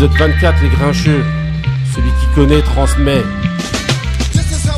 Épisode 0.00 0.18
24, 0.18 0.62
les 0.62 0.68
grincheux. 0.70 1.24
Celui 1.94 2.08
qui 2.08 2.34
connaît 2.34 2.62
transmet. 2.62 3.22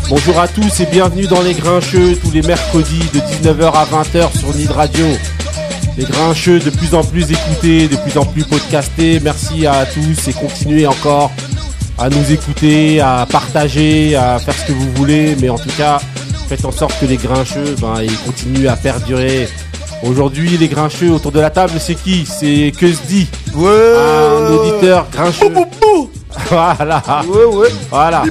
Bonjour 0.08 0.40
à 0.40 0.48
tous 0.48 0.80
et 0.80 0.86
bienvenue 0.86 1.28
dans 1.28 1.42
les 1.42 1.54
grincheux 1.54 2.16
tous 2.16 2.32
les 2.32 2.42
mercredis 2.42 3.04
de 3.14 3.20
19h 3.20 3.72
à 3.72 3.84
20h 3.84 4.36
sur 4.36 4.52
Nid 4.52 4.72
Radio. 4.72 5.06
Les 5.96 6.06
grincheux 6.06 6.58
de 6.58 6.70
plus 6.70 6.92
en 6.96 7.04
plus 7.04 7.30
écoutés, 7.30 7.86
de 7.86 7.94
plus 7.98 8.18
en 8.18 8.24
plus 8.24 8.42
podcastés. 8.42 9.20
Merci 9.22 9.64
à 9.64 9.86
tous 9.86 10.26
et 10.26 10.32
continuez 10.32 10.88
encore 10.88 11.30
à 11.98 12.08
nous 12.08 12.32
écouter, 12.32 13.00
à 13.00 13.24
partager, 13.30 14.16
à 14.16 14.40
faire 14.40 14.54
ce 14.54 14.66
que 14.66 14.72
vous 14.72 14.90
voulez. 14.94 15.36
Mais 15.40 15.50
en 15.50 15.58
tout 15.58 15.70
cas, 15.78 16.00
faites 16.48 16.64
en 16.64 16.72
sorte 16.72 16.98
que 16.98 17.06
les 17.06 17.16
grincheux, 17.16 17.76
ben, 17.80 18.02
ils 18.02 18.18
continuent 18.26 18.66
à 18.66 18.74
perdurer. 18.74 19.48
Aujourd'hui, 20.02 20.56
les 20.58 20.66
grincheux 20.66 21.12
autour 21.12 21.30
de 21.30 21.38
la 21.38 21.50
table, 21.50 21.74
c'est 21.78 21.94
qui? 21.94 22.26
C'est 22.26 22.72
que 22.76 22.92
se 22.92 23.06
dit 23.06 23.28
Ouais. 23.54 23.94
Un 23.98 24.52
auditeur 24.54 25.06
grincheux. 25.12 25.46
Voilà. 26.50 27.02
Ouais, 27.28 27.44
ouais. 27.44 27.68
Voilà. 27.90 28.22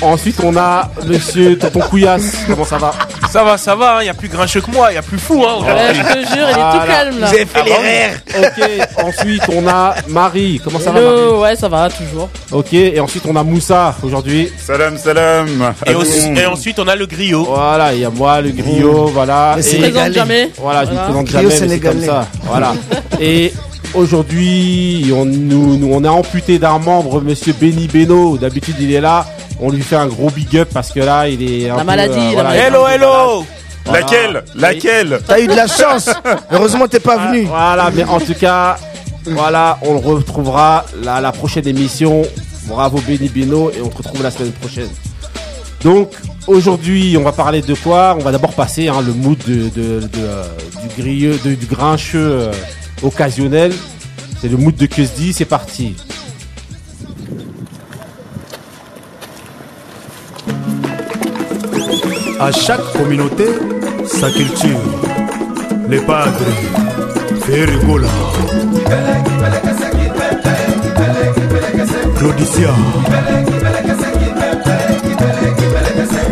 Ensuite, 0.00 0.36
on 0.44 0.56
a 0.56 0.88
monsieur 1.04 1.58
Tonton 1.58 1.80
Couillasse. 1.80 2.36
Comment 2.48 2.64
ça 2.64 2.78
va? 2.78 2.92
Ça 3.32 3.42
va, 3.42 3.58
ça 3.58 3.74
va, 3.74 3.98
il 4.02 4.06
y 4.06 4.08
a 4.08 4.14
plus 4.14 4.28
grincheux 4.28 4.60
que 4.60 4.70
moi, 4.70 4.92
il 4.92 4.94
y 4.94 4.98
a 4.98 5.02
plus 5.02 5.18
fou 5.18 5.44
hein. 5.44 5.56
Ouais, 5.64 5.92
je 5.92 6.00
te 6.02 6.18
jure, 6.18 6.46
il 6.48 6.50
est 6.50 6.54
Voilà. 6.54 6.72
tout 6.80 6.86
calme 6.86 7.18
là. 7.20 7.26
Vous 7.26 7.34
avez 7.34 7.46
fait 7.46 7.62
les 7.64 7.74
rires. 7.74 8.20
Ok. 8.38 9.04
Ensuite, 9.04 9.42
on 9.52 9.66
a 9.66 9.94
Marie. 10.08 10.60
Comment 10.62 10.78
ça 10.78 10.92
va, 10.92 11.00
Hello, 11.00 11.40
ouais, 11.42 11.56
ça 11.56 11.68
va 11.68 11.88
toujours. 11.90 12.28
Marie 12.50 12.60
Ok. 12.60 12.72
Et 12.74 13.00
ensuite, 13.00 13.24
on 13.28 13.34
a 13.34 13.42
Moussa 13.42 13.96
aujourd'hui. 14.04 14.48
Salam, 14.64 14.96
salam. 14.96 15.74
Et, 15.86 15.94
aussi- 15.94 16.32
et 16.36 16.46
ensuite 16.46 16.78
on 16.78 16.86
a 16.86 16.94
le 16.94 17.06
griot. 17.06 17.44
Voilà. 17.44 17.92
Il 17.92 18.00
y 18.00 18.04
a 18.04 18.10
moi, 18.10 18.40
le 18.40 18.50
griot. 18.50 19.06
Voilà. 19.06 19.54
Mais 19.56 19.62
Et- 19.62 19.64
Je 19.64 19.68
présente 19.68 19.84
Sénégalais. 19.94 20.14
jamais. 20.14 20.50
Voilà, 20.58 20.84
je 20.84 20.90
ne 20.90 20.94
Voilà. 20.94 21.04
présente 21.08 21.26
Griot 21.26 21.50
jamais, 21.50 21.60
mais 21.62 21.68
c'est 21.74 21.80
comme 21.80 22.04
ça. 22.04 22.26
Voilà. 22.44 22.72
Et 23.20 23.52
aujourd'hui, 23.94 25.10
on, 25.14 25.24
nous, 25.24 25.76
nous- 25.76 25.90
on 25.92 26.04
a 26.04 26.10
amputé 26.10 26.58
d'un 26.58 26.78
membre, 26.78 27.20
Monsieur 27.20 27.52
Benny 27.58 27.88
Beno. 27.88 28.36
D'habitude, 28.38 28.76
il 28.80 28.92
est 28.92 29.00
là. 29.00 29.26
On 29.60 29.70
lui 29.70 29.82
fait 29.82 29.96
un 29.96 30.06
gros 30.06 30.30
big 30.30 30.56
up 30.56 30.68
parce 30.72 30.90
que 30.90 31.00
là, 31.00 31.28
il 31.28 31.42
est 31.42 31.68
un 31.70 31.74
La 31.76 31.80
peu, 31.80 31.86
maladie, 31.86 32.18
euh, 32.18 32.24
la 32.24 32.32
voilà, 32.42 32.54
Hello, 32.56 32.86
hello 32.88 33.44
Voilà. 33.84 34.00
Laquelle 34.00 34.44
Laquelle 34.54 35.20
T'as 35.26 35.40
eu 35.40 35.46
de 35.46 35.54
la 35.54 35.66
chance. 35.66 36.10
Heureusement, 36.50 36.88
t'es 36.88 37.00
pas 37.00 37.16
venu. 37.28 37.42
Voilà, 37.44 37.90
mais 37.94 38.04
en 38.04 38.18
tout 38.20 38.34
cas, 38.34 38.76
voilà, 39.26 39.78
on 39.82 39.92
le 39.94 39.98
retrouvera 40.00 40.84
la, 41.02 41.20
la 41.20 41.32
prochaine 41.32 41.66
émission. 41.68 42.22
Bravo 42.66 43.00
Benny 43.06 43.28
Beno 43.28 43.70
et 43.70 43.80
on 43.82 43.88
te 43.88 43.98
retrouve 43.98 44.22
la 44.22 44.30
semaine 44.30 44.52
prochaine. 44.52 44.88
Donc 45.84 46.12
aujourd'hui, 46.46 47.16
on 47.18 47.24
va 47.24 47.32
parler 47.32 47.60
de 47.60 47.74
quoi? 47.74 48.16
On 48.18 48.22
va 48.22 48.30
d'abord 48.30 48.52
passer 48.52 48.86
hein, 48.88 49.02
le 49.04 49.12
mood 49.12 49.36
de, 49.46 49.68
de- 49.68 50.00
de, 50.00 50.08
euh, 50.18 50.44
du 50.80 51.02
grilleux, 51.02 51.38
de- 51.44 51.54
du 51.56 51.66
grincheux 51.66 52.18
euh, 52.20 52.52
occasionnel. 53.02 53.72
C'est 54.40 54.48
le 54.48 54.56
mood 54.56 54.74
de 54.74 54.86
dit, 54.86 55.32
c'est 55.32 55.44
parti. 55.44 55.96
À 62.40 62.50
chaque 62.50 62.92
communauté, 62.92 63.46
sa 64.06 64.30
culture. 64.30 64.80
Les 65.88 66.00
padres, 66.00 66.32
Ferrigola. 67.46 68.08
Claudicia. 72.18 72.70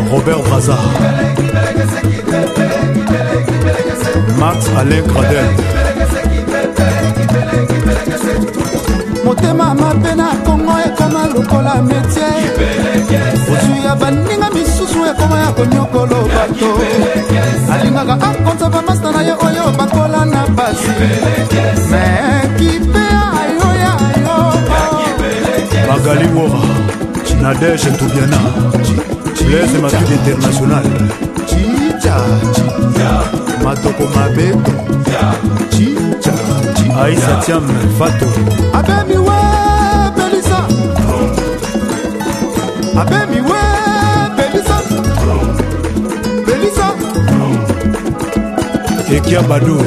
Robert 0.09 0.39
Braza. 0.39 0.77
Max 4.37 4.65
Alain 4.77 5.01
Gradel. 5.03 5.80
Motema 9.25 9.73
mabe 9.75 10.15
na 10.15 10.27
kongo 10.45 10.73
ekoma 10.85 11.27
lokola 11.33 11.81
metie 11.81 12.31
ozwi 13.51 13.85
ya 13.85 13.95
baninga 13.95 14.49
misusu 14.49 15.05
ekoma 15.05 15.39
ya 15.39 15.51
konyokolo 15.51 16.29
bato 16.35 16.69
alingaka 17.73 18.13
akonza 18.29 18.69
bamasta 18.69 19.11
na 19.11 19.21
ye 19.21 19.31
oyo 19.33 19.71
bakola 19.77 20.25
na 20.25 20.47
basi 20.47 20.89
me 21.91 22.03
kipe 22.57 23.05
ayoya 23.39 23.93
yo 24.25 24.37
Magali 25.87 26.27
Wora. 26.35 26.61
Nadège 27.41 27.89
Toubiana. 27.97 28.39
Blaise 29.45 29.77
Matuidi 29.81 30.13
International. 30.13 30.83
chicha 31.49 32.15
Matoko 33.63 34.05
Mabeto. 34.15 34.71
chicha 35.71 36.33
Aïe, 36.97 37.17
ça 37.17 37.39
Fato. 37.97 38.25
Abemi, 38.73 39.17
ouais, 39.17 40.11
Belissa. 40.15 40.67
Abemi, 42.97 43.39
ouais, 43.41 44.27
Belissa. 44.37 44.77
Belissa. 46.45 46.87
Ekia 49.11 49.41
Badou. 49.41 49.77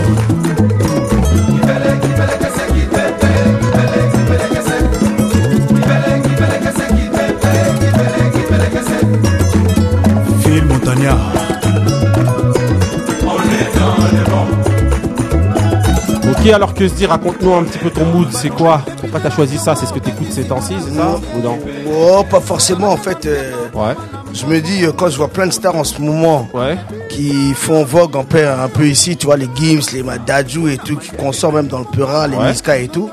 Ok, 16.44 16.50
alors 16.53 16.75
que 16.75 16.87
se 16.87 16.93
dit, 16.93 17.06
raconte-nous 17.06 17.55
un 17.55 17.65
petit 17.65 17.78
peu 17.78 17.88
ton 17.88 18.05
mood, 18.05 18.28
c'est 18.31 18.50
quoi? 18.50 18.82
Pourquoi 19.00 19.19
t'as 19.19 19.31
choisi 19.31 19.56
ça? 19.56 19.75
C'est 19.75 19.87
ce 19.87 19.94
que 19.94 19.99
t'écoutes 19.99 20.31
ces 20.31 20.44
temps-ci, 20.44 20.75
c'est 20.78 20.94
ça? 20.94 21.19
Ou 21.34 21.41
non? 21.41 21.59
Oh, 21.91 22.22
pas 22.28 22.41
forcément. 22.41 22.91
En 22.91 22.99
fait, 22.99 23.25
euh, 23.25 23.53
Ouais, 23.72 23.94
je 24.34 24.44
me 24.44 24.60
dis, 24.60 24.84
euh, 24.84 24.93
quand 24.93 25.09
je 25.09 25.16
vois 25.16 25.28
plein 25.28 25.47
de 25.47 25.53
stars 25.53 25.75
en 25.75 25.84
ce 25.84 26.03
moment 26.03 26.47
ouais. 26.53 26.77
qui 27.09 27.54
font 27.54 27.83
vogue 27.84 28.15
un 28.19 28.25
peu, 28.25 28.47
un 28.47 28.69
peu 28.69 28.87
ici, 28.87 29.16
tu 29.16 29.25
vois, 29.25 29.38
les 29.38 29.49
Gims, 29.54 29.81
les 29.94 30.03
Madadju 30.03 30.71
et 30.71 30.77
tout, 30.77 30.99
qu'on 31.19 31.33
sort 31.33 31.54
même 31.54 31.66
dans 31.66 31.78
le 31.78 31.87
Peura, 31.87 32.28
les 32.28 32.37
Ouais. 32.37 32.83
Et 32.84 32.88
tout. 32.88 33.09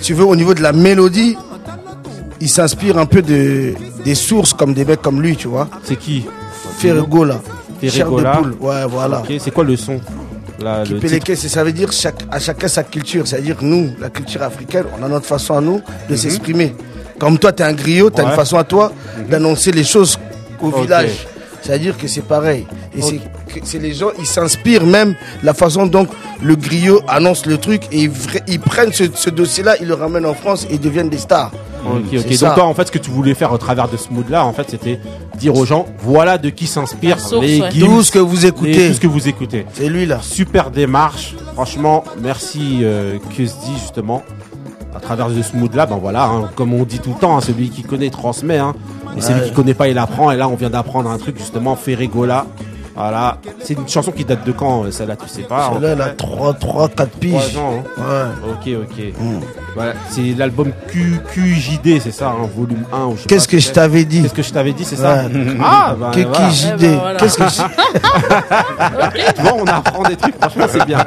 Tu 0.00 0.14
veux, 0.14 0.24
au 0.24 0.36
niveau 0.36 0.54
de 0.54 0.62
la 0.62 0.70
mélodie, 0.70 1.36
il 2.40 2.48
s'inspire 2.48 2.96
un 2.96 3.06
peu 3.06 3.22
de, 3.22 3.74
des 4.04 4.14
sources 4.14 4.52
comme 4.52 4.72
des 4.72 4.84
mecs 4.84 5.02
comme 5.02 5.20
lui, 5.20 5.34
tu 5.34 5.48
vois. 5.48 5.66
C'est 5.82 5.96
qui? 5.96 6.26
Ferregola. 6.78 7.40
Chair 7.82 8.08
de 8.10 8.22
poule. 8.22 8.56
Ouais, 8.60 8.86
voilà. 8.88 9.24
C'est 9.40 9.52
quoi 9.52 9.64
le 9.64 9.76
son? 9.76 10.00
Là, 10.60 10.82
le 10.84 10.98
titre 10.98 11.34
ça 11.36 11.62
veut 11.64 11.72
dire 11.72 11.92
chaque, 11.92 12.22
à 12.30 12.38
chacun 12.40 12.68
sa 12.68 12.82
culture. 12.84 13.26
C'est-à-dire 13.26 13.56
nous, 13.60 13.90
la 14.00 14.10
culture 14.10 14.42
africaine, 14.42 14.84
on 14.98 15.04
a 15.04 15.08
notre 15.08 15.26
façon 15.26 15.56
à 15.56 15.60
nous 15.60 15.80
de 16.08 16.16
s'exprimer. 16.16 16.74
Comme 17.18 17.38
toi, 17.38 17.52
tu 17.52 17.62
es 17.62 17.66
un 17.66 17.72
griot, 17.72 18.10
tu 18.10 18.20
as 18.20 18.24
Mhm. 18.24 18.28
Ouais. 18.30 18.32
Mhm. 18.34 18.38
une 18.38 18.44
façon 18.44 18.56
à 18.58 18.64
toi 18.64 18.92
d'annoncer 19.28 19.70
les 19.72 19.84
choses 19.84 20.18
au 20.60 20.70
village. 20.70 21.26
C'est-à-dire 21.62 21.96
que 21.98 22.06
c'est 22.06 22.22
pareil. 22.22 22.66
Et 22.96 23.00
c'est 23.64 23.78
les 23.78 23.92
gens, 23.92 24.10
ils 24.18 24.26
s'inspirent 24.26 24.86
même 24.86 25.14
la 25.42 25.54
façon 25.54 25.86
dont 25.86 26.06
le 26.42 26.54
griot 26.54 27.00
annonce 27.08 27.46
le 27.46 27.58
truc 27.58 27.82
et 27.90 28.08
ils, 28.46 28.60
prennent 28.60 28.92
ce, 28.92 29.04
ce 29.14 29.30
dossier-là, 29.30 29.74
ils 29.80 29.88
le 29.88 29.94
ramènent 29.94 30.26
en 30.26 30.34
France 30.34 30.66
et 30.70 30.74
ils 30.74 30.80
deviennent 30.80 31.08
des 31.08 31.18
stars. 31.18 31.50
Ok, 31.84 32.02
ok. 32.12 32.32
ça. 32.34 32.46
Donc 32.46 32.54
toi, 32.56 32.64
en 32.64 32.74
fait, 32.74 32.86
ce 32.86 32.92
que 32.92 32.98
tu 32.98 33.10
voulais 33.10 33.34
faire 33.34 33.52
au 33.52 33.58
travers 33.58 33.88
de 33.88 33.96
ce 33.96 34.08
mood-là, 34.10 34.44
en 34.44 34.52
fait, 34.52 34.66
c'était 34.70 34.98
dire 35.38 35.56
aux 35.56 35.64
gens, 35.64 35.86
voilà 36.00 36.38
de 36.38 36.50
qui 36.50 36.66
source, 36.66 36.96
les 37.00 37.60
ouais. 37.60 37.70
Gims 37.70 37.86
Tout 37.86 38.02
ce 38.02 38.12
que 38.12 38.18
vous 38.18 38.46
écoutez, 38.46 38.88
tout 38.88 38.94
ce 38.94 39.00
que 39.00 39.06
vous 39.06 39.28
écoutez. 39.28 39.66
c'est 39.72 39.88
lui 39.88 40.06
là. 40.06 40.18
Super 40.20 40.70
démarche. 40.70 41.34
Franchement, 41.54 42.04
merci 42.20 42.80
euh, 42.82 43.18
que 43.36 43.46
se 43.46 43.54
dit 43.64 43.78
justement 43.80 44.22
à 44.94 45.00
travers 45.00 45.28
ce 45.30 45.56
mood-là. 45.56 45.86
Ben 45.86 45.96
voilà, 45.96 46.24
hein, 46.26 46.50
comme 46.54 46.74
on 46.74 46.84
dit 46.84 46.98
tout 46.98 47.14
le 47.14 47.20
temps, 47.20 47.36
hein, 47.36 47.40
celui 47.40 47.70
qui 47.70 47.82
connaît 47.82 48.10
transmet. 48.10 48.58
Hein, 48.58 48.74
et 49.16 49.20
celui 49.20 49.48
qui 49.48 49.52
connaît 49.52 49.74
pas, 49.74 49.88
il 49.88 49.98
apprend. 49.98 50.30
Et 50.30 50.36
là, 50.36 50.48
on 50.48 50.54
vient 50.54 50.70
d'apprendre 50.70 51.10
un 51.10 51.18
truc 51.18 51.38
justement, 51.38 51.76
Ferregola. 51.76 52.46
Voilà, 52.98 53.38
c'est 53.62 53.74
une 53.74 53.86
chanson 53.88 54.10
qui 54.10 54.24
date 54.24 54.44
de 54.44 54.50
quand 54.50 54.82
euh, 54.84 54.90
Celle-là, 54.90 55.14
tu 55.14 55.28
sais 55.28 55.42
pas. 55.42 55.70
Celle-là, 55.72 55.90
elle 55.90 56.00
a 56.02 56.08
3, 56.08 56.54
3, 56.54 56.88
4 56.88 57.08
piges. 57.10 57.52
Trois 57.52 57.62
ans, 57.62 57.84
hein. 57.96 58.02
Ouais. 58.42 58.50
Ok, 58.50 58.88
ok. 58.90 59.04
Mm. 59.20 59.38
Voilà, 59.76 59.92
c'est 60.10 60.34
l'album 60.36 60.72
Q, 60.88 61.20
QJD, 61.32 62.00
c'est 62.00 62.10
ça, 62.10 62.30
hein, 62.30 62.48
volume 62.56 62.82
1. 62.92 63.04
ou 63.06 63.16
je 63.16 63.20
sais 63.22 63.26
Qu'est-ce 63.28 63.46
que 63.46 63.58
je 63.60 63.70
t'avais 63.70 64.04
dit 64.04 64.22
Qu'est-ce 64.22 64.34
que 64.34 64.42
je 64.42 64.52
t'avais 64.52 64.72
dit, 64.72 64.84
c'est 64.84 64.96
ça 64.96 65.14
Ouais. 65.26 65.30
Ah, 65.62 65.94
bah, 66.00 66.10
Que 66.12 66.22
voilà. 66.22 66.48
qui 66.48 66.54
JD 66.56 66.66
Eh 66.72 66.76
ben, 66.86 66.98
voilà. 66.98 67.18
Qu'est-ce 67.20 67.38
que 67.38 67.44
je- 67.44 67.62
Tu 69.36 69.42
vois, 69.42 69.54
on 69.54 69.64
apprend 69.66 70.02
des 70.02 70.16
trucs, 70.16 70.34
franchement, 70.40 70.66
c'est 70.68 70.84
bien. 70.84 70.98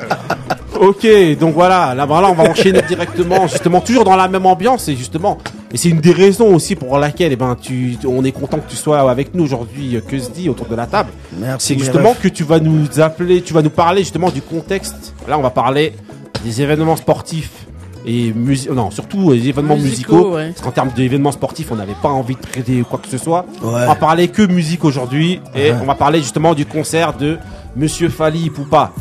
Ok, 0.81 1.05
donc 1.39 1.53
voilà, 1.53 1.93
là, 1.93 2.07
voilà, 2.07 2.29
on 2.31 2.33
va 2.33 2.49
enchaîner 2.49 2.81
directement, 2.81 3.45
justement, 3.47 3.81
toujours 3.81 4.03
dans 4.03 4.15
la 4.15 4.27
même 4.27 4.47
ambiance, 4.47 4.87
et 4.87 4.95
justement, 4.95 5.37
et 5.71 5.77
c'est 5.77 5.89
une 5.89 5.99
des 5.99 6.11
raisons 6.11 6.55
aussi 6.55 6.73
pour 6.75 6.97
laquelle, 6.97 7.31
eh 7.31 7.35
ben, 7.35 7.55
tu, 7.61 7.97
on 8.07 8.23
est 8.25 8.31
content 8.31 8.57
que 8.57 8.67
tu 8.67 8.75
sois 8.75 8.99
avec 9.11 9.35
nous 9.35 9.43
aujourd'hui, 9.43 9.95
euh, 9.95 10.01
que 10.01 10.17
se 10.17 10.31
dit 10.31 10.49
autour 10.49 10.65
de 10.65 10.73
la 10.75 10.87
table. 10.87 11.11
Merci. 11.37 11.67
C'est 11.67 11.79
justement 11.79 12.15
que 12.19 12.27
tu 12.29 12.43
vas 12.43 12.59
nous 12.59 12.99
appeler, 12.99 13.43
tu 13.43 13.53
vas 13.53 13.61
nous 13.61 13.69
parler 13.69 13.99
justement 14.01 14.31
du 14.31 14.41
contexte. 14.41 15.13
Là, 15.27 15.37
on 15.37 15.43
va 15.43 15.51
parler 15.51 15.93
des 16.43 16.63
événements 16.63 16.95
sportifs 16.95 17.51
et 18.03 18.31
musi- 18.31 18.71
non, 18.71 18.89
surtout 18.89 19.31
les 19.33 19.47
événements 19.49 19.77
musicaux. 19.77 20.13
Musicaux, 20.15 20.35
ouais. 20.35 20.47
Parce 20.49 20.61
qu'en 20.61 20.71
termes 20.71 20.89
d'événements 20.95 21.31
sportifs, 21.31 21.67
on 21.71 21.75
n'avait 21.75 21.93
pas 22.01 22.09
envie 22.09 22.33
de 22.33 22.41
traiter 22.41 22.83
quoi 22.89 22.97
que 22.97 23.07
ce 23.07 23.19
soit. 23.19 23.45
Ouais. 23.61 23.69
On 23.83 23.87
va 23.87 23.93
parler 23.95 24.29
que 24.29 24.41
musique 24.41 24.83
aujourd'hui 24.83 25.39
et 25.55 25.71
on 25.79 25.85
va 25.85 25.93
parler 25.93 26.17
justement 26.21 26.55
du 26.55 26.65
concert 26.65 27.13
de 27.13 27.37
Monsieur 27.75 28.09
Fali 28.09 28.49
Poupa. 28.49 28.91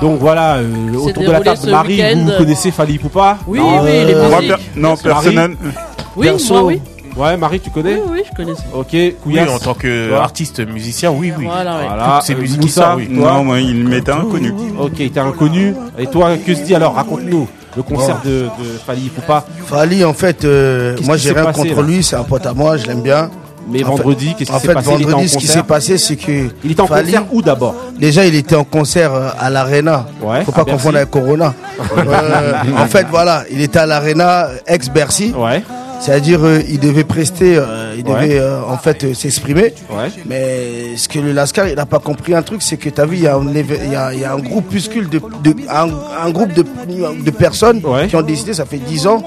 Donc 0.00 0.18
voilà, 0.18 0.56
euh, 0.56 0.94
autour 0.94 1.22
de 1.24 1.30
la 1.30 1.40
table, 1.40 1.70
Marie, 1.70 2.02
vous 2.14 2.30
connaissez 2.38 2.70
Fali 2.70 2.98
Poupa 2.98 3.38
Oui, 3.46 3.58
Non, 3.58 3.82
oui, 3.82 3.90
les 4.06 4.14
euh, 4.14 4.28
Moi, 4.28 4.40
musiques. 4.40 4.56
per- 4.56 4.80
non, 4.80 4.96
personnel. 4.96 5.56
Oui, 6.16 6.26
Perso 6.26 6.54
moi, 6.54 6.62
oui. 6.64 6.80
Ouais, 7.16 7.36
Marie, 7.36 7.60
tu 7.60 7.70
connais 7.70 7.94
Oui, 7.94 8.00
oui, 8.12 8.22
je 8.28 8.34
connais 8.36 8.54
ça. 8.56 8.62
Ok, 8.74 8.88
Oui, 8.92 9.14
Couillasse 9.22 9.50
en 9.50 9.58
tant 9.58 9.74
qu'artiste 9.74 10.60
musicien, 10.66 11.10
oui, 11.12 11.32
oui. 11.38 11.44
Voilà, 11.44 11.76
ouais. 11.76 11.84
Voilà, 11.86 12.14
Toutes 12.16 12.26
ces 12.26 12.34
euh, 12.34 12.60
Moussa, 12.60 12.80
sortent, 12.82 12.96
oui. 12.98 13.08
toi 13.14 13.32
Non, 13.34 13.44
moi, 13.44 13.60
il 13.60 13.86
m'était 13.86 14.10
inconnu. 14.12 14.52
Ok, 14.78 14.96
t'es 14.96 15.18
inconnu. 15.20 15.74
Et 15.98 16.06
toi, 16.06 16.36
que 16.36 16.54
se 16.54 16.62
dit 16.62 16.74
alors? 16.74 16.94
Raconte-nous 16.94 17.46
le 17.76 17.82
concert 17.84 18.20
de, 18.24 18.30
de 18.60 18.78
Fali 18.84 19.08
Poupa. 19.08 19.44
Fali, 19.66 20.04
en 20.04 20.14
fait, 20.14 20.44
euh, 20.44 20.96
moi 21.04 21.16
j'ai 21.16 21.30
rien 21.32 21.44
passé, 21.44 21.68
contre 21.68 21.82
là? 21.82 21.86
lui, 21.86 22.02
c'est 22.02 22.16
un 22.16 22.24
pote 22.24 22.44
à 22.46 22.52
moi, 22.54 22.76
je 22.76 22.86
l'aime 22.86 23.02
bien. 23.02 23.30
Mais 23.68 23.84
En 23.84 23.90
vendredi, 23.90 24.34
qu'est-ce 24.36 24.50
qui 24.50 24.58
s'est 24.60 24.72
passé? 24.74 24.90
Il 24.90 25.02
était 25.02 25.04
en 25.06 25.10
vendredi, 25.10 25.28
ce 25.28 25.38
qui 25.38 25.46
s'est 25.46 25.62
passé, 25.62 25.98
c'est 25.98 26.16
que. 26.16 26.48
Il 26.64 26.72
était 26.72 26.80
en 26.80 26.86
Fally- 26.86 27.04
concert 27.04 27.24
où 27.32 27.42
d'abord? 27.42 27.74
Déjà, 27.98 28.24
il 28.26 28.34
était 28.34 28.56
en 28.56 28.64
concert 28.64 29.14
euh, 29.14 29.28
à 29.38 29.50
l'Arena. 29.50 30.06
Ouais, 30.22 30.44
Faut 30.44 30.52
pas 30.52 30.64
confondre 30.64 30.96
avec 30.96 31.10
Corona. 31.10 31.54
Euh, 31.96 32.52
en 32.78 32.86
fait, 32.86 33.06
voilà, 33.10 33.44
il 33.50 33.60
était 33.60 33.78
à 33.78 33.86
l'Arena 33.86 34.48
ex-Bercy. 34.66 35.32
Ouais, 35.36 35.62
C'est-à-dire, 36.00 36.42
euh, 36.44 36.60
il 36.68 36.80
devait 36.80 37.04
prester, 37.04 37.56
euh, 37.56 37.94
il 37.96 38.04
Ouais. 38.08 38.22
devait 38.22 38.38
euh, 38.40 38.62
en 38.64 38.78
fait 38.78 39.04
euh, 39.04 39.14
s'exprimer. 39.14 39.74
ouais. 39.90 40.08
Mais 40.26 40.96
ce 40.96 41.08
que 41.08 41.18
le 41.18 41.32
Lascar, 41.32 41.68
il 41.68 41.74
n'a 41.76 41.84
pas 41.86 41.98
compris 41.98 42.34
un 42.34 42.42
truc, 42.42 42.62
c'est 42.62 42.76
que 42.78 42.88
tu 42.88 43.00
as 43.00 43.04
vu, 43.06 43.16
il 43.16 43.22
y, 43.22 43.26
a 43.26 43.36
un 43.36 43.44
éve- 43.52 43.78
il 43.84 43.92
y 43.92 43.96
a- 43.96 44.14
il 44.14 44.20
y 44.20 44.24
a 44.24 44.32
un 44.32 44.38
groupuscule 44.38 45.08
de, 45.10 45.18
de 45.44 45.54
un, 45.68 45.88
un 46.26 46.30
groupe 46.30 46.52
de, 46.54 46.64
de 46.64 47.30
personnes 47.30 47.80
Ouais. 47.84 48.08
qui 48.08 48.16
ont 48.16 48.22
décidé, 48.22 48.54
ça 48.54 48.64
fait 48.64 48.78
10 48.78 49.06
ans, 49.06 49.22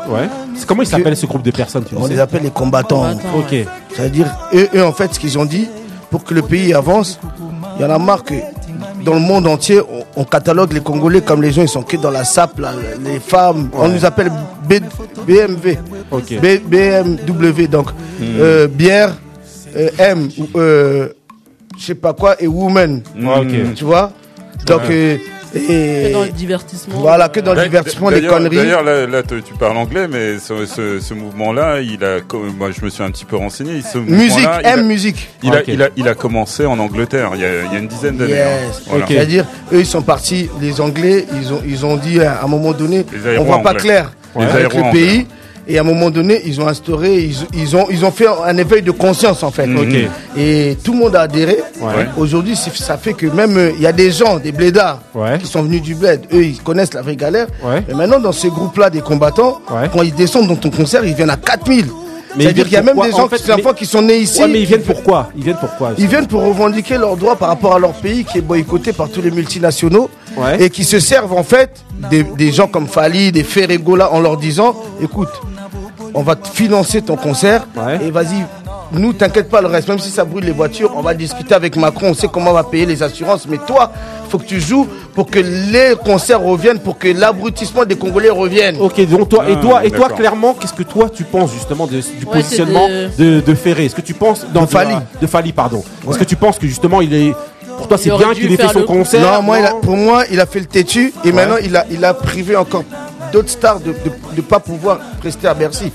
comment 0.68 0.82
il 0.82 0.88
s'appelle 0.88 1.16
ce 1.16 1.26
groupe 1.28 1.44
de 1.44 1.52
personnes 1.52 1.84
tu 1.84 1.96
on 1.96 2.08
sais 2.08 2.14
les 2.14 2.20
appelle 2.20 2.44
les 2.44 2.50
combattants. 2.50 3.02
Combattants. 3.02 3.38
Ok. 3.38 3.56
C'est-à-dire, 3.96 4.26
eux, 4.54 4.68
eux, 4.76 4.84
en 4.84 4.94
fait, 4.94 5.14
ce 5.14 5.20
qu'ils 5.20 5.38
ont 5.38 5.46
dit, 5.46 5.68
pour 6.10 6.24
que 6.24 6.34
le 6.34 6.42
pays 6.42 6.74
avance, 6.74 7.20
il 7.78 7.84
y 7.84 7.86
en 7.86 7.90
a 7.92 8.00
marre 8.00 8.24
que 8.24 8.34
dans 9.04 9.14
le 9.14 9.20
monde 9.20 9.46
entier, 9.48 9.80
on, 10.16 10.24
catalogue 10.26 10.74
les 10.74 10.82
Congolais 10.82 11.22
comme 11.22 11.42
les 11.42 11.52
gens, 11.52 11.62
ils 11.64 11.68
sont 11.70 11.84
que 11.84 11.98
dans 11.98 12.12
la 12.12 12.24
sape, 12.24 12.60
là, 12.60 12.72
les 13.04 13.20
femmes. 13.20 13.70
On 13.74 13.88
nous 13.90 14.06
appelle 14.06 14.32
B- 14.70 14.80
BMV. 15.28 15.78
B- 16.42 16.62
BMW, 16.62 17.68
donc 17.68 17.88
euh, 18.22 18.68
bière, 18.68 19.14
euh, 19.76 19.90
M, 19.98 20.30
euh, 20.56 21.10
je 21.78 21.84
sais 21.86 21.96
pas 21.96 22.14
quoi, 22.14 22.36
et 22.42 22.48
woman. 22.48 23.02
Ok. 23.38 23.74
Tu 23.76 23.84
vois? 23.84 24.12
Donc, 24.66 24.82
euh, 25.56 25.60
Que 26.04 26.08
et, 26.10 26.12
dans 26.12 26.24
le 26.24 26.30
divertissement. 26.30 27.00
voilà, 27.00 27.30
que 27.30 27.40
dans 27.40 27.54
le 27.54 27.62
divertissement, 27.64 28.10
les 28.10 28.22
d'ailleurs- 28.22 28.34
conneries. 28.38 28.56
D'ailleurs, 28.58 28.84
là, 28.84 29.06
là, 29.08 29.22
tu 29.24 29.54
parles 29.60 29.78
anglais, 29.78 30.08
mais 30.08 30.40
ce, 30.40 30.66
ce- 30.66 31.00
ce 31.00 31.14
mouvement-là, 31.14 31.82
il 31.82 32.04
a, 32.04 32.18
moi, 32.58 32.70
je 32.72 32.84
me 32.84 32.90
suis 32.90 33.04
un 33.04 33.12
petit 33.12 33.26
peu 33.26 33.36
renseigné. 33.36 33.82
Ce 33.82 33.98
Musique, 33.98 34.32
mouvement-là, 34.36 34.60
il 34.62 34.66
a- 34.68 34.74
M 34.74 34.88
musique. 34.88 35.30
Il 35.44 35.54
a, 35.54 35.62
il, 35.68 35.82
a, 35.84 35.90
il 35.96 36.08
a 36.08 36.16
commencé 36.16 36.66
en 36.66 36.80
Angleterre 36.80 37.32
il 37.36 37.42
y 37.42 37.46
a, 37.46 37.64
il 37.66 37.72
y 37.74 37.76
a 37.76 37.80
une 37.80 37.88
dizaine 37.88 38.18
d'années. 38.18 38.32
Yes. 38.34 38.48
hein. 38.78 38.82
Voilà. 38.88 39.06
C'est-à-dire, 39.08 39.46
eux, 39.72 39.80
ils 39.80 39.86
sont 39.86 40.02
partis, 40.02 40.50
les 40.62 40.82
Anglais, 40.82 41.26
ils 41.40 41.54
ont, 41.54 41.62
ils 41.66 41.86
ont 41.86 41.98
dit 41.98 42.20
à 42.22 42.44
un 42.44 42.48
moment 42.48 42.72
donné, 42.74 43.06
on 43.38 43.44
voit 43.44 43.60
pas 43.62 43.70
anglais. 43.72 43.82
clair 43.82 44.12
avec 44.36 44.74
le 44.74 44.82
anglais. 44.82 44.92
pays. 45.06 45.28
Et 45.68 45.78
à 45.78 45.82
un 45.82 45.84
moment 45.86 46.10
donné, 46.10 46.42
ils 46.46 46.60
ont 46.60 46.68
instauré, 46.68 47.20
ils, 47.24 47.36
ils 47.54 47.76
ont, 47.76 47.88
ils 47.90 48.04
ont 48.06 48.12
fait 48.12 48.28
un 48.28 48.58
éveil 48.58 48.82
de 48.82 48.92
conscience 48.92 49.44
en 49.44 49.52
fait. 49.52 49.68
Ok. 49.74 49.96
Et 50.38 50.78
tout 50.84 50.94
le 50.94 51.00
monde 51.00 51.16
a 51.16 51.22
adhéré. 51.22 51.58
Ouais. 51.82 52.08
Aujourd'hui, 52.18 52.56
ça 52.56 52.98
fait 52.98 53.14
que 53.14 53.28
même 53.28 53.58
euh, 53.58 53.72
il 53.76 53.82
y 53.82 53.88
a 53.88 53.92
des 53.94 54.12
gens, 54.12 54.38
des 54.40 54.52
blédards, 54.52 55.00
Ouais. 55.16 55.38
qui 55.40 55.48
sont 55.48 55.62
venus 55.64 55.82
du 55.82 55.96
bled. 55.96 56.22
Eux, 56.34 56.44
ils 56.46 56.62
connaissent 56.62 56.94
la 56.94 57.02
vraie 57.02 57.16
galère. 57.16 57.48
Ouais. 57.64 57.84
Et 57.90 57.94
maintenant, 57.94 58.20
dans 58.20 58.32
ce 58.32 58.48
groupe-là 58.48 58.90
des 58.90 59.02
combattants, 59.02 59.62
Ouais. 59.72 59.90
quand 59.94 60.02
ils 60.02 60.14
descendent 60.14 60.48
dans 60.48 60.56
ton 60.56 60.70
concert, 60.70 61.06
ils 61.06 61.14
viennent 61.14 61.30
à 61.30 61.38
4000. 61.38 61.86
Mais 62.36 62.44
C'est-à-dire 62.46 62.64
qu'il 62.66 62.74
y 62.74 62.78
a 62.78 62.82
même 62.82 63.00
des 63.00 63.12
gens, 63.12 63.28
fait, 63.30 63.38
qui, 63.38 63.44
des 63.46 63.52
enfants 63.54 63.62
mais- 63.70 63.74
qui 63.76 63.86
sont 63.86 64.02
nés 64.02 64.18
ici. 64.18 64.42
Ouais, 64.42 64.48
mais 64.48 64.60
ils 64.62 64.66
viennent 64.66 64.82
pourquoi 64.82 65.30
Ils 65.36 65.44
viennent 65.44 65.58
pourquoi 65.60 65.92
Ils 65.98 66.08
viennent 66.08 66.28
pour 66.28 66.44
revendiquer 66.44 66.98
leurs 66.98 67.16
droits 67.18 67.36
par 67.36 67.50
rapport 67.50 67.76
à 67.76 67.80
leur 67.80 67.94
pays 67.94 68.24
qui 68.26 68.40
est 68.40 68.42
boycotté 68.42 68.92
par 68.94 69.10
tous 69.10 69.22
les 69.22 69.32
multinationaux 69.32 70.10
Ouais. 70.38 70.64
et 70.64 70.70
qui 70.72 70.84
se 70.84 71.00
servent 71.00 71.34
en 71.34 71.44
fait 71.44 71.70
des, 72.10 72.24
des 72.24 72.52
gens 72.52 72.68
comme 72.68 72.88
Fali, 72.88 73.32
des 73.32 73.44
Ferregola 73.44 74.12
en 74.12 74.20
leur 74.20 74.38
disant 74.38 74.76
écoute, 75.02 75.30
on 76.16 76.22
va 76.24 76.36
te 76.36 76.48
financer 76.48 77.02
ton 77.02 77.16
concert 77.18 77.68
Ouais. 77.76 78.00
et 78.08 78.12
vas-y. 78.12 78.44
Nous, 78.92 79.14
t'inquiète 79.14 79.50
pas, 79.50 79.60
le 79.62 79.68
reste, 79.68 79.88
même 79.88 79.98
si 79.98 80.12
ça 80.12 80.24
brûle 80.24 80.44
les 80.44 80.52
voitures, 80.52 80.92
on 80.96 81.02
va 81.02 81.16
discuter 81.16 81.56
avec 81.56 81.76
Macron, 81.78 82.10
on 82.10 82.14
sait 82.14 82.28
comment 82.32 82.52
on 82.52 82.54
va 82.54 82.64
payer 82.64 82.86
les 82.86 83.02
assurances, 83.02 83.48
mais 83.50 83.58
toi, 83.58 83.92
il 84.26 84.30
faut 84.30 84.38
que 84.38 84.46
tu 84.46 84.60
joues 84.60 84.88
pour 85.14 85.28
que 85.28 85.40
les 85.40 85.94
concerts 86.04 86.42
reviennent, 86.42 86.80
pour 86.80 86.98
que 86.98 87.08
l'abrutissement 87.08 87.86
des 87.86 87.96
Congolais 87.96 88.30
revienne. 88.30 88.78
Ok, 88.80 89.00
donc 89.08 89.30
toi, 89.30 89.48
et 89.50 89.54
Ah, 89.58 89.62
toi, 89.62 89.86
et 89.86 89.90
toi, 89.92 90.00
d'accord. 90.02 90.18
clairement, 90.18 90.54
qu'est-ce 90.54 90.74
que 90.74 90.84
toi 90.84 91.10
tu 91.10 91.24
penses 91.24 91.52
justement 91.54 91.86
de- 91.86 91.92
du 92.02 92.26
Ouais, 92.26 92.32
positionnement 92.32 92.88
de, 93.18 93.40
de 93.42 93.54
Ferré? 93.56 93.86
Est-ce 93.86 93.96
que 93.96 94.02
tu 94.02 94.14
penses 94.14 94.46
dans 94.54 94.62
De 94.62 94.68
Fally. 94.68 94.96
de 95.22 95.28
Fally, 95.28 95.52
pardon 95.54 95.84
Est-ce 96.10 96.18
que 96.18 96.24
tu 96.24 96.36
penses 96.36 96.58
que 96.58 96.68
justement 96.68 97.02
il 97.02 97.14
est 97.14 97.34
pour 97.78 97.88
toi 97.88 97.98
c'est 97.98 98.10
bien 98.10 98.34
qu'il 98.34 98.52
ait 98.52 98.58
fait 98.58 98.68
son 98.70 98.80
le 98.80 98.86
concert? 98.86 99.22
Non, 99.22 99.42
moi, 99.44 99.60
il 99.60 99.66
a- 99.66 99.74
pour 99.76 99.98
moi, 99.98 100.24
il 100.32 100.40
a 100.40 100.46
fait 100.46 100.60
le 100.60 100.66
têtu 100.66 101.14
et 101.24 101.28
Ouais. 101.28 101.34
maintenant 101.34 101.58
il 101.64 101.76
a, 101.76 101.86
il 101.92 102.04
a 102.04 102.14
privé 102.14 102.56
encore 102.56 102.84
d'autres 103.32 103.50
stars 103.50 103.80
de 103.80 103.94
ne 104.36 104.42
pas 104.42 104.60
pouvoir 104.60 105.00
prester 105.20 105.48
à 105.48 105.54
Bercy. 105.54 105.92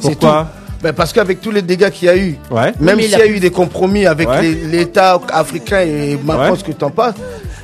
C'est 0.00 0.10
Pourquoi 0.18 0.48
tout. 0.52 0.58
Ben, 0.82 0.92
parce 0.92 1.12
qu'avec 1.12 1.40
tous 1.40 1.52
les 1.52 1.62
dégâts 1.62 1.90
qu'il 1.90 2.06
y 2.06 2.08
a 2.10 2.16
eu, 2.16 2.36
Ouais. 2.50 2.72
même 2.80 2.98
s'il 3.00 3.10
il 3.12 3.18
y 3.18 3.22
a- 3.22 3.26
eu 3.26 3.38
des 3.38 3.50
compromis 3.50 4.04
avec 4.04 4.28
Ouais. 4.28 4.42
l'État 4.68 5.20
africain 5.32 5.80
et 5.80 6.18
Macron, 6.24 6.52
Ouais. 6.52 6.58
ce 6.58 6.64
que 6.64 6.72
tu 6.72 6.84
en 6.84 6.90
passes, 6.90 7.14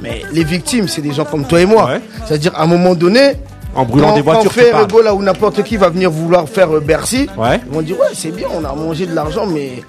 mais 0.01 0.23
les 0.33 0.45
victimes, 0.45 0.89
c'est 0.89 1.03
des 1.03 1.13
gens 1.13 1.25
comme 1.25 1.45
toi 1.47 1.61
et 1.61 1.67
moi. 1.67 1.87
Ouais. 1.87 2.01
C'est-à-dire, 2.27 2.53
à 2.55 2.63
un 2.63 2.67
moment 2.67 2.95
donné, 2.95 3.33
En 3.75 3.85
brûlant 3.85 4.09
quand, 4.11 4.15
des 4.15 4.23
voitures, 4.23 4.45
quand 4.45 4.49
tu 4.51 4.61
fait 4.61 4.71
parles. 4.71 4.85
Rego, 4.85 5.03
là 5.03 5.15
où 5.15 5.23
n'importe 5.23 5.63
qui 5.63 5.77
va 5.77 5.89
venir 5.89 6.11
vouloir 6.11 6.49
faire 6.49 6.75
euh, 6.75 6.81
Bercy, 6.81 7.29
Ouais. 7.37 7.61
ils 7.67 7.73
vont 7.75 7.83
dire 7.83 7.99
ouais 8.01 8.07
c'est 8.15 8.31
bien, 8.35 8.47
on 8.55 8.65
a 8.65 8.73
mangé 8.75 9.07
de 9.07 9.15
l'argent, 9.15 9.45
mais 9.47 9.83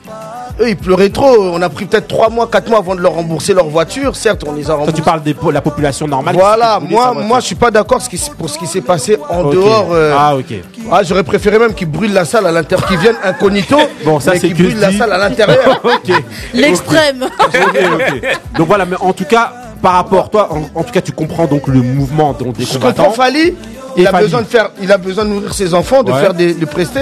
eux 0.60 0.70
ils 0.70 0.76
pleuraient 0.76 1.10
trop. 1.10 1.34
On 1.54 1.62
a 1.62 1.70
pris 1.70 1.86
peut-être 1.86 2.08
3 2.08 2.30
mois, 2.30 2.48
4 2.52 2.70
mois 2.70 2.80
avant 2.80 2.94
de 2.94 3.00
leur 3.02 3.14
rembourser 3.14 3.54
leur 3.54 3.68
voiture. 3.68 4.16
Certes, 4.18 4.44
on 4.46 4.54
les 4.54 4.64
a 4.64 4.66
Toi, 4.66 4.74
remboursés. 4.76 4.94
tu 4.94 5.02
parles 5.02 5.24
de 5.24 5.34
la 5.52 5.62
population 5.62 6.08
normale. 6.08 6.36
Voilà, 6.36 6.80
moi, 6.82 7.14
moi 7.14 7.40
je 7.40 7.46
suis 7.46 7.56
pas 7.56 7.72
d'accord 7.72 8.02
ce 8.02 8.10
qui 8.10 8.18
s- 8.18 8.30
pour 8.38 8.50
ce 8.50 8.60
qui 8.60 8.68
s'est 8.68 8.82
passé 8.82 9.18
en 9.30 9.46
dehors. 9.50 9.88
euh, 9.94 10.14
Ah 10.18 10.36
ok. 10.36 10.54
ah, 10.92 11.02
j'aurais 11.04 11.24
préféré 11.24 11.58
même 11.58 11.74
qu'ils 11.74 11.90
brûlent 11.90 12.14
la 12.14 12.26
salle 12.26 12.46
à 12.48 12.52
l'intérieur, 12.52 12.86
qu'ils 12.88 12.98
viennent 13.00 13.18
incognito, 13.24 13.78
Bon, 14.06 14.20
ça, 14.20 14.34
mais 14.34 14.40
qu'ils 14.40 14.54
brûlent 14.56 14.80
la 14.80 14.92
salle 14.92 15.14
à 15.14 15.18
l'intérieur. 15.18 15.80
ok. 15.84 16.14
L'extrême. 16.54 17.24
Ok, 17.24 17.58
ok. 17.94 18.38
Donc 18.58 18.68
voilà, 18.68 18.86
mais 18.86 18.98
en 19.00 19.14
tout 19.14 19.26
cas, 19.26 19.54
par 19.82 19.94
rapport, 19.94 20.30
toi, 20.30 20.50
en, 20.52 20.80
en 20.80 20.84
tout 20.84 20.92
cas, 20.92 21.02
tu 21.02 21.12
comprends 21.12 21.46
donc 21.46 21.68
le 21.68 21.82
mouvement 21.82 22.34
donc, 22.34 22.54
des 22.58 22.66
Je 22.66 22.74
combattants. 22.74 23.04
comprends 23.06 23.16
Fali, 23.24 23.54
il 23.98 24.08
a 24.08 24.12
Fally. 24.12 24.24
besoin 24.26 24.42
de 24.42 24.48
faire, 24.48 24.70
il 24.82 24.92
a 24.92 24.98
besoin 24.98 25.26
de 25.26 25.30
nourrir 25.30 25.54
ses 25.54 25.74
enfants, 25.74 26.04
de 26.04 26.12
Ouais. 26.12 26.20
faire 26.22 26.34
des, 26.34 26.54
de 26.54 26.66
prester. 26.66 27.02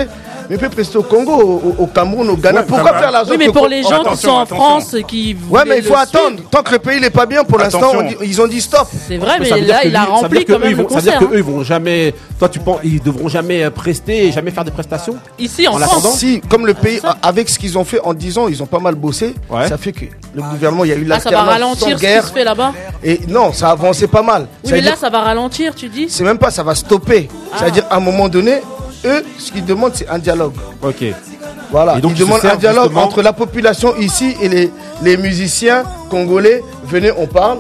Mais 0.50 0.56
il 0.56 0.60
peut 0.60 0.70
prester 0.70 0.98
au 0.98 1.04
Congo, 1.04 1.34
au, 1.34 1.76
au 1.84 1.88
Cameroun, 1.88 2.30
au 2.30 2.38
Ghana. 2.38 2.62
Ouais, 2.62 2.66
Pourquoi 2.66 2.94
faire 2.98 3.12
l'argent 3.12 3.32
Oui, 3.32 3.36
mais 3.38 3.50
pour 3.52 3.68
les 3.68 3.84
gens 3.84 4.02
qui 4.02 4.16
sont 4.16 4.30
en 4.30 4.44
attention. 4.44 4.56
France 4.56 4.94
et 4.94 5.04
qui. 5.04 5.36
Ouais, 5.50 5.64
mais 5.68 5.80
il 5.80 5.84
faut 5.84 5.98
attendre. 5.98 6.36
suivre, 6.38 6.50
Tant 6.50 6.64
que 6.64 6.72
le 6.72 6.80
pays 6.80 7.02
n'est 7.02 7.10
pas 7.10 7.26
bien, 7.26 7.44
pour 7.44 7.58
l'instant, 7.60 7.92
ils 8.24 8.42
ont 8.42 8.48
dit 8.48 8.62
stop. 8.62 8.88
C'est 9.10 9.18
vrai, 9.18 9.40
Mais 9.42 9.60
là, 9.60 9.84
il 9.84 9.94
a 9.94 10.06
rempli 10.06 10.46
quand 10.46 10.54
eux, 10.56 10.60
même 10.60 10.88
Ça 10.90 10.96
veut 10.96 11.02
dire 11.02 11.20
qu'eux, 11.20 11.30
ils 11.34 11.44
vont 11.44 11.64
jamais. 11.64 12.14
Toi, 12.40 12.48
tu 12.48 12.60
penses, 12.60 12.80
ils 12.86 13.02
devront 13.04 13.28
jamais 13.28 13.70
prester 13.72 14.28
et 14.28 14.32
jamais 14.32 14.52
faire 14.52 14.64
des 14.64 14.72
prestations 14.72 15.18
Ici, 15.38 15.68
en 15.68 15.74
En 15.74 15.80
France. 15.80 15.92
attendant 15.98 16.12
Si, 16.16 16.40
comme 16.48 16.66
le 16.66 16.76
pays, 16.76 17.02
avec 17.22 17.50
ce 17.50 17.60
qu'ils 17.60 17.78
ont 17.78 17.84
fait 17.84 18.00
en 18.02 18.14
10 18.14 18.38
ans, 18.38 18.48
ils 18.48 18.64
ont 18.64 18.68
pas 18.68 18.80
mal 18.80 18.96
bossé. 18.96 19.36
Ça 19.68 19.78
fait 19.78 19.92
que 19.92 20.06
le 20.38 20.44
gouvernement, 20.44 20.86
il 20.86 20.90
y 20.90 20.94
a 20.94 20.96
eu 20.96 21.08
Ah, 21.12 21.20
ça 21.20 21.30
va 21.32 21.44
ralentir 21.44 21.80
sans 21.84 21.90
ce 21.90 21.96
qui 21.96 22.02
guerre. 22.02 22.28
se 22.28 22.32
fait 22.34 22.44
là-bas. 22.44 22.72
Et 23.04 23.20
non, 23.28 23.52
ça 23.54 23.70
a 23.70 23.72
avancé 23.72 24.08
pas 24.08 24.22
mal. 24.22 24.48
Oui, 24.64 24.70
Ça 24.70 24.76
mais 24.76 24.82
là, 24.82 24.92
dire- 24.92 25.00
ça 25.00 25.10
va 25.10 25.22
ralentir, 25.22 25.74
tu 25.76 25.90
dis 25.90 26.08
c'est 26.10 26.24
même 26.24 26.38
pas, 26.38 26.52
ça 26.52 26.64
va 26.64 26.76
stopper. 26.76 27.28
Ah. 27.52 27.58
C'est-à-dire, 27.60 27.86
à 27.90 27.98
un 27.98 28.00
moment 28.00 28.30
donné, 28.30 28.62
eux, 29.06 29.24
ce 29.40 29.52
qu'ils 29.52 29.66
demandent, 29.66 29.94
c'est 29.96 30.08
un 30.08 30.20
dialogue. 30.20 30.54
Ok. 30.82 31.04
Voilà. 31.72 31.98
Et 31.98 32.02
donc, 32.02 32.12
ils 32.16 32.20
demandent 32.20 32.46
un 32.46 32.56
dialogue 32.56 32.84
justement- 32.86 33.04
entre 33.04 33.22
la 33.22 33.34
population 33.34 33.96
ici 33.98 34.36
et 34.42 34.48
les, 34.48 34.72
les 35.02 35.18
musiciens 35.18 35.84
congolais. 36.10 36.64
Venez, 36.86 37.12
on 37.18 37.28
parle. 37.28 37.60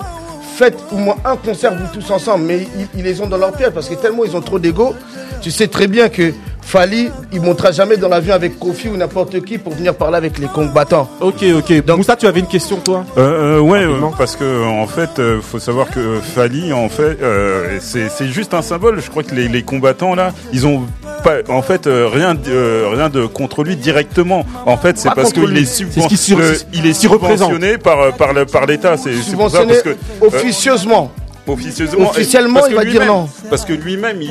Faites 0.55 0.77
au 0.91 0.95
moins 0.97 1.15
un 1.25 1.35
concert, 1.35 1.73
vous 1.75 1.99
tous 1.99 2.09
ensemble. 2.11 2.45
Mais 2.45 2.67
ils, 2.77 2.87
ils 2.99 3.03
les 3.03 3.21
ont 3.21 3.27
dans 3.27 3.37
leur 3.37 3.51
piège 3.51 3.71
parce 3.71 3.89
que 3.89 3.95
tellement 3.95 4.23
ils 4.23 4.35
ont 4.35 4.41
trop 4.41 4.59
d'ego. 4.59 4.95
Tu 5.41 5.51
sais 5.51 5.67
très 5.67 5.87
bien 5.87 6.09
que 6.09 6.33
Fali, 6.67 7.09
il 7.31 7.39
montera 7.41 7.71
jamais 7.71 7.95
dans 7.95 8.09
l'avion 8.09 8.33
avec 8.33 8.59
Kofi 8.59 8.89
ou 8.89 8.97
n'importe 8.97 9.39
qui 9.45 9.57
pour 9.57 9.71
venir 9.73 9.95
parler 9.95 10.17
avec 10.17 10.37
les 10.37 10.47
combattants. 10.47 11.09
Ok, 11.21 11.41
ok. 11.55 11.85
Donc- 11.85 11.99
Moussa, 11.99 12.17
tu 12.17 12.27
avais 12.27 12.41
une 12.41 12.47
question, 12.47 12.75
toi 12.75 13.05
Euh, 13.17 13.57
euh, 13.57 13.59
ouais, 13.61 13.83
euh, 13.85 13.93
parce 14.17 14.35
que 14.35 14.65
en 14.65 14.85
fait, 14.85 15.17
euh, 15.19 15.39
faut 15.41 15.59
savoir 15.59 15.89
que 15.89 16.19
Fali, 16.19 16.73
en 16.73 16.89
fait, 16.89 17.19
euh, 17.21 17.77
c'est 17.79 18.09
c'est 18.09 18.27
juste 18.27 18.53
un 18.53 18.61
symbole. 18.61 18.99
Je 19.01 19.09
crois 19.09 19.23
que 19.23 19.33
les, 19.33 19.47
les 19.47 19.63
combattants 19.63 20.13
là, 20.13 20.33
ils 20.51 20.67
ont 20.67 20.81
pas, 21.23 21.35
en 21.47 21.61
fait, 21.61 21.87
euh, 21.87 22.09
rien, 22.11 22.33
de- 22.33 22.41
euh, 22.49 22.89
rien 22.93 23.07
de 23.07 23.25
contre 23.25 23.63
lui 23.63 23.77
directement. 23.77 24.45
En 24.65 24.75
fait, 24.75 24.97
c'est 24.97 25.07
parce 25.15 25.31
qu'il 25.31 25.57
est, 25.57 25.63
subven- 25.63 26.37
euh, 26.41 26.53
il 26.73 26.85
est 26.85 26.91
subventionné 26.93 27.77
par 27.77 28.01
euh, 28.01 28.11
par 28.11 28.33
le- 28.33 28.45
par 28.45 28.65
l'État. 28.65 28.97
C'est 28.97 29.11
pour 29.11 29.19
ça 29.23 29.29
Subventionné 29.61 29.67
parce 29.73 29.83
que 29.83 29.89
euh, 29.89 30.27
officieusement. 30.27 31.13
Officieusement, 31.53 32.09
Officiellement, 32.09 32.67
il 32.67 32.75
va 32.75 32.85
dire 32.85 33.05
non. 33.05 33.29
Parce 33.49 33.65
que 33.65 33.73
lui-même, 33.73 34.21
il, 34.21 34.29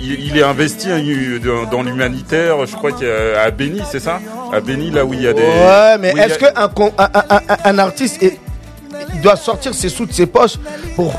il, 0.00 0.24
il 0.26 0.36
est 0.38 0.42
investi 0.42 0.88
euh, 0.90 1.66
dans, 1.70 1.82
l'humanitaire. 1.82 2.66
Je 2.66 2.74
crois 2.74 2.92
qu'il 2.92 3.06
y 3.06 3.10
a 3.10 3.42
à 3.42 3.50
Béni, 3.50 3.80
c'est 3.90 4.00
ça? 4.00 4.20
À 4.52 4.60
Béni, 4.60 4.90
là 4.90 5.04
où 5.04 5.14
il 5.14 5.22
y 5.22 5.28
a 5.28 5.32
des. 5.32 5.42
Ouais, 5.42 5.98
mais 6.00 6.18
a- 6.18 6.26
est-ce 6.26 6.38
qu'un 6.38 6.52
un, 6.56 6.70
un- 6.98 7.22
un- 7.30 7.56
un 7.64 7.78
artiste 7.78 8.22
est- 8.22 8.38
il 9.14 9.20
doit 9.20 9.36
sortir 9.36 9.74
ses 9.74 9.88
sous 9.88 10.06
de 10.06 10.12
ses 10.12 10.26
poches 10.26 10.56
pour 10.96 11.12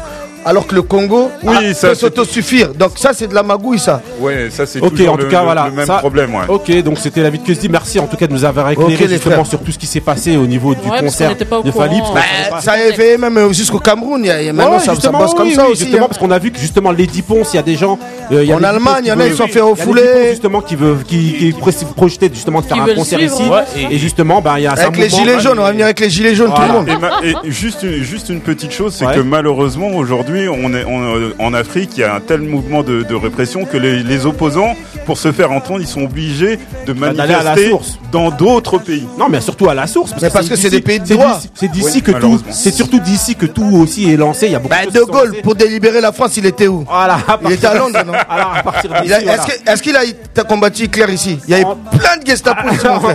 alors 0.46 0.68
que 0.68 0.76
le 0.76 0.82
Congo 0.82 1.30
Oui, 1.44 1.56
a- 1.56 1.74
ça, 1.74 1.90
peut 1.90 1.96
s'autosuffire. 1.96 2.70
Donc 2.74 2.92
ça, 2.98 3.12
c'est 3.14 3.28
de 3.28 3.36
la 3.36 3.44
magouille, 3.44 3.80
ça. 3.80 4.02
Ouais, 4.20 4.50
ça 4.50 4.66
c'est 4.66 4.82
Ok, 4.82 4.92
toujours 4.96 5.14
en 5.14 5.18
tout 5.18 5.24
le, 5.26 5.30
cas, 5.30 5.40
le- 5.40 5.46
voilà. 5.46 5.66
le 5.68 5.72
même 5.72 5.86
ça- 5.86 5.98
problème. 5.98 6.34
Ouais. 6.36 6.42
Ok, 6.48 6.72
donc 6.84 6.98
c'était 7.00 7.22
la 7.22 7.30
vie 7.30 7.40
de 7.40 7.44
Cusdi. 7.44 7.70
Merci 7.70 8.00
en 8.00 8.08
tout 8.08 8.18
cas 8.18 8.28
de 8.28 8.34
nous 8.34 8.46
avoir 8.46 8.70
éclairé 8.72 8.94
Ok, 8.94 9.00
les 9.02 9.08
justement 9.08 9.44
sur 9.46 9.60
tout 9.60 9.72
ce 9.72 9.78
qui 9.78 9.88
s'est 9.88 10.00
passé 10.02 10.38
au 10.38 10.46
niveau 10.46 10.74
du 10.76 10.88
Ouais, 10.90 11.00
concert 11.00 11.36
de 11.36 11.44
Fali. 11.72 12.00
courant. 12.00 12.14
parce 12.14 12.14
qu'on 12.14 12.14
savait 12.20 12.50
Bah, 12.52 12.62
ça 12.62 12.72
a 12.74 12.78
éveillé 12.88 13.18
même 13.18 13.54
jusqu'au 13.54 13.80
Cameroun. 13.80 14.22
Il 14.24 14.28
y 14.28 14.32
a, 14.32 14.42
il 14.42 14.46
y 14.46 14.50
a- 14.50 14.54
maintenant, 14.54 14.74
Ouais, 14.74 14.80
ça, 14.80 14.96
ça 14.96 15.12
bosse 15.12 15.34
comme 15.34 15.48
oui, 15.48 15.54
ça 15.56 15.66
oui, 15.66 15.72
aussi. 15.74 15.84
Justement, 15.84 16.06
hein. 16.06 16.08
parce 16.10 16.20
qu'on 16.20 16.32
a 16.32 16.40
vu 16.40 16.52
que 16.52 16.60
justement 16.60 16.92
Lady 16.92 17.22
Ponce, 17.22 17.54
il 17.54 17.58
y 17.58 17.60
a 17.60 17.64
des 17.64 17.76
gens. 17.76 17.98
euh, 18.32 18.44
il 18.44 18.50
y 18.50 18.54
a 18.54 18.56
En 18.58 18.64
Allemagne, 18.64 19.04
il 19.06 19.08
y 19.08 19.12
en 19.12 19.20
a, 19.20 19.28
ils 19.28 19.36
sont 19.36 19.48
fait 19.48 19.62
refouler. 19.62 20.30
Justement 20.32 20.62
qui 20.62 20.76
veut, 20.76 20.98
qui, 21.08 21.54
projetait 21.96 22.30
justement 22.34 22.62
de 22.62 22.66
faire 22.66 22.82
un 22.82 22.94
concert 22.96 23.22
ici. 23.22 23.44
Et 23.90 23.98
justement, 23.98 24.42
il 24.58 24.64
y 24.64 24.68
a 24.68 24.72
Avec 24.72 24.98
les 24.98 25.10
gilets 25.10 25.40
jaunes, 25.40 25.60
on 25.60 25.64
va 25.64 25.72
venir 25.72 25.86
avec 25.86 26.00
les 26.00 26.10
gilets 26.10 26.36
jaunes, 26.36 26.52
tout 26.54 26.62
le 26.62 26.68
monde. 26.74 26.90
Et, 27.24 27.52
juste, 27.52 27.84
une- 27.84 28.04
juste 28.04 28.30
une 28.30 28.42
petite 28.42 28.72
chose, 28.72 28.94
c'est 28.98 29.06
que 29.06 29.20
malheureusement 29.22 29.88
aujourd'hui, 29.96 30.33
on 30.50 30.74
est 30.74 30.86
on- 30.86 31.32
en 31.44 31.54
Afrique, 31.54 31.92
il 31.98 32.02
y 32.02 32.04
a 32.04 32.16
un 32.16 32.20
tel 32.20 32.42
mouvement 32.42 32.84
de, 32.84 33.04
de 33.04 33.16
répression 33.16 33.66
que 33.66 33.78
les, 33.78 34.04
les 34.04 34.26
opposants, 34.26 34.76
pour 35.06 35.18
se 35.18 35.32
faire 35.32 35.52
entendre, 35.52 35.82
ils 35.82 35.88
sont 35.88 36.04
obligés 36.04 36.60
de 36.88 36.94
Bah, 36.94 37.12
d'aller 37.14 37.34
à 37.34 37.38
la 37.38 37.44
manifester 37.52 37.70
source. 37.72 38.00
dans 38.12 38.32
d'autres 38.32 38.78
pays. 38.78 39.08
Non, 39.18 39.28
mais 39.30 39.42
surtout 39.42 39.70
à 39.70 39.74
la 39.74 39.88
source. 39.88 40.12
Mais 40.22 40.30
parce 40.30 40.48
que 40.50 40.56
c'est 40.56 40.70
d'ici- 40.70 40.76
des 40.78 40.82
pays 40.82 41.00
de 41.00 41.06
c'est 41.08 41.14
droit. 41.16 41.36
d'ici- 41.36 41.50
C'est 41.54 41.72
d'ici 41.72 41.92
Oui, 41.96 42.02
que 42.02 42.12
tout. 42.12 42.42
C'est 42.52 42.72
surtout 42.74 43.00
d'ici 43.00 43.36
que 43.36 43.46
tout 43.46 43.70
aussi 43.76 44.12
est 44.12 44.18
lancé. 44.18 44.48
Il 44.48 44.52
y 44.54 44.56
a 44.56 44.60
beaucoup 44.60 44.74
Bah, 44.76 44.86
de 44.86 44.92
De 44.92 45.04
Gaulle, 45.04 45.36
pour 45.44 45.56
délibérer 45.56 46.02
la 46.02 46.12
France, 46.12 46.38
il 46.38 46.46
était 46.46 46.68
où 46.68 46.86
Voilà. 46.88 47.18
Il 47.46 47.52
était 47.52 47.68
à 47.68 47.76
Londres, 47.76 48.00
non 48.06 48.14
Alors 48.30 48.54
à 48.56 48.64
partir 48.64 48.90
d'ici. 48.92 49.04
Il 49.06 49.14
a- 49.14 49.20
voilà. 49.20 49.34
Est-ce 49.36 49.48
que- 49.48 49.70
est-ce 49.72 49.84
qu'il 49.84 49.96
a 49.96 50.44
combattu 50.44 50.84
Hitler 50.84 51.14
ici 51.14 51.40
Il 51.48 51.52
y 51.52 51.54
avait 51.56 51.66
En- 51.66 51.76
plein 51.76 52.18
de 52.22 52.26
Gestapo 52.26 52.68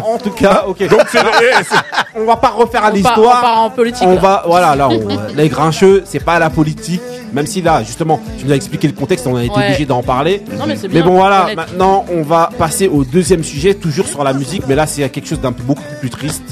en 0.04 0.18
tout 0.18 0.30
cas, 0.30 0.64
ok. 0.66 0.88
Donc 0.88 1.00
on 2.16 2.24
va 2.24 2.36
pas 2.36 2.48
refaire 2.48 2.84
à 2.84 2.88
On 2.88 2.90
part, 2.90 2.92
on 2.92 2.94
l'histoire. 2.94 3.40
part 3.40 3.58
en 3.62 3.70
politique. 3.70 4.06
On 4.06 4.16
va, 4.16 4.42
voilà, 4.46 4.74
là, 4.76 4.88
on- 4.88 5.34
les 5.36 5.48
grincheux, 5.48 6.02
c'est 6.06 6.22
pas 6.24 6.38
la 6.38 6.50
politique. 6.50 7.00
Même 7.32 7.46
si 7.46 7.60
là, 7.62 7.82
justement, 7.84 8.20
tu 8.38 8.46
nous 8.46 8.52
as 8.52 8.56
expliqué 8.56 8.86
le 8.86 8.94
contexte, 8.94 9.26
on 9.26 9.36
a 9.36 9.44
été 9.44 9.54
Ouais. 9.54 9.66
obligé 9.66 9.84
d'en 9.86 10.02
parler. 10.02 10.42
Non, 10.58 10.64
mais 10.66 11.02
bon, 11.02 11.12
voilà, 11.16 11.44
honnête. 11.44 11.56
maintenant, 11.56 12.04
on 12.12 12.22
va 12.22 12.50
passer 12.58 12.88
au 12.88 13.04
deuxième 13.04 13.42
sujet, 13.44 13.74
toujours 13.74 14.06
sur 14.06 14.24
la 14.24 14.32
musique, 14.32 14.62
mais 14.68 14.74
là, 14.74 14.86
c'est 14.86 15.08
quelque 15.10 15.28
chose 15.28 15.40
d'un 15.40 15.52
peu 15.52 15.62
beaucoup 15.62 15.82
plus 16.00 16.10
triste. 16.10 16.42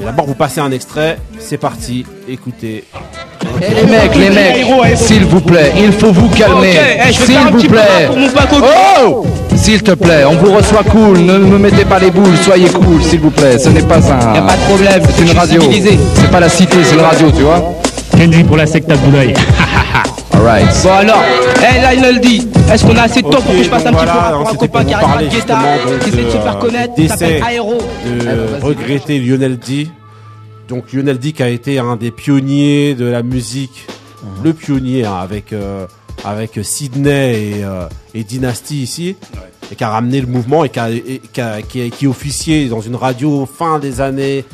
Et 0.00 0.04
d'abord, 0.04 0.24
vous 0.26 0.34
passez 0.34 0.60
un 0.60 0.70
extrait. 0.70 1.18
C'est 1.38 1.58
parti, 1.58 2.06
écoutez. 2.28 2.84
Eh, 3.62 3.74
les 3.74 3.90
mecs, 3.90 4.14
les 4.16 4.30
mecs, 4.30 4.96
s'il 4.96 5.24
vous 5.26 5.40
plaît, 5.40 5.72
il 5.78 5.92
faut 5.92 6.10
vous 6.12 6.28
calmer. 6.30 6.72
S'il 7.12 7.38
vous 7.52 7.68
plaît. 7.68 8.08
Oh 9.04 9.26
S'il 9.56 9.82
te 9.82 9.92
plaît, 9.92 10.24
on 10.26 10.36
vous 10.36 10.52
reçoit 10.52 10.84
cool, 10.84 11.18
ne 11.18 11.36
me 11.38 11.58
mettez 11.58 11.84
pas 11.84 11.98
les 11.98 12.10
boules, 12.10 12.36
soyez 12.42 12.68
cool, 12.70 13.02
s'il 13.02 13.20
vous 13.20 13.30
plaît. 13.30 13.58
Ce 13.58 13.68
n'est 13.68 13.82
pas 13.82 13.98
un. 14.10 14.34
Y 14.34 14.38
a 14.38 14.42
pas 14.42 14.56
de 14.56 14.62
problème, 14.62 15.02
C'est 15.16 15.22
une 15.30 15.38
radio. 15.38 15.62
C'est 16.14 16.30
pas 16.30 16.40
la 16.40 16.48
cité, 16.48 16.76
c'est 16.82 16.94
une 16.94 17.00
radio, 17.02 17.30
tu 17.30 17.42
vois. 17.42 17.74
Kenji 18.16 18.44
pour 18.44 18.56
la 18.56 18.66
secte 18.66 18.90
Abdoulaye. 18.90 19.34
Alright. 20.40 20.68
Bon 20.82 20.90
alors, 20.90 21.22
eh 21.58 21.80
là 21.82 21.94
il 21.94 22.00
le 22.14 22.18
dit. 22.20 22.48
Est-ce 22.72 22.84
qu'on 22.86 22.96
a 22.96 23.02
assez 23.02 23.20
de 23.22 23.28
temps 23.28 23.42
pour 23.42 23.52
que 23.54 23.62
je 23.62 23.68
passe 23.68 23.84
un 23.84 23.90
donc 23.92 24.00
petit 24.00 24.06
peu 24.06 24.12
pour 24.12 24.40
un 24.40 24.44
c'était 24.46 24.56
copain 24.68 24.84
qui 24.84 24.94
arrive 24.94 25.28
à 25.28 25.30
Guetta, 25.30 25.58
qui 26.02 26.08
essaie 26.08 26.22
de 26.22 26.30
se 26.30 26.36
de, 26.36 26.40
faire 26.42 26.56
euh, 26.56 26.60
connaître, 26.60 26.94
qui 26.94 27.08
s'appelle 27.08 27.42
Aéro. 27.46 27.78
de 28.06 28.62
regretter 28.64 29.18
Lionel 29.18 29.58
D. 29.58 29.88
Donc 30.68 30.92
Lionel 30.92 31.18
D 31.18 31.32
qui 31.32 31.42
a 31.42 31.48
été 31.48 31.78
un 31.78 31.96
des 31.96 32.10
pionniers 32.10 32.94
de 32.94 33.04
la 33.04 33.22
musique, 33.22 33.86
le 34.42 34.54
pionnier 34.54 35.04
hein, 35.04 35.16
avec 35.20 35.52
euh, 35.52 35.86
avec 36.24 36.58
Sydney 36.62 37.58
et, 37.58 37.64
euh, 37.64 37.86
et 38.14 38.24
Dynasty 38.24 38.82
ici, 38.82 39.16
et 39.70 39.74
qui 39.76 39.84
a 39.84 39.90
ramené 39.90 40.20
le 40.22 40.26
mouvement 40.26 40.64
et 40.64 40.68
qui 40.70 40.78
a, 40.80 40.90
et 40.90 41.20
qui, 41.32 41.40
a- 41.40 41.60
qui, 41.62 41.82
a- 41.82 41.90
qui 41.90 42.06
officiait 42.06 42.66
dans 42.68 42.80
une 42.80 42.96
radio 42.96 43.46
fin 43.46 43.78
des 43.78 44.00
années 44.00 44.44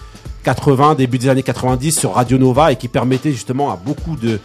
80, 0.45 0.95
début 0.95 1.19
des 1.19 1.28
années 1.28 1.43
90 1.43 1.99
sur 1.99 2.14
Radio 2.14 2.38
Nova 2.38 2.73
et 2.73 2.76
qui 2.76 2.88
permettait 2.88 3.33
justement 3.33 3.71
à 3.71 3.76
beaucoup 3.76 4.16
de 4.16 4.38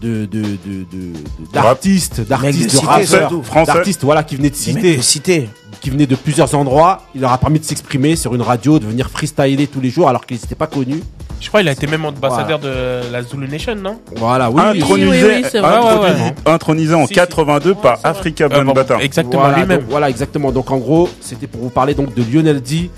de, 0.00 0.26
de, 0.26 0.42
de, 0.42 0.44
de- 0.44 1.12
de- 1.12 1.52
d'artistes, 1.52 2.20
d'artistes, 2.26 2.80
de 2.80 2.86
rappeurs, 2.86 3.66
d'artistes, 3.66 4.04
voilà, 4.04 4.22
qui 4.22 4.36
venaient 4.36 4.50
de 4.50 4.54
citer 4.54 5.00
Cité. 5.02 5.48
qui 5.80 5.90
venaient 5.90 6.06
de 6.06 6.14
plusieurs 6.14 6.54
endroits. 6.54 7.02
Il 7.14 7.20
leur 7.20 7.32
a 7.32 7.38
permis 7.38 7.58
de 7.58 7.64
s'exprimer 7.64 8.14
sur 8.16 8.34
une 8.34 8.42
radio, 8.42 8.78
de 8.78 8.86
venir 8.86 9.10
freestyler 9.10 9.66
tous 9.66 9.80
les 9.80 9.90
jours 9.90 10.08
alors 10.08 10.24
qu'ils 10.26 10.36
n'étaient 10.36 10.54
pas 10.54 10.66
connus. 10.68 11.02
Je 11.40 11.48
crois 11.48 11.60
qu'il 11.60 11.68
a 11.68 11.72
été 11.72 11.86
même 11.86 12.04
ambassadeur 12.04 12.58
de 12.58 13.10
la 13.12 13.22
Zulu 13.22 13.48
Nation, 13.48 13.74
non? 13.76 14.00
Voilà, 14.16 14.50
oui. 14.50 14.60
intronisé, 14.60 15.08
oui, 15.08 15.18
oui, 15.42 15.44
c'est 15.50 15.60
vrai. 15.60 15.70
intronisé- 15.70 16.00
Ouais, 16.00 16.20
ouais, 16.46 16.52
intronisé 16.52 16.94
en 16.94 17.02
Si, 17.02 17.08
si. 17.08 17.14
82 17.14 17.74
par 17.74 17.98
Africa 18.02 18.44
Euh, 18.44 18.48
bon, 18.48 18.64
Bambaataa. 18.64 18.98
Exactement, 19.00 19.42
Voilà, 19.42 19.58
lui-même. 19.58 19.84
voilà, 19.88 20.10
exactement. 20.10 20.50
Donc 20.52 20.70
en 20.72 20.78
gros, 20.78 21.08
c'était 21.20 21.46
pour 21.46 21.60
vous 21.60 21.70
parler 21.70 21.94
donc 21.94 22.14
de 22.14 22.22
Lionel 22.22 22.60
D. 22.60 22.90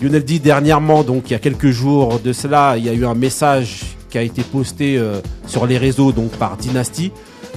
Lionel 0.00 0.24
D 0.24 0.38
dernièrement, 0.38 1.02
donc 1.02 1.24
il 1.26 1.32
y 1.32 1.36
a 1.36 1.38
quelques 1.38 1.70
jours 1.70 2.20
de 2.24 2.32
cela, 2.32 2.74
il 2.78 2.84
y 2.84 2.88
a 2.88 2.92
eu 2.92 3.04
un 3.04 3.14
message 3.14 3.80
qui 4.14 4.18
a 4.18 4.22
été 4.22 4.44
posté 4.44 4.96
euh, 4.96 5.18
sur 5.48 5.66
les 5.66 5.76
réseaux 5.76 6.12
donc 6.12 6.30
par 6.36 6.56
Dynasty, 6.56 7.10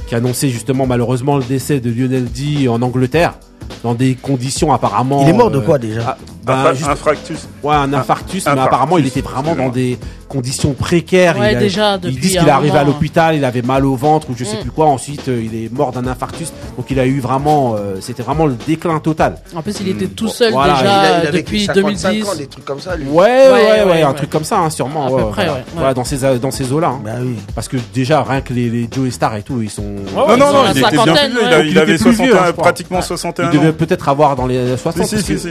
qui 0.07 0.15
annonçait 0.15 0.49
justement 0.49 0.87
malheureusement 0.87 1.37
le 1.37 1.43
décès 1.43 1.79
de 1.79 1.91
Lionel 1.91 2.25
D 2.25 2.67
en 2.67 2.81
Angleterre 2.81 3.35
dans 3.83 3.93
des 3.93 4.15
conditions 4.15 4.73
apparemment. 4.73 5.21
Il 5.21 5.29
est 5.29 5.33
mort 5.33 5.51
de 5.51 5.59
euh, 5.59 5.61
quoi 5.61 5.77
déjà? 5.77 6.17
Ah, 6.47 6.53
ben, 6.53 6.59
Infra- 6.59 6.73
juste- 6.73 6.89
Infractus. 6.89 7.47
Ouais, 7.63 7.75
un 7.75 7.93
infarctus, 7.93 8.45
mais 8.45 8.51
infarctus, 8.51 8.65
apparemment 8.67 8.97
il 8.97 9.07
était 9.07 9.21
vraiment 9.21 9.55
dans 9.55 9.69
des 9.69 9.97
conditions 10.29 10.73
précaires. 10.73 11.37
Ouais, 11.39 11.53
il, 11.53 11.57
a- 11.57 11.59
déjà, 11.59 11.99
ils 12.03 12.19
disent 12.19 12.35
un 12.37 12.39
qu'il 12.41 12.47
est 12.49 12.51
arrivé 12.51 12.77
à 12.77 12.83
l'hôpital, 12.83 13.35
il 13.35 13.45
avait 13.45 13.61
mal 13.61 13.85
au 13.85 13.95
ventre 13.95 14.29
ou 14.29 14.35
je 14.37 14.43
sais 14.43 14.57
Mm. 14.57 14.61
plus 14.61 14.71
quoi. 14.71 14.85
Ensuite, 14.87 15.27
euh, 15.29 15.41
il 15.43 15.55
est 15.65 15.71
mort 15.73 15.91
d'un 15.91 16.05
infarctus. 16.07 16.51
Donc 16.77 16.87
il 16.91 16.99
a 16.99 17.05
eu 17.05 17.19
vraiment, 17.19 17.75
euh, 17.77 17.95
c'était 18.01 18.23
vraiment 18.23 18.45
le 18.45 18.55
déclin 18.67 18.99
total. 18.99 19.37
En 19.55 19.61
plus, 19.61 19.75
il 19.81 19.87
était 19.89 20.07
tout 20.07 20.27
seul 20.27 20.51
Voilà, 20.51 20.73
Il 20.73 20.79
déjà 20.81 20.93
a- 20.99 21.21
il 21.23 21.27
a 21.27 21.31
vécu 21.31 21.43
depuis 21.43 21.65
55 21.65 22.09
2010. 22.11 22.29
ans, 22.29 22.35
des 22.35 22.47
trucs 22.47 22.65
comme 22.65 22.79
ça, 22.81 22.95
lui. 22.95 23.07
Ouais, 23.07 23.23
ouais, 23.25 23.51
ouais, 23.51 23.83
ouais, 23.85 24.01
un 24.01 24.09
ouais. 24.09 24.13
truc 24.15 24.29
comme 24.29 24.43
ça, 24.43 24.59
hein, 24.59 24.69
sûrement. 24.69 25.07
À 25.07 25.09
ouais, 25.11 25.23
peu 25.23 25.29
près, 25.29 25.45
voilà. 25.45 25.51
ouais, 25.53 25.57
ouais. 25.59 25.65
Voilà, 25.75 25.93
dans 25.93 26.03
ces 26.03 26.17
dans 26.39 26.51
ces 26.51 26.71
eaux-là. 26.73 26.87
hein. 26.89 27.01
Bah 27.03 27.11
oui. 27.21 27.35
Parce 27.55 27.67
que 27.67 27.77
déjà 27.93 28.21
rien 28.23 28.41
que 28.41 28.53
les, 28.53 28.69
les 28.69 28.87
Joe 28.93 29.09
Star 29.11 29.35
et 29.37 29.43
tout, 29.43 29.61
ils 29.61 29.69
sont. 29.69 29.83
Non, 29.83 30.27
non, 30.27 30.33
ils 30.35 30.39
non, 30.39 30.47
il 30.73 30.77
était 30.79 30.89
bien 30.91 31.03
plus 31.03 31.13
vieux, 31.13 31.15
il, 31.61 31.65
Il 31.67 31.71
il 31.71 31.79
avait 31.79 31.95
était 31.95 32.03
plus 32.03 32.11
vieux, 32.11 32.31
61, 32.33 32.49
hein, 32.49 32.53
pratiquement 32.53 32.99
Il 32.99 33.03
61 33.03 33.49
devait 33.51 33.69
ans. 33.69 33.73
peut-être 33.77 34.09
avoir 34.09 34.35
dans 34.35 34.45
les 34.45 34.75
60 34.77 35.05
Si, 35.07 35.21
si, 35.21 35.39
si. 35.39 35.49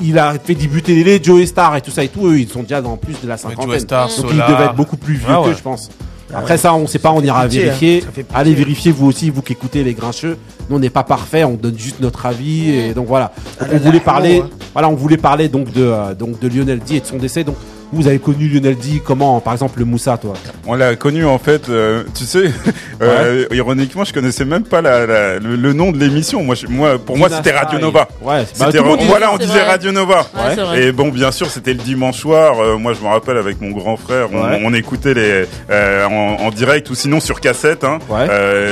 Il 0.00 0.18
a 0.18 0.34
fait 0.38 0.54
débuter 0.54 1.02
les 1.02 1.22
Joe 1.22 1.44
Star 1.46 1.76
et 1.76 1.80
tout 1.80 1.90
ça 1.90 2.04
et 2.04 2.08
tout. 2.08 2.26
Eux, 2.26 2.38
ils 2.40 2.48
sont 2.48 2.62
déjà 2.62 2.80
dans 2.80 2.96
plus 2.96 3.20
de 3.22 3.28
la 3.28 3.36
cinquantaine. 3.36 3.80
Star, 3.80 4.08
Donc 4.08 4.16
Solar. 4.30 4.48
il 4.48 4.52
devait 4.54 4.64
être 4.66 4.74
beaucoup 4.76 4.96
plus 4.96 5.14
vieux 5.14 5.26
Ah 5.28 5.40
ouais. 5.42 5.50
que 5.50 5.56
je 5.56 5.62
pense. 5.62 5.90
Après 6.34 6.58
ça, 6.58 6.74
on 6.74 6.88
sait 6.88 6.98
pas, 6.98 7.12
on 7.12 7.22
ira 7.22 7.44
pitié, 7.44 7.64
vérifier. 7.64 8.04
hein. 8.18 8.22
Allez 8.34 8.52
vérifier 8.54 8.90
vous 8.90 9.06
aussi, 9.06 9.30
vous 9.30 9.42
qui 9.42 9.52
écoutez 9.52 9.84
les 9.84 9.94
grincheux. 9.94 10.36
Nous 10.68 10.76
on 10.76 10.78
n'est 10.80 10.90
pas 10.90 11.04
parfait, 11.04 11.44
on 11.44 11.54
donne 11.54 11.78
juste 11.78 12.00
notre 12.00 12.26
avis 12.26 12.68
et 12.70 12.94
donc 12.94 13.06
voilà. 13.06 13.32
Donc, 13.60 13.68
on 13.72 13.78
voulait 13.78 14.00
parler, 14.00 14.42
voilà, 14.72 14.88
on 14.88 14.96
voulait 14.96 15.16
parler 15.18 15.48
donc 15.48 15.70
de 15.72 15.82
euh, 15.84 16.14
donc 16.14 16.40
de 16.40 16.48
Lionel 16.48 16.80
D 16.80 16.96
et 16.96 17.00
de 17.00 17.06
son 17.06 17.18
décès. 17.18 17.44
Donc 17.44 17.54
vous 17.92 18.06
avez 18.08 18.18
connu 18.18 18.48
Lionel 18.48 18.76
D 18.76 19.00
comment 19.04 19.40
Par 19.40 19.52
exemple 19.52 19.78
le 19.78 19.84
Moussa, 19.84 20.16
toi? 20.18 20.34
On 20.66 20.74
l'a 20.74 20.96
connu 20.96 21.24
en 21.24 21.38
fait, 21.38 21.68
euh, 21.68 22.02
tu 22.14 22.24
sais, 22.24 22.50
euh, 23.02 23.46
ironiquement, 23.52 24.04
je 24.04 24.12
connaissais 24.12 24.44
même 24.44 24.64
pas 24.64 24.80
la, 24.82 25.06
la- 25.06 25.38
le, 25.38 25.56
le 25.56 25.72
nom 25.72 25.92
de 25.92 25.98
l'émission. 25.98 26.42
Moi, 26.42 26.54
je- 26.54 26.66
moi, 26.66 26.98
pour 26.98 27.16
moi, 27.16 27.28
c'était 27.30 27.52
Radio 27.52 27.78
Nova. 27.78 28.08
Ouais, 28.22 28.44
bah, 28.58 28.68
voilà, 29.06 29.32
on 29.32 29.36
disait 29.38 29.52
vrai. 29.52 29.68
Radio 29.68 29.92
Nova. 29.92 30.26
Ouais. 30.34 30.82
Et 30.88 30.92
bon, 30.92 31.08
bien 31.08 31.30
sûr, 31.30 31.48
c'était 31.50 31.72
le 31.74 31.78
dimanche 31.80 32.18
soir. 32.18 32.58
Euh, 32.60 32.76
moi, 32.78 32.92
je 32.94 33.00
me 33.00 33.08
rappelle 33.08 33.36
avec 33.36 33.60
mon 33.60 33.70
grand 33.70 33.96
frère, 33.96 34.28
on, 34.32 34.74
écoutait 34.74 35.14
les 35.14 35.44
en, 35.70 36.36
en 36.44 36.50
direct 36.50 36.90
ou 36.90 36.94
sinon 36.94 37.20
sur 37.20 37.40
cassette. 37.40 37.84
Hein, 37.84 37.98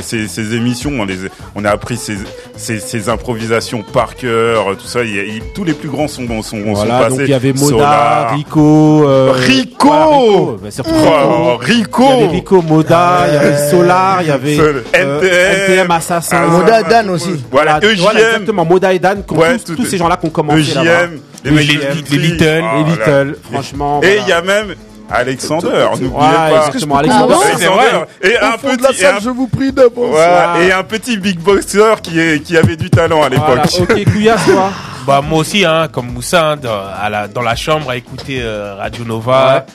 ces, 0.02 0.26
ces 0.28 0.54
émissions, 0.54 0.92
on 0.98 1.04
les, 1.04 1.16
on 1.54 1.64
a 1.64 1.70
appris 1.70 1.96
ces, 1.96 2.16
ces, 2.56 2.78
ces 2.78 3.08
improvisations 3.08 3.82
par 3.82 4.16
cœur, 4.16 4.76
tout 4.76 4.86
ça. 4.86 5.02
Y 5.04 5.40
tous 5.54 5.64
les 5.64 5.72
plus 5.74 5.88
grands 5.88 6.08
sont, 6.08 6.26
sont, 6.42 6.42
sont 6.42 6.72
Voilà, 6.74 6.98
passés. 6.98 7.10
donc 7.10 7.20
il 7.20 7.30
y 7.30 7.34
avait 7.34 7.54
Solar. 7.56 8.34
Rico, 8.34 9.03
euh, 9.04 9.32
Rico 9.32 9.88
voilà, 9.88 10.06
Rico, 10.06 10.58
bah, 10.62 10.70
surtout 10.70 10.90
Oh, 10.94 11.56
Rico. 11.56 11.58
Rico. 11.58 12.02
Il 12.04 12.08
y 12.08 12.24
avait 12.24 12.26
Rico, 12.36 12.62
Moda, 12.62 13.24
il 13.28 13.34
y 13.34 13.36
avait 13.36 13.70
Solar, 13.70 14.22
il 14.22 14.28
y 14.28 14.30
avait 14.30 14.58
euh, 14.60 14.82
NTM, 14.92 15.90
Assassin. 15.90 16.36
Ah, 16.42 16.46
Moda 16.48 16.82
Dan 16.82 17.10
aussi. 17.10 17.44
Voilà, 17.50 17.78
EJM. 17.82 18.06
exactement, 18.16 18.64
Moda 18.64 18.92
et 18.92 18.98
Dan, 18.98 19.22
Ouais, 19.30 19.56
tous, 19.58 19.84
ces 19.84 19.96
gens-là 19.98 20.16
qui 20.16 20.26
ont 20.26 20.30
commencé 20.30 20.74
là-bas. 20.74 21.04
EJM, 21.04 21.20
les, 21.44 21.50
mecs 21.50 21.66
les- 21.66 21.74
Little. 21.74 22.02
les 22.10 22.18
Little. 22.18 22.64
Oh 22.64 22.76
Les 22.78 22.96
là. 22.96 23.22
Little, 23.24 23.36
franchement. 23.50 24.00
Et 24.02 24.06
voilà. 24.06 24.22
il 24.22 24.28
y 24.28 24.32
a 24.32 24.42
même 24.42 24.74
Alexander, 25.10 25.68
n'oubliez 25.92 26.08
Ouais, 26.08 26.20
pas. 26.50 26.66
exactement, 26.66 26.96
Ah 26.96 26.98
Alexander. 27.00 28.04
Et 28.22 28.38
un 28.38 28.52
fond 28.58 28.74
de 28.76 28.82
la 28.82 28.88
petit, 28.88 28.98
salle, 29.00 29.14
un, 29.16 29.20
je 29.20 29.30
vous 29.30 29.46
prie 29.48 29.70
ouais, 29.70 30.66
et 30.66 30.72
un 30.72 30.82
petit 30.82 31.16
big 31.18 31.38
boxer 31.40 32.00
qui, 32.02 32.18
est, 32.18 32.42
qui 32.42 32.56
avait 32.56 32.76
du 32.76 32.90
talent 32.90 33.22
à 33.22 33.28
l'époque. 33.28 33.46
Voilà, 33.46 33.62
ok, 33.64 34.04
Couillasse, 34.12 34.44
toi. 34.46 34.70
Bah 35.06 35.20
moi 35.20 35.40
aussi, 35.40 35.64
hein, 35.64 35.88
comme 35.92 36.10
Moussa, 36.12 36.50
hein, 36.52 36.56
dans, 36.56 36.70
à 37.00 37.10
la, 37.10 37.28
dans 37.28 37.42
la 37.42 37.54
chambre 37.56 37.90
à 37.90 37.96
écouter 37.96 38.40
euh, 38.42 38.74
Radio 38.76 39.04
Nova. 39.04 39.66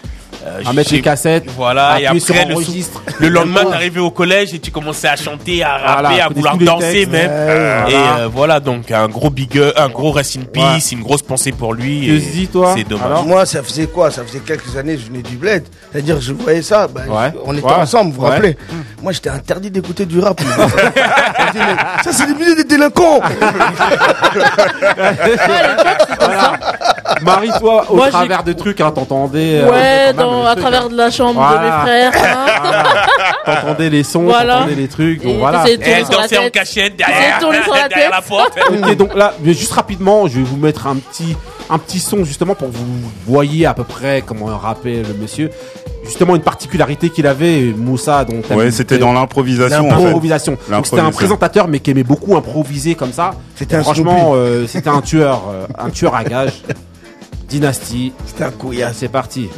Euh, 0.46 0.62
À 0.66 0.72
mettre 0.74 0.94
les 0.94 1.02
cassettes. 1.02 1.44
Voilà, 1.58 2.00
et 2.00 2.08
après 2.08 2.46
le, 2.46 2.56
le 3.20 3.28
lendemain, 3.28 3.64
Moi. 3.64 3.72
t'arrivais 3.72 4.00
au 4.00 4.10
collège 4.12 4.54
et 4.54 4.60
tu 4.60 4.72
commençais 4.72 5.10
à 5.10 5.18
chanter, 5.18 5.64
à 5.64 5.78
rapper, 5.78 6.02
Voilà, 6.08 6.26
à 6.26 6.30
vouloir 6.30 6.58
danser 6.58 6.92
textes. 6.94 7.12
même. 7.12 7.30
Ouais, 7.30 7.92
et 7.92 7.96
voilà. 7.98 8.18
euh, 8.20 8.30
voilà, 8.32 8.60
donc 8.62 8.90
un 8.92 9.08
gros 9.10 9.30
big 9.30 9.58
up, 9.58 9.74
un 9.76 9.90
gros 9.90 10.12
rest 10.12 10.38
in 10.38 10.44
peace, 10.46 10.94
une 10.94 11.02
grosse 11.04 11.24
pensée 11.24 11.52
pour 11.52 11.74
lui. 11.74 12.08
Que 12.08 12.18
dit, 12.32 12.48
toi 12.48 12.74
C'est 12.78 12.88
dommage. 12.88 13.06
Alors 13.08 13.26
Moi, 13.26 13.46
ça 13.46 13.62
faisait 13.64 13.88
quoi? 13.88 14.12
Ça 14.12 14.24
faisait 14.24 14.40
quelques 14.40 14.78
années, 14.78 14.98
je 14.98 15.08
venais 15.08 15.22
du 15.24 15.36
bled. 15.36 15.64
C'est-à-dire, 15.92 16.22
je 16.22 16.32
voyais 16.32 16.62
ça. 16.62 16.88
bah, 16.88 17.02
Ouais. 17.10 17.34
On 17.46 17.54
était 17.56 17.66
Ouais. 17.66 17.74
ensemble, 17.74 18.12
vous 18.14 18.22
vous 18.22 18.28
Ouais. 18.28 18.32
rappelez? 18.36 18.58
Moi, 19.02 19.12
j'étais 19.12 19.30
interdit 19.30 19.70
d'écouter 19.72 20.06
du 20.06 20.20
rap. 20.20 20.40
dis, 21.54 21.60
ça, 22.04 22.12
c'est 22.14 22.28
des 22.28 22.34
milliers 22.34 22.56
de 22.56 22.68
délinquants. 22.68 23.20
Voilà. 27.22 27.40
Marie, 27.40 27.60
toi, 27.60 27.86
au 27.90 27.96
Moi, 27.96 28.10
travers 28.10 28.44
de 28.44 28.54
trucs, 28.54 28.82
hein, 28.82 28.92
t'entendais. 28.92 29.62
euh, 29.62 29.70
Ouais, 29.70 30.14
dans, 30.14 30.46
à 30.46 30.56
travers 30.56 30.86
hein. 30.86 30.90
de 30.90 30.96
la 30.98 31.10
chambre 31.12 31.40
Voilà. 31.42 31.60
de 31.60 31.66
mes 31.66 32.12
frères. 32.12 32.12
hein. 32.16 32.84
T'entendais 33.46 33.62
t'entendais 33.62 33.90
les 33.90 34.04
sons, 34.04 34.24
Voilà. 34.24 34.54
t'entendais 34.60 34.76
les 34.76 34.88
trucs. 34.88 35.24
Donc 35.24 35.34
Et 35.34 35.38
voilà. 35.38 35.60
t'essayais 35.60 35.78
de 35.78 35.82
Et 35.84 35.86
tourner 35.86 36.00
elle 36.00 36.06
sur 36.06 36.16
la 36.18 36.22
dansait 36.24 36.38
en 36.38 36.42
tête. 36.44 36.54
cachette 36.54 36.96
derrière, 36.96 37.40
sur 37.40 37.52
la 37.52 37.88
derrière 37.88 38.12
la 38.12 38.22
porte. 38.22 38.54
Ok, 38.70 38.96
donc 38.98 39.16
là, 39.16 39.34
mais 39.44 39.54
juste 39.54 39.72
rapidement, 39.74 40.28
je 40.28 40.36
vais 40.38 40.44
vous 40.44 40.58
mettre 40.58 40.88
un 40.88 40.96
petit, 40.98 41.36
un 41.70 41.78
petit 41.78 42.00
son 42.00 42.24
justement 42.24 42.56
pour 42.56 42.70
que 42.70 42.76
vous 42.76 42.86
voyez 43.26 43.66
à 43.66 43.74
peu 43.74 43.84
près 43.84 44.24
comment 44.26 44.46
rappait 44.58 45.02
le 45.08 45.14
monsieur. 45.20 45.50
Justement, 46.06 46.36
une 46.36 46.42
particularité 46.42 47.10
qu'il 47.10 47.28
avait, 47.28 47.74
Moussa. 47.76 48.24
Donc, 48.26 48.46
Ouais, 48.50 48.72
c'était 48.72 48.98
dans 48.98 49.14
l'improvisation. 49.14 49.88
en 49.90 49.98
fait. 49.98 50.04
l'improvisation. 50.04 50.52
Donc 50.54 50.60
c'était 50.62 50.72
un 50.72 50.78
L'improvisation. 51.04 51.12
présentateur, 51.12 51.68
mais 51.68 51.80
qui 51.80 51.92
aimait 51.92 52.04
beaucoup 52.04 52.36
improviser 52.36 52.96
comme 52.96 53.12
ça. 53.14 53.32
C'était 53.56 53.76
un 53.76 53.84
Franchement, 53.84 54.32
euh, 54.34 54.66
c'était 54.68 54.90
un 54.90 55.02
tueur, 55.02 55.44
euh, 55.52 55.68
un 55.78 55.90
tueur 55.90 56.16
à 56.16 56.24
gage. 56.24 56.54
Dynastie. 57.50 58.14
C'était 58.26 58.44
un 58.44 58.52
couillasse. 58.52 58.98
C'est 58.98 59.10
parti. 59.10 59.50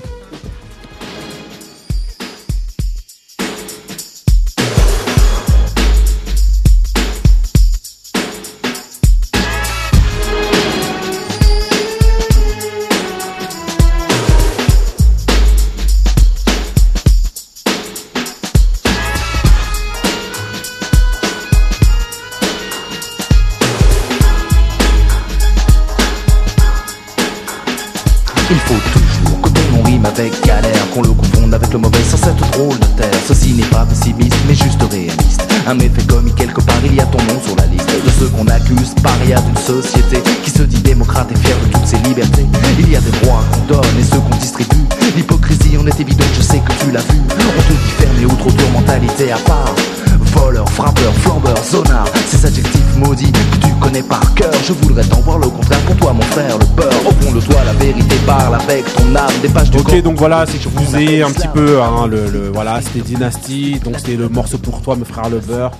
Voilà, 60.21 60.45
c'est 60.45 60.57
que 60.59 60.63
je 60.65 60.69
vous 60.69 60.95
ai 60.97 61.23
un 61.23 61.31
petit 61.31 61.47
peu, 61.47 61.81
hein, 61.81 62.05
le, 62.07 62.29
le- 62.29 62.49
voilà, 62.53 62.79
c'était 62.79 62.99
Dynasty, 63.01 63.79
donc 63.83 63.95
c'était 63.97 64.15
le 64.15 64.29
morceau 64.29 64.59
pour 64.59 64.79
toi, 64.83 64.95
mes 64.95 65.03
frères 65.03 65.29
le 65.31 65.39
beurre. 65.39 65.71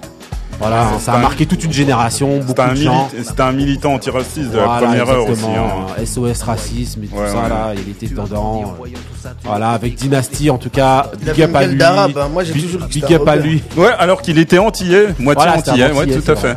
Voilà, 0.60 0.82
hein, 0.84 1.00
ça 1.00 1.14
a 1.14 1.18
un- 1.18 1.22
marqué 1.22 1.46
toute 1.46 1.64
une 1.64 1.72
génération, 1.74 2.30
C'était 2.34 2.46
beaucoup 2.48 2.62
un, 2.62 2.74
de 2.74 2.76
gens. 2.76 3.10
c'était 3.24 3.42
un 3.42 3.52
militant 3.52 3.94
antiraciste 3.94 4.50
de 4.52 4.58
la 4.58 4.64
première 4.80 5.10
heure 5.10 5.24
aussi. 5.24 5.32
exactement. 5.34 5.86
hein. 6.00 6.06
SOS 6.06 6.42
racisme 6.44 7.04
et 7.04 7.08
tout 7.08 7.16
Ouais, 7.18 7.28
ça 7.30 7.36
ouais. 7.44 7.50
là, 7.50 7.74
il 7.76 7.92
était 7.92 8.08
dedans. 8.14 8.76
Voilà, 9.44 9.70
avec 9.72 9.96
Dynasty 9.96 10.50
en 10.50 10.58
tout 10.58 10.70
cas, 10.72 11.08
Il 11.22 11.32
big 11.34 11.44
up 11.44 11.56
à 11.56 11.66
lui. 11.68 11.84
hein. 11.84 12.08
Moi, 12.32 12.44
j'ai 12.44 12.54
Big- 12.54 13.14
up 13.14 13.28
à 13.28 13.36
lui. 13.36 13.64
Ouais, 13.78 13.90
alors 14.00 14.22
qu'il 14.22 14.38
était 14.40 14.58
antillais, 14.60 15.08
moitié 15.20 15.44
Voilà, 15.46 15.58
antillais, 15.58 15.92
ouais, 15.94 16.08
tout 16.08 16.32
à 16.32 16.36
fait. 16.36 16.56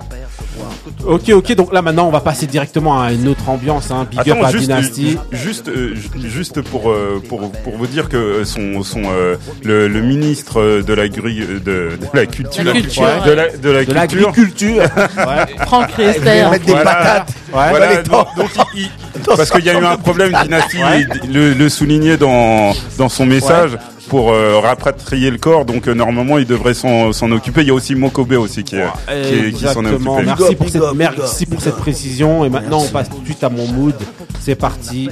Ok, 1.07 1.31
ok, 1.31 1.55
donc 1.55 1.73
là 1.73 1.81
maintenant 1.83 2.07
on 2.07 2.11
va 2.11 2.21
passer 2.21 2.47
directement 2.47 3.01
à 3.03 3.13
une 3.13 3.27
autre 3.29 3.49
ambiance, 3.49 3.91
hein. 3.91 4.07
Big 4.11 4.29
up 4.31 4.39
à 4.43 4.51
juste, 4.51 4.65
Dynasty. 4.65 5.19
juste, 5.33 5.69
euh, 5.69 5.95
juste 6.23 6.61
pour, 6.63 6.91
euh, 6.91 7.23
pour, 7.29 7.51
pour 7.53 7.77
vous 7.77 7.87
dire 7.87 8.09
que 8.09 8.45
son, 8.45 8.83
son, 8.83 9.03
euh, 9.07 9.37
le, 9.63 9.89
le 9.89 10.01
ministre 10.03 10.83
de 10.83 10.93
la, 10.95 11.09
grille- 11.09 11.47
de, 11.65 11.93
de 11.99 11.99
la 12.13 12.27
culture, 12.27 12.65
La 12.65 12.73
culture, 12.73 13.23
de 13.25 13.31
la, 13.33 13.49
de 13.51 13.71
la 13.71 13.81
De 13.81 13.85
culture, 13.85 13.95
l'agriculture. 13.95 14.83
ouais. 15.17 15.57
Franck 15.67 15.91
Riester. 15.93 16.51
mettre 16.51 16.65
des 16.67 16.73
Voilà. 16.73 16.91
patates. 16.95 17.29
Ouais. 17.53 17.71
Voilà, 17.71 17.95
les 17.95 18.03
donc, 18.03 18.27
il- 18.75 18.91
parce 19.27 19.51
qu'il 19.51 19.65
y 19.65 19.71
a 19.71 19.79
eu 19.81 19.85
un 19.85 19.97
problème, 19.97 20.33
Dynasty 20.43 20.77
Ouais. 20.79 21.07
le, 21.33 21.55
le 21.55 21.69
soulignait 21.69 22.17
dans, 22.17 22.73
dans 22.99 23.09
son 23.09 23.25
message 23.27 23.79
pour 24.09 24.33
euh, 24.33 24.61
rapatrier 24.61 25.31
le 25.31 25.39
corps, 25.39 25.65
donc 25.65 25.89
euh, 25.89 25.95
normalement 25.95 26.39
il 26.39 26.47
devrait 26.47 26.75
s'en 26.75 27.11
occuper. 27.33 27.63
Il 27.63 27.69
y 27.69 27.71
a 27.71 27.75
aussi 27.75 27.95
Mokobe 27.95 28.33
aussi 28.35 28.63
qui, 28.65 28.77
est- 28.77 29.51
qui, 29.53 29.53
qui 29.59 29.65
s'en 29.67 29.85
est 29.85 29.93
occupé. 29.93 30.23
Merci 30.25 30.55
pour 30.57 30.69
cette, 30.69 30.93
merci 30.95 31.47
pour 31.47 31.61
cette 31.61 31.77
précision. 31.77 32.45
Et 32.45 32.49
maintenant, 32.49 32.81
on 32.83 32.89
passe 32.89 33.09
tout 33.11 33.19
de 33.19 33.25
suite 33.25 33.43
à 33.45 33.49
mon 33.49 33.67
mood. 33.67 33.95
C'est 34.41 34.55
parti. 34.57 35.09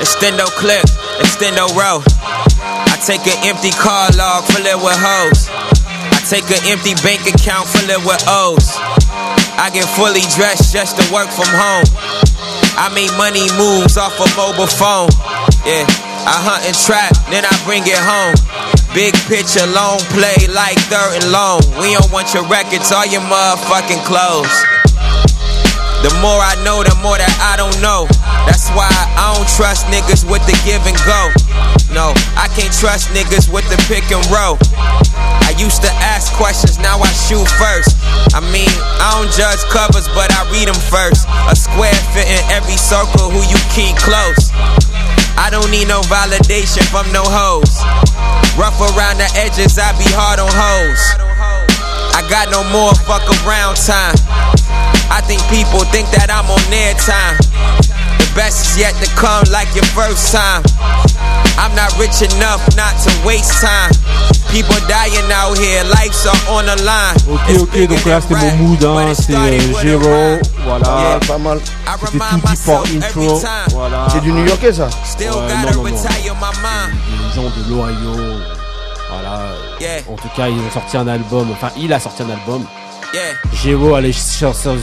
Extendo 0.00 0.44
clip, 0.58 0.82
extendo 1.20 1.66
row. 1.74 2.02
I 2.88 2.96
take 3.06 3.26
an 3.30 3.38
empty 3.48 3.70
car 3.70 4.08
log, 4.16 4.42
fill 4.44 4.66
it 4.66 4.76
with 4.82 4.98
hoes. 4.98 5.48
I 6.10 6.20
take 6.28 6.50
an 6.50 6.66
empty 6.70 6.94
bank 7.02 7.20
account, 7.32 7.66
fill 7.68 7.88
it 7.90 8.04
with 8.04 8.24
O's. 8.28 8.76
I 9.58 9.70
get 9.72 9.84
fully 9.94 10.22
dressed 10.36 10.72
just 10.72 10.96
to 10.98 11.14
work 11.14 11.28
from 11.28 11.46
home. 11.46 11.84
I 12.76 12.88
make 12.94 13.12
money 13.16 13.46
moves 13.56 13.96
off 13.96 14.18
a 14.18 14.26
mobile 14.36 14.66
phone. 14.66 15.08
Yeah, 15.64 15.86
I 16.24 16.38
hunt 16.38 16.66
and 16.66 16.76
trap, 16.76 17.12
then 17.30 17.44
I 17.44 17.52
bring 17.64 17.82
it 17.86 17.98
home. 17.98 18.36
Big 18.94 19.14
picture, 19.26 19.66
long 19.66 19.98
play 20.12 20.46
like 20.52 20.78
third 20.86 21.22
and 21.22 21.32
long. 21.32 21.60
We 21.80 21.94
don't 21.94 22.10
want 22.12 22.34
your 22.34 22.46
records, 22.46 22.92
all 22.92 23.06
your 23.06 23.22
motherfucking 23.22 24.04
clothes. 24.04 24.81
The 26.02 26.10
more 26.18 26.42
I 26.42 26.58
know, 26.66 26.82
the 26.82 26.98
more 26.98 27.14
that 27.14 27.30
I 27.38 27.54
don't 27.54 27.78
know. 27.78 28.10
That's 28.50 28.66
why 28.74 28.90
I 28.90 29.38
don't 29.38 29.46
trust 29.54 29.86
niggas 29.86 30.26
with 30.26 30.42
the 30.50 30.56
give 30.66 30.82
and 30.82 30.98
go. 31.06 31.30
No, 31.94 32.10
I 32.34 32.50
can't 32.58 32.74
trust 32.74 33.14
niggas 33.14 33.46
with 33.46 33.62
the 33.70 33.78
pick 33.86 34.10
and 34.10 34.22
roll. 34.26 34.58
I 35.46 35.54
used 35.62 35.78
to 35.86 35.92
ask 36.02 36.34
questions, 36.34 36.82
now 36.82 36.98
I 36.98 37.10
shoot 37.14 37.46
first. 37.54 37.94
I 38.34 38.42
mean, 38.50 38.72
I 38.98 39.14
don't 39.14 39.30
judge 39.30 39.62
covers, 39.70 40.10
but 40.10 40.26
I 40.34 40.42
read 40.50 40.66
them 40.66 40.78
first. 40.90 41.22
A 41.46 41.54
square 41.54 41.94
fit 42.10 42.26
in 42.26 42.42
every 42.50 42.74
circle 42.74 43.30
who 43.30 43.38
you 43.46 43.60
keep 43.70 43.94
close. 44.02 44.50
I 45.38 45.54
don't 45.54 45.70
need 45.70 45.86
no 45.86 46.02
validation 46.10 46.82
from 46.90 47.06
no 47.14 47.22
hoes. 47.22 47.78
Rough 48.58 48.80
around 48.80 49.22
the 49.22 49.28
edges, 49.38 49.78
I 49.78 49.94
be 50.02 50.08
hard 50.10 50.42
on 50.42 50.50
hoes. 50.50 51.02
I 52.16 52.26
got 52.28 52.50
no 52.50 52.66
more 52.74 52.90
fuck 53.06 53.22
around 53.46 53.76
time. 53.76 54.18
I 55.12 55.20
think 55.20 55.40
people 55.52 55.84
think 55.92 56.08
that 56.16 56.32
I'm 56.32 56.48
on 56.48 56.62
their 56.72 56.94
time. 56.96 57.36
The 58.18 58.26
best 58.34 58.64
is 58.64 58.78
yet 58.80 58.94
to 59.04 59.08
come, 59.14 59.44
like 59.52 59.68
your 59.76 59.84
first 59.92 60.32
time. 60.32 60.64
I'm 61.60 61.74
not 61.76 61.92
rich 62.00 62.24
enough 62.24 62.64
not 62.80 62.96
to 63.04 63.10
waste 63.26 63.60
time. 63.60 63.92
People 64.48 64.76
dying 64.88 65.28
out 65.32 65.56
here, 65.60 65.84
lives 65.84 66.24
are 66.24 66.40
on 66.48 66.64
the 66.64 66.76
line. 66.82 67.16
Ok, 67.28 67.68
ok, 67.68 67.88
donc 67.88 68.04
là 68.06 68.20
c'était 68.20 68.34
mon 68.34 68.56
mood, 68.56 68.84
hein. 68.84 69.12
c'est 69.14 69.34
euh, 69.34 69.80
Gero, 69.82 70.38
voilà. 70.64 71.18
Ouais, 71.18 71.26
pas 71.26 71.38
mal. 71.38 71.60
C'était 72.04 72.18
tout 72.18 72.46
deep 72.46 72.58
for 72.58 72.84
intro, 72.84 73.42
voilà. 73.70 74.06
C'est 74.10 74.20
du 74.20 74.32
New 74.32 74.46
Yorkais, 74.46 74.72
ça. 74.72 74.88
Still 75.04 75.28
Ouais, 75.28 75.34
gotta 75.34 75.54
non, 75.56 75.82
non, 75.82 75.90
non. 75.90 75.96
retire 75.96 76.34
my 76.40 76.52
mind. 76.62 76.96
Des 77.06 77.34
gens 77.34 77.48
de 77.48 77.70
l'Ohio, 77.70 78.40
voilà. 79.10 79.40
Yeah, 79.80 80.00
En 80.10 80.16
tout 80.16 80.28
cas, 80.36 80.48
ils 80.48 80.58
ont 80.58 80.70
sorti 80.72 80.96
un 80.96 81.08
album, 81.08 81.48
enfin, 81.52 81.70
il 81.76 81.92
a 81.92 82.00
sorti 82.00 82.22
un 82.22 82.30
album. 82.30 82.64
Yeah. 83.14 83.20
Gero, 83.62 83.94
allez 83.94 84.12
ch- 84.12 84.52
ch- 84.54 84.78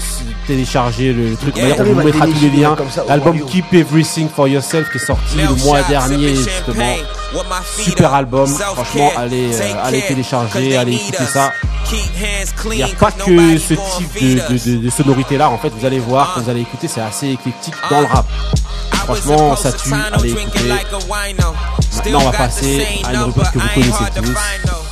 télécharger 0.48 1.14
le 1.14 1.36
truc. 1.36 1.56
Yeah. 1.56 1.76
On 1.80 1.84
vous 1.84 1.96
mettra 1.96 2.26
tous 2.26 2.40
les 2.42 2.50
liens. 2.50 2.76
L'album. 3.08 3.40
Keep 3.46 3.74
Everything 3.74 4.30
for 4.30 4.48
Yourself 4.48 4.90
qui 4.92 4.98
est 4.98 5.06
sorti 5.06 5.38
le 5.38 5.56
mois 5.66 5.82
dernier, 5.84 6.36
justement. 6.36 6.96
Super 7.78 8.08
up. 8.10 8.14
album, 8.16 8.48
franchement, 8.48 9.12
allez, 9.18 9.54
euh, 9.54 9.74
allez 9.84 10.02
télécharger, 10.02 10.78
allez 10.78 10.94
écouter 10.96 11.26
ça. 11.26 11.54
Il 12.66 12.70
n'y 12.72 12.84
a 12.84 12.88
pas 12.88 13.12
que 13.12 13.58
ce 13.58 13.74
type 13.74 14.14
de, 14.22 14.54
us. 14.56 14.66
de, 14.66 14.72
de, 14.78 14.86
de 14.86 14.90
sonorité 14.90 15.38
là, 15.38 15.50
en 15.50 15.58
fait, 15.58 15.70
vous 15.70 15.86
allez 15.86 16.00
voir, 16.00 16.34
quand 16.34 16.42
vous 16.42 16.50
allez 16.50 16.62
écouter, 16.62 16.88
c'est 16.88 17.02
assez 17.02 17.30
éclectique 17.30 17.74
dans 17.90 18.02
le 18.02 18.06
rap. 18.08 18.26
Franchement, 19.06 19.56
ça 19.56 19.72
tue, 19.74 19.92
allez 20.12 20.32
écouter. 20.32 20.70
Maintenant, 21.96 22.20
on 22.22 22.30
va 22.32 22.38
passer 22.38 22.86
à 23.04 23.14
une 23.14 23.20
rubrique 23.22 23.52
que 23.52 23.60
vous 23.60 23.68
connaissez 23.74 24.22
tous. 24.22 24.89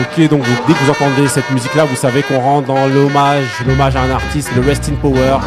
Ok, 0.00 0.28
donc 0.28 0.42
dès 0.66 0.74
que 0.74 0.78
vous 0.84 0.90
entendez 0.90 1.26
cette 1.28 1.50
musique-là, 1.50 1.84
vous 1.84 1.96
savez 1.96 2.22
qu'on 2.22 2.38
rentre 2.40 2.68
dans 2.68 2.86
l'hommage, 2.86 3.44
l'hommage 3.66 3.96
à 3.96 4.02
un 4.02 4.10
artiste, 4.10 4.50
le 4.54 4.62
Rest 4.62 4.90
in 4.90 4.94
Power. 4.96 5.38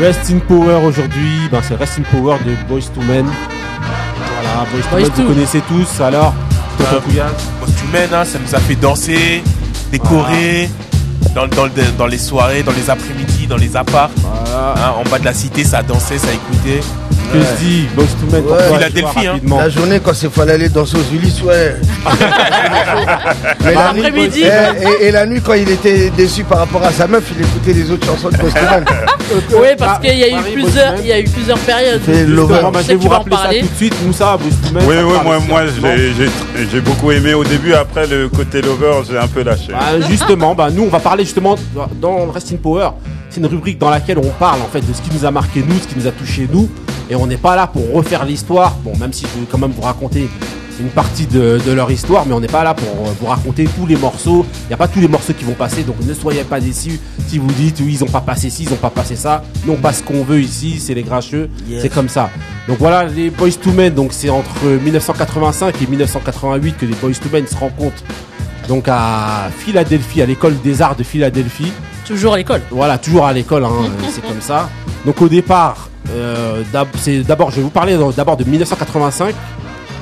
Rest 0.00 0.30
in 0.30 0.38
Power 0.38 0.76
aujourd'hui, 0.86 1.48
ben 1.50 1.60
c'est 1.66 1.74
Rest 1.76 1.98
in 1.98 2.02
Power 2.02 2.36
de 2.46 2.54
Boys 2.68 2.82
to 2.94 3.00
Men. 3.02 3.26
Voilà, 3.26 4.66
Boys 4.72 4.82
to 4.90 4.96
Men, 4.96 5.04
vous 5.26 5.34
connaissez 5.34 5.60
tous. 5.62 6.00
Alors. 6.00 6.34
Pouillade 7.04 7.32
Moi, 7.58 7.68
tu 7.78 7.86
mènes, 7.92 8.14
hein, 8.14 8.24
ça 8.24 8.38
nous 8.38 8.54
a 8.54 8.58
fait 8.58 8.74
danser, 8.76 9.42
décorer, 9.92 10.70
dans, 11.34 11.46
dans, 11.48 11.64
le- 11.64 11.70
dans 11.98 12.06
les 12.06 12.16
soirées, 12.16 12.62
dans 12.62 12.72
les 12.72 12.88
après-midi, 12.88 13.46
dans 13.46 13.56
les 13.58 13.76
apparts. 13.76 14.08
Voilà. 14.16 14.74
Hein, 14.78 14.92
en 15.04 15.08
bas 15.10 15.18
de 15.18 15.24
la 15.26 15.34
cité, 15.34 15.62
ça 15.64 15.82
dansait, 15.82 16.16
ça 16.16 16.28
écoutait. 16.32 16.80
Que 17.32 17.42
se 17.42 17.60
dit 17.64 17.86
Boys 17.94 18.04
to 18.04 18.36
Philadelphie, 18.74 19.26
hein. 19.26 19.32
rapidement. 19.32 19.58
La 19.58 19.68
journée, 19.68 20.00
quand 20.04 20.12
il 20.22 20.30
fallait 20.30 20.52
aller 20.54 20.68
danser 20.68 20.96
aux 20.96 21.14
Ulysses, 21.14 21.42
ouais. 21.42 21.76
Mais 23.64 23.74
la 23.74 23.92
nuit- 23.92 24.00
Après-midi. 24.06 24.42
et, 24.42 25.04
et- 25.04 25.06
et 25.06 25.10
la 25.10 25.26
nuit, 25.26 25.40
quand 25.44 25.54
il 25.54 25.68
était 25.70 26.10
déçu 26.10 26.44
par 26.44 26.58
rapport 26.58 26.82
à 26.84 26.92
sa 26.92 27.06
meuf, 27.06 27.24
il 27.36 27.42
écoutait 27.44 27.72
les 27.72 27.90
autres 27.90 28.06
chansons 28.06 28.28
de 28.30 28.36
Postman. 28.36 28.84
Oui, 29.52 29.68
parce 29.78 30.00
qu'il 30.00 30.18
y 30.18 30.24
a 30.24 30.28
eu 30.28 30.42
plusieurs, 30.52 30.72
Boys 30.72 30.96
to 30.96 30.96
Men. 30.96 31.00
il 31.04 31.06
y 31.06 31.12
a 31.12 31.20
eu 31.20 31.24
plusieurs 31.24 31.58
périodes. 31.58 32.00
Lover. 32.28 32.60
bah, 32.72 32.80
Je 32.80 32.82
je 32.82 32.88
vais 32.88 32.94
vous 32.96 33.08
rappeler 33.08 33.36
ça 33.36 33.42
parler. 33.42 33.60
tout 33.60 33.66
de 33.68 33.76
suite. 33.76 33.94
Moussa, 34.04 34.36
Boys 34.36 34.50
to 34.68 34.74
Men. 34.74 34.84
Oui, 34.88 34.94
ça 34.96 35.04
oui, 35.06 35.12
parle 35.14 35.24
moi, 35.26 35.38
moi 35.48 35.62
j'ai 36.72 36.80
beaucoup 36.80 37.12
aimé 37.12 37.34
au 37.34 37.44
début. 37.44 37.72
Après, 37.74 38.08
le 38.08 38.28
côté 38.28 38.60
lover, 38.60 39.02
j'ai 39.08 39.16
un 39.18 39.28
peu 39.28 39.44
lâché. 39.44 39.68
Bah, 39.70 40.04
justement, 40.08 40.54
bah, 40.56 40.68
nous 40.72 40.82
on 40.82 40.88
va 40.88 40.98
parler 40.98 41.24
justement 41.24 41.54
dans 42.00 42.28
Rest 42.32 42.52
in 42.52 42.56
Power. 42.56 42.88
C'est 43.28 43.38
une 43.40 43.46
rubrique 43.46 43.78
dans 43.78 43.90
laquelle 43.90 44.18
on 44.18 44.30
parle 44.30 44.60
en 44.62 44.66
fait 44.72 44.80
de 44.80 44.92
ce 44.92 45.00
qui 45.00 45.10
nous 45.16 45.24
a 45.24 45.30
marqué 45.30 45.62
nous, 45.64 45.76
ce 45.80 45.86
qui 45.86 45.94
nous 45.96 46.08
a 46.08 46.10
touché 46.10 46.48
nous, 46.52 46.68
et 47.10 47.16
on 47.16 47.26
n'est 47.26 47.36
pas 47.36 47.56
là 47.56 47.66
pour 47.66 47.92
refaire 47.92 48.24
l'histoire. 48.24 48.76
Bon, 48.84 48.92
même 48.98 49.12
si 49.12 49.22
je 49.22 49.40
vais 49.40 49.46
quand 49.50 49.58
même 49.58 49.72
vous 49.72 49.82
raconter 49.82 50.28
une 50.80 50.88
partie 50.88 51.26
de, 51.26 51.60
de 51.66 51.72
leur 51.72 51.90
histoire, 51.90 52.24
mais 52.24 52.32
on 52.32 52.40
n'est 52.40 52.46
pas 52.46 52.64
là 52.64 52.72
pour 52.72 52.88
euh, 52.88 53.10
vous 53.20 53.26
raconter 53.26 53.64
tous 53.76 53.84
les 53.84 53.96
morceaux. 53.96 54.46
Il 54.64 54.68
n'y 54.68 54.74
a 54.74 54.78
pas 54.78 54.88
tous 54.88 55.00
les 55.00 55.08
morceaux 55.08 55.34
qui 55.34 55.44
vont 55.44 55.52
passer, 55.52 55.82
donc 55.82 55.96
ne 56.00 56.14
soyez 56.14 56.42
pas 56.42 56.58
déçus 56.58 56.98
si 57.28 57.36
vous 57.38 57.52
dites 57.52 57.80
oui 57.80 57.92
ils 57.92 58.02
ont 58.02 58.08
pas 58.08 58.22
passé 58.22 58.48
ci, 58.48 58.62
ils 58.62 58.72
ont 58.72 58.76
pas 58.76 58.88
passé 58.88 59.14
ça. 59.14 59.42
Nous 59.66 59.74
on 59.74 59.76
passe 59.76 59.98
ce 59.98 60.02
qu'on 60.04 60.24
veut 60.24 60.40
ici, 60.40 60.78
c'est 60.80 60.94
les 60.94 61.02
grincheux, 61.02 61.50
c'est 61.80 61.92
comme 61.92 62.08
ça. 62.08 62.30
Donc 62.66 62.78
voilà, 62.78 63.04
les 63.04 63.28
Boys 63.28 63.50
to 63.62 63.72
Men, 63.72 63.92
donc 63.92 64.12
c'est 64.12 64.30
entre 64.30 64.64
1985 64.64 65.74
et 65.82 65.86
1988 65.86 66.76
que 66.78 66.86
les 66.86 66.94
Boys 66.94 67.12
to 67.12 67.28
Men 67.30 67.46
se 67.46 67.56
rencontrent 67.56 68.02
donc 68.68 68.84
à 68.88 69.50
Philadelphie, 69.58 70.22
à 70.22 70.26
l'école 70.26 70.54
des 70.62 70.80
arts 70.80 70.96
de 70.96 71.02
Philadelphie. 71.02 71.72
Toujours 72.10 72.34
à 72.34 72.36
l'école. 72.38 72.60
Voilà, 72.72 72.98
toujours 72.98 73.24
à 73.26 73.32
l'école, 73.32 73.64
hein, 73.64 73.70
c'est 74.12 74.20
comme 74.26 74.40
ça. 74.40 74.68
Donc 75.06 75.22
au 75.22 75.28
départ, 75.28 75.88
euh, 76.10 76.62
d'abord, 76.72 77.50
je 77.52 77.56
vais 77.56 77.62
vous 77.62 77.70
parler 77.70 77.96
d'abord 78.16 78.36
de 78.36 78.42
1985. 78.42 79.32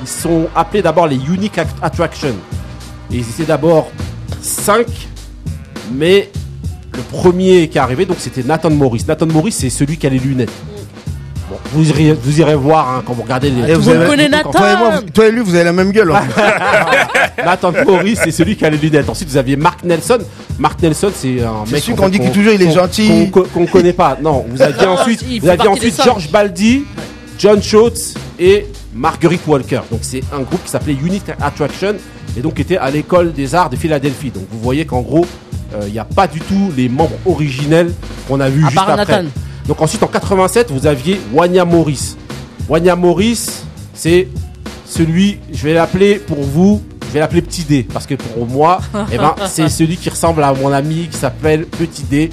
Ils 0.00 0.08
sont 0.08 0.48
appelés 0.56 0.80
d'abord 0.80 1.06
les 1.06 1.16
Unique 1.16 1.58
Act- 1.58 1.76
Attraction. 1.82 2.34
Et 3.12 3.16
ils 3.16 3.28
étaient 3.28 3.44
d'abord 3.44 3.90
5, 4.40 4.86
mais 5.92 6.30
le 6.94 7.02
premier 7.02 7.68
qui 7.68 7.76
est 7.76 7.80
arrivé, 7.80 8.06
donc 8.06 8.16
c'était 8.20 8.42
Nathan 8.42 8.70
Morris. 8.70 9.04
Nathan 9.06 9.26
Morris, 9.26 9.52
c'est 9.52 9.68
celui 9.70 9.98
qui 9.98 10.06
a 10.06 10.10
les 10.10 10.18
lunettes. 10.18 10.50
Bon, 11.50 11.56
vous 11.72 11.88
irez, 11.88 12.12
vous 12.12 12.40
irez 12.40 12.54
voir 12.54 12.88
hein, 12.88 13.02
quand 13.06 13.12
vous 13.14 13.22
regardez 13.22 13.50
les. 13.50 13.70
Et 13.70 13.74
vous 13.74 13.82
Vous 13.82 13.88
avez- 13.90 14.06
connaissez 14.06 14.28
Nathan 14.28 14.50
Toi 14.50 14.72
et, 14.72 14.76
moi, 14.76 14.90
vous- 14.96 15.10
toi 15.10 15.26
et 15.26 15.30
lui, 15.32 15.40
vous 15.40 15.54
avez 15.54 15.64
la 15.64 15.72
même 15.72 15.90
gueule. 15.92 16.12
hein. 16.12 16.22
Nathan 17.44 17.72
Morris, 17.86 18.16
c'est 18.22 18.30
celui 18.30 18.56
qui 18.56 18.64
a 18.64 18.70
les 18.70 18.76
lunettes. 18.78 19.08
Ensuite, 19.08 19.28
vous 19.28 19.36
aviez 19.36 19.56
Mark 19.56 19.82
Nelson. 19.84 20.18
Mark 20.58 20.80
Nelson, 20.82 21.10
c'est 21.14 21.42
un 21.42 21.64
C'est 21.66 21.72
mec. 21.72 21.82
celui 21.82 21.92
en 21.94 21.96
qu'on 21.96 22.02
fait, 22.04 22.10
dit 22.10 22.20
qu'il 22.20 22.30
toujours, 22.32 22.52
il 22.52 22.62
est 22.62 22.72
gentil. 22.72 23.30
Qu'on 23.30 23.42
qu'on 23.44 23.66
connaît 23.66 23.92
pas. 23.92 24.16
Non, 24.20 24.44
vous 24.48 24.60
aviez 24.60 24.86
ensuite, 24.86 25.24
il 25.28 25.40
vous 25.40 25.48
aviez. 25.48 25.92
George 26.04 26.30
Baldi, 26.30 26.84
John 27.38 27.62
Schultz 27.62 28.14
et 28.38 28.66
Marguerite 28.94 29.46
Walker. 29.46 29.80
Donc, 29.90 30.00
c'est 30.02 30.22
un 30.32 30.40
groupe 30.40 30.64
qui 30.64 30.70
s'appelait 30.70 30.96
Unique 31.02 31.24
Attraction 31.40 31.94
et 32.36 32.40
donc 32.40 32.54
qui 32.54 32.62
était 32.62 32.76
à 32.78 32.90
l'école 32.90 33.32
des 33.32 33.54
arts 33.54 33.70
de 33.70 33.76
Philadelphie. 33.76 34.30
Donc, 34.30 34.44
vous 34.50 34.58
voyez 34.60 34.84
qu'en 34.84 35.00
gros, 35.02 35.24
euh, 35.74 35.82
il 35.86 35.92
n'y 35.92 35.98
a 35.98 36.04
pas 36.04 36.26
du 36.26 36.40
tout 36.40 36.72
les 36.76 36.88
membres 36.88 37.16
originels 37.26 37.92
qu'on 38.26 38.40
a 38.40 38.48
vus 38.48 38.62
juste 38.62 38.74
part 38.74 38.90
après. 38.90 39.04
Nathan. 39.22 39.28
Donc 39.68 39.82
ensuite 39.82 40.02
en 40.02 40.06
87, 40.06 40.70
vous 40.70 40.86
aviez 40.86 41.20
Wanya 41.32 41.66
Morris. 41.66 42.16
Wanya 42.70 42.96
Morris, 42.96 43.62
c'est 43.92 44.28
celui, 44.86 45.38
je 45.52 45.62
vais 45.62 45.74
l'appeler 45.74 46.14
pour 46.14 46.40
vous, 46.42 46.82
je 47.06 47.12
vais 47.12 47.20
l'appeler 47.20 47.42
Petit 47.42 47.64
D 47.64 47.86
parce 47.92 48.06
que 48.06 48.14
pour 48.14 48.46
moi, 48.46 48.80
eh 49.12 49.18
ben, 49.18 49.34
c'est 49.46 49.68
celui 49.68 49.98
qui 49.98 50.08
ressemble 50.08 50.42
à 50.42 50.54
mon 50.54 50.72
ami 50.72 51.08
qui 51.10 51.18
s'appelle 51.18 51.66
Petit 51.66 52.02
D 52.04 52.30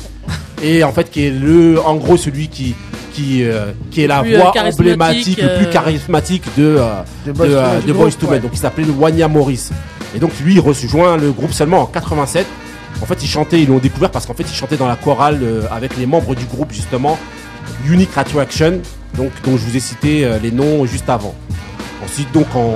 et 0.63 0.83
en 0.85 0.93
fait 0.93 1.11
qui 1.11 1.25
est 1.25 1.31
le, 1.31 1.79
en 1.85 1.95
gros 1.95 2.15
celui 2.15 2.47
qui 2.47 2.73
qui 3.13 3.43
euh, 3.43 3.71
qui 3.91 4.03
est 4.03 4.07
la 4.07 4.21
plus, 4.21 4.35
euh, 4.35 4.39
voix 4.39 4.53
emblématique, 4.57 5.41
le 5.41 5.57
plus 5.57 5.67
euh, 5.67 5.71
charismatique 5.71 6.43
de 6.57 6.77
euh, 6.79 7.01
De 7.25 7.31
II 7.31 7.53
euh, 7.53 7.79
Men, 7.81 8.09
de 8.19 8.25
ouais. 8.25 8.39
Donc 8.39 8.51
il 8.53 8.59
s'appelait 8.59 8.85
Wanya 8.97 9.27
Morris. 9.27 9.69
Et 10.15 10.19
donc 10.19 10.31
lui 10.41 10.53
il 10.53 10.59
rejoint 10.61 11.17
le 11.17 11.31
groupe 11.31 11.51
seulement 11.51 11.81
en 11.81 11.85
87. 11.85 12.45
En 13.01 13.05
fait, 13.05 13.21
ils 13.23 13.27
chantaient, 13.27 13.61
ils 13.61 13.67
l'ont 13.67 13.79
découvert 13.79 14.11
parce 14.11 14.25
qu'en 14.25 14.33
fait, 14.33 14.43
ils 14.43 14.55
chantaient 14.55 14.77
dans 14.77 14.87
la 14.87 14.95
chorale 14.95 15.39
euh, 15.43 15.63
avec 15.71 15.97
les 15.97 16.05
membres 16.05 16.35
du 16.35 16.45
groupe 16.45 16.71
justement 16.71 17.17
Unique 17.87 18.17
Attraction, 18.17 18.79
donc 19.15 19.31
dont 19.43 19.57
je 19.57 19.65
vous 19.65 19.75
ai 19.75 19.79
cité 19.79 20.25
euh, 20.25 20.39
les 20.41 20.51
noms 20.51 20.85
juste 20.85 21.09
avant. 21.09 21.35
Ensuite, 22.03 22.31
donc 22.31 22.47
en 22.55 22.73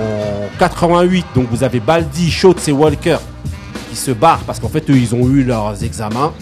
88, 0.59 1.25
donc 1.35 1.47
vous 1.51 1.63
avez 1.63 1.79
Baldi, 1.79 2.31
Schultz 2.31 2.67
et 2.67 2.71
Walker 2.71 3.17
qui 3.89 3.95
se 3.95 4.11
barrent 4.11 4.43
parce 4.45 4.59
qu'en 4.59 4.69
fait, 4.69 4.89
eux, 4.89 4.97
ils 4.97 5.13
ont 5.15 5.27
eu 5.27 5.43
leurs 5.43 5.83
examens. 5.83 6.33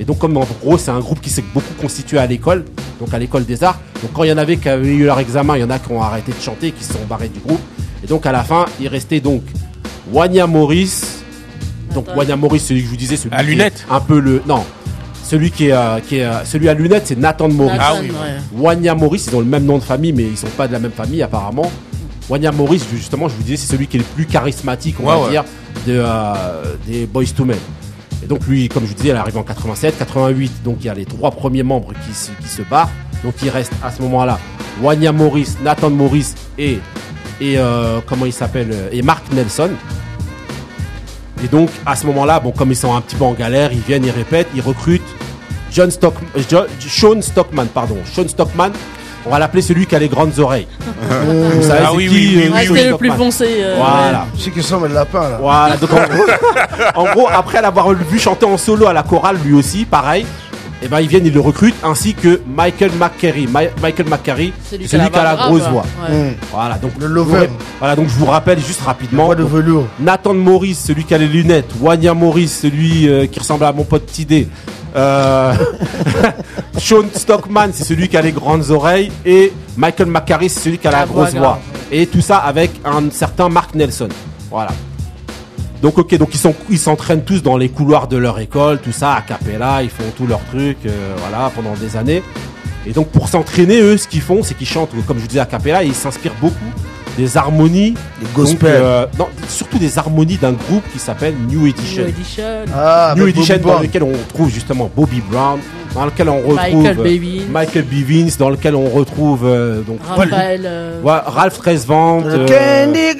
Et 0.00 0.04
donc, 0.04 0.18
comme 0.18 0.36
en 0.36 0.46
gros, 0.60 0.78
c'est 0.78 0.90
un 0.90 1.00
groupe 1.00 1.20
qui 1.20 1.30
s'est 1.30 1.44
beaucoup 1.54 1.74
constitué 1.80 2.18
à 2.18 2.26
l'école, 2.26 2.64
donc 2.98 3.12
à 3.12 3.18
l'école 3.18 3.44
des 3.44 3.62
arts. 3.62 3.78
Donc, 4.02 4.12
quand 4.12 4.24
il 4.24 4.30
y 4.30 4.32
en 4.32 4.38
avait 4.38 4.56
qui 4.56 4.68
avaient 4.68 4.94
eu 4.94 5.04
leur 5.04 5.18
examen, 5.18 5.56
il 5.56 5.60
y 5.60 5.64
en 5.64 5.70
a 5.70 5.78
qui 5.78 5.92
ont 5.92 6.02
arrêté 6.02 6.32
de 6.32 6.40
chanter, 6.40 6.72
qui 6.72 6.82
se 6.82 6.94
sont 6.94 7.04
barrés 7.08 7.28
du 7.28 7.40
groupe. 7.40 7.60
Et 8.02 8.06
donc, 8.06 8.26
à 8.26 8.32
la 8.32 8.42
fin, 8.42 8.64
il 8.80 8.88
restait 8.88 9.20
donc 9.20 9.42
Wanya 10.12 10.46
Morris. 10.46 11.21
Donc. 11.94 12.06
Wanya 12.16 12.36
Morris, 12.36 12.60
celui 12.60 12.80
que 12.80 12.86
je 12.86 12.90
vous 12.90 12.96
disais, 12.96 13.16
celui 13.16 13.34
À 13.34 13.42
lunettes 13.42 13.86
Un 13.90 14.00
peu 14.00 14.18
le. 14.18 14.42
Non. 14.46 14.64
Celui 15.24 15.50
qui 15.50 15.68
est, 15.68 15.72
euh, 15.72 15.98
qui 16.00 16.16
est 16.18 16.24
euh, 16.24 16.44
celui 16.44 16.68
à 16.68 16.74
lunettes, 16.74 17.04
c'est 17.06 17.18
Nathan 17.18 17.48
Morris. 17.48 17.78
Nathan, 17.78 17.84
Ah 17.96 18.00
oui, 18.02 18.10
ouais. 18.10 18.60
Wanya 18.60 18.94
Morris, 18.94 19.24
ils 19.28 19.36
ont 19.36 19.40
le 19.40 19.46
même 19.46 19.64
nom 19.64 19.78
de 19.78 19.82
famille, 19.84 20.12
mais 20.12 20.24
ils 20.24 20.36
sont 20.36 20.46
pas 20.48 20.68
de 20.68 20.72
la 20.72 20.78
même 20.78 20.90
famille 20.92 21.22
apparemment. 21.22 21.70
Wanya 22.28 22.52
Morris, 22.52 22.82
justement, 22.92 23.28
je 23.28 23.34
vous 23.34 23.42
disais, 23.42 23.56
c'est 23.56 23.72
celui 23.72 23.86
qui 23.86 23.96
est 23.96 24.00
le 24.00 24.06
plus 24.06 24.26
charismatique, 24.26 24.96
on 25.00 25.04
Ouais, 25.06 25.12
va 25.14 25.20
ouais. 25.24 25.30
dire, 25.30 25.44
de, 25.86 25.94
euh, 26.04 26.34
des 26.86 27.06
Boys 27.06 27.24
to 27.36 27.44
Men. 27.44 27.56
Et 28.22 28.26
donc 28.26 28.46
lui, 28.46 28.68
comme 28.68 28.82
je 28.84 28.88
vous 28.88 28.94
disais, 28.94 29.08
il 29.08 29.16
arrive 29.16 29.36
en 29.38 29.42
87, 29.42 29.98
88, 29.98 30.52
donc 30.64 30.76
il 30.80 30.86
y 30.86 30.90
a 30.90 30.94
les 30.94 31.04
trois 31.06 31.30
premiers 31.30 31.62
membres 31.64 31.92
qui 32.06 32.14
se, 32.14 32.30
qui 32.42 32.48
se 32.48 32.62
barrent. 32.62 32.90
Donc 33.24 33.34
il 33.42 33.48
reste 33.50 33.72
à 33.82 33.90
ce 33.90 34.00
moment-là 34.02 34.38
Wanya 34.82 35.12
Morris, 35.12 35.54
Nathan 35.64 35.90
Morris 35.90 36.34
et, 36.58 36.78
et 37.40 37.58
euh, 37.58 38.00
comment 38.06 38.26
il 38.26 38.32
s'appelle 38.32 38.72
Et 38.92 39.02
Mark 39.02 39.24
Nelson. 39.32 39.70
Et 41.44 41.48
donc 41.48 41.68
à 41.86 41.96
ce 41.96 42.06
moment-là, 42.06 42.40
bon, 42.40 42.50
comme 42.52 42.70
ils 42.70 42.76
sont 42.76 42.94
un 42.94 43.00
petit 43.00 43.16
peu 43.16 43.24
en 43.24 43.32
galère, 43.32 43.72
ils 43.72 43.80
viennent, 43.80 44.04
ils 44.04 44.10
répètent, 44.10 44.48
ils 44.54 44.60
recrutent 44.62 45.02
John 45.72 45.90
Stock, 45.90 46.14
euh, 46.36 46.40
Jo- 46.50 46.66
Sean 46.78 47.20
Stockman, 47.22 47.66
pardon, 47.72 47.96
Sean 48.14 48.28
Stockman. 48.28 48.70
On 49.24 49.30
va 49.30 49.38
l'appeler 49.38 49.62
celui 49.62 49.86
qui 49.86 49.94
a 49.94 50.00
les 50.00 50.08
grandes 50.08 50.36
oreilles. 50.40 50.66
Vous 51.00 51.62
savez, 51.62 51.80
Ah 51.84 51.88
c'est 51.90 51.96
oui, 51.96 52.08
qui, 52.08 52.14
oui, 52.14 52.36
oui, 52.36 52.66
euh, 52.66 52.72
oui, 52.72 52.84
le 52.90 52.96
plus 52.96 53.10
foncé. 53.12 53.46
euh, 53.60 53.76
Voilà. 53.78 54.26
Je 54.36 54.42
sais 54.42 54.50
qu'il 54.50 54.62
ressemble 54.62 54.86
à 54.86 54.88
lapin, 54.88 55.28
là. 55.30 55.38
Voilà, 55.40 55.76
donc 55.76 55.92
en 55.92 56.02
gros, 56.08 56.24
en 56.96 57.12
gros, 57.14 57.28
après 57.32 57.62
l'avoir 57.62 57.90
vu 57.92 58.18
chanter 58.18 58.46
en 58.46 58.56
solo 58.58 58.86
à 58.88 58.92
la 58.92 59.04
chorale, 59.04 59.36
lui 59.44 59.54
aussi, 59.54 59.84
pareil, 59.84 60.26
et 60.82 60.88
ben 60.88 61.00
ils 61.00 61.08
viennent, 61.08 61.26
ils 61.26 61.32
le 61.32 61.40
recrutent, 61.40 61.76
ainsi 61.84 62.14
que 62.14 62.40
Michael 62.46 62.90
McCary. 62.98 63.46
Michael 63.46 64.08
McCary, 64.08 64.52
C'est 64.68 64.76
lui 64.78 64.88
c'est 64.88 64.96
qui 64.96 65.02
a 65.02 65.06
celui 65.06 65.10
qui 65.12 65.18
a 65.18 65.22
la 65.24 65.36
grosse 65.36 65.62
voix. 65.68 65.84
Ouais. 66.08 66.14
Mmh. 66.30 66.34
Voilà, 66.52 66.74
donc 66.78 66.92
Le 66.98 67.06
je 67.06 67.12
lover. 67.12 67.48
Voilà, 67.78 67.96
donc 67.96 68.08
je 68.08 68.14
vous 68.14 68.26
rappelle 68.26 68.58
juste 68.58 68.80
rapidement. 68.82 69.26
Voix 69.26 69.34
de 69.36 69.42
Donc, 69.42 69.52
velours. 69.52 69.86
Nathan 70.00 70.34
Morris, 70.34 70.74
celui 70.74 71.04
qui 71.04 71.14
a 71.14 71.18
les 71.18 71.28
lunettes. 71.28 71.70
Wanya 71.80 72.14
Morris, 72.14 72.48
celui 72.48 73.08
euh, 73.08 73.26
qui 73.26 73.38
ressemble 73.38 73.64
à 73.64 73.72
mon 73.72 73.84
pote 73.84 74.06
Tidé. 74.06 74.48
Euh, 74.96 75.54
Sean 76.78 77.04
Stockman, 77.14 77.68
c'est 77.72 77.84
celui 77.84 78.08
qui 78.08 78.16
a 78.16 78.22
les 78.22 78.32
grandes 78.32 78.70
oreilles. 78.70 79.10
Et 79.24 79.52
Michael 79.76 80.08
McCary, 80.08 80.48
c'est 80.48 80.60
celui 80.60 80.78
qui 80.78 80.88
a 80.88 80.90
la, 80.90 80.98
La 81.00 81.04
voix 81.06 81.22
grosse 81.24 81.34
voix. 81.34 81.40
grave. 81.40 81.58
Et 81.90 82.06
tout 82.06 82.20
ça 82.20 82.38
avec 82.38 82.70
un 82.84 83.10
certain 83.10 83.48
Mark 83.48 83.74
Nelson. 83.74 84.08
Voilà. 84.50 84.70
Donc 85.82 85.98
ok, 85.98 86.16
donc 86.16 86.28
ils 86.32 86.38
sont 86.38 86.54
ils 86.70 86.78
s'entraînent 86.78 87.24
tous 87.24 87.42
dans 87.42 87.56
les 87.56 87.68
couloirs 87.68 88.06
de 88.06 88.16
leur 88.16 88.38
école, 88.38 88.78
tout 88.78 88.92
ça 88.92 89.14
à 89.14 89.20
capella, 89.22 89.82
ils 89.82 89.90
font 89.90 90.04
tous 90.16 90.26
leurs 90.28 90.44
trucs, 90.44 90.86
euh, 90.86 91.14
voilà, 91.18 91.50
pendant 91.54 91.74
des 91.74 91.96
années. 91.96 92.22
Et 92.86 92.92
donc 92.92 93.08
pour 93.08 93.28
s'entraîner, 93.28 93.80
eux, 93.80 93.96
ce 93.96 94.06
qu'ils 94.08 94.20
font, 94.22 94.42
c'est 94.42 94.54
qu'ils 94.54 94.66
chantent, 94.68 94.90
comme 95.06 95.16
je 95.16 95.22
vous 95.22 95.28
disais, 95.28 95.40
à 95.40 95.46
capella, 95.46 95.82
et 95.82 95.86
ils 95.88 95.94
s'inspirent 95.94 96.34
beaucoup 96.40 96.54
des 97.18 97.36
harmonies, 97.36 97.90
donc, 98.22 98.32
gospel. 98.32 98.70
euh, 98.74 99.06
non, 99.18 99.26
surtout 99.48 99.78
des 99.78 99.98
harmonies 99.98 100.38
d'un 100.38 100.52
groupe 100.52 100.82
qui 100.92 100.98
s'appelle 100.98 101.34
New 101.48 101.66
Edition. 101.66 102.04
New 102.04 102.08
Edition. 102.08 102.64
Ah, 102.74 103.14
New 103.16 103.26
Edition 103.26 103.58
dans 103.62 103.80
lequel 103.80 104.02
on 104.02 104.12
retrouve 104.12 104.50
justement 104.50 104.90
Bobby 104.96 105.20
Brown, 105.30 105.60
dans 105.94 106.06
lequel 106.06 106.28
on 106.30 106.38
retrouve 106.38 106.54
Michael 106.84 107.00
euh, 107.00 107.02
Bivins. 107.04 107.44
Michael 107.50 107.84
Bivins, 107.84 108.30
dans 108.38 108.48
lequel 108.50 108.74
on 108.76 108.88
retrouve 108.88 109.42
euh, 109.44 109.82
donc 109.82 109.98
Raphaël. 110.08 110.62
euh, 110.64 111.02
Ouais, 111.02 111.18
Ralph 111.26 111.58
Tresvant. 111.58 112.22
Euh, 112.24 112.46
Candy. 112.46 113.18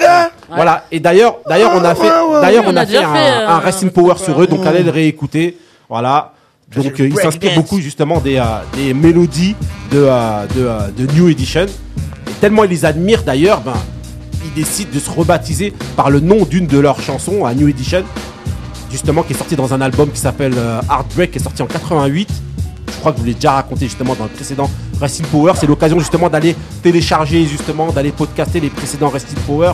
Voilà. 0.54 0.84
Et 0.92 1.00
d'ailleurs, 1.00 1.36
d'ailleurs, 1.48 1.72
on 1.74 1.84
a 1.84 1.94
fait, 1.94 2.10
d'ailleurs, 2.40 2.64
on 2.66 2.76
a 2.76 2.86
fait 2.86 2.96
un, 2.98 3.14
fait, 3.14 3.30
euh, 3.30 3.48
un 3.48 3.58
Racing 3.58 3.88
un 3.88 3.92
Power 3.92 4.14
sur 4.18 4.40
eux, 4.42 4.46
donc 4.46 4.64
allez 4.66 4.82
le 4.82 4.90
réécouter. 4.90 5.56
Voilà. 5.88 6.32
Donc, 6.74 6.98
euh, 7.00 7.08
il 7.08 7.16
s'inspire 7.16 7.54
beaucoup 7.54 7.80
justement 7.80 8.18
des, 8.20 8.36
euh, 8.36 8.44
des 8.74 8.94
mélodies 8.94 9.54
de, 9.90 9.98
euh, 9.98 10.46
de, 10.54 10.60
euh, 10.60 10.88
de 10.96 11.12
New 11.12 11.28
Edition. 11.28 11.66
Et 11.66 12.32
tellement 12.40 12.64
ils 12.64 12.70
les 12.70 12.84
admirent 12.84 13.22
d'ailleurs, 13.24 13.60
ben, 13.60 13.74
ils 14.44 14.54
décident 14.54 14.90
de 14.92 14.98
se 14.98 15.10
rebaptiser 15.10 15.72
par 15.96 16.10
le 16.10 16.20
nom 16.20 16.44
d'une 16.44 16.66
de 16.66 16.78
leurs 16.78 17.00
chansons 17.00 17.44
à 17.44 17.52
New 17.54 17.68
Edition, 17.68 18.04
justement 18.90 19.22
qui 19.22 19.34
est 19.34 19.36
sorti 19.36 19.54
dans 19.54 19.74
un 19.74 19.80
album 19.82 20.10
qui 20.10 20.18
s'appelle 20.20 20.54
euh, 20.56 20.80
Heartbreak, 20.90 21.32
qui 21.32 21.38
est 21.38 21.42
sorti 21.42 21.62
en 21.62 21.66
88. 21.66 22.28
Je 22.88 22.92
crois 23.00 23.12
que 23.12 23.18
je 23.18 23.22
vous 23.22 23.28
l'ai 23.28 23.34
déjà 23.34 23.52
raconté 23.52 23.86
justement 23.86 24.14
dans 24.14 24.24
le 24.24 24.30
précédent 24.30 24.70
Racing 25.00 25.26
Power. 25.26 25.52
C'est 25.56 25.66
l'occasion 25.66 25.98
justement 25.98 26.30
d'aller 26.30 26.56
télécharger, 26.82 27.44
justement, 27.46 27.90
d'aller 27.90 28.12
podcaster 28.12 28.60
les 28.60 28.70
précédents 28.70 29.08
Racing 29.08 29.38
Power. 29.46 29.72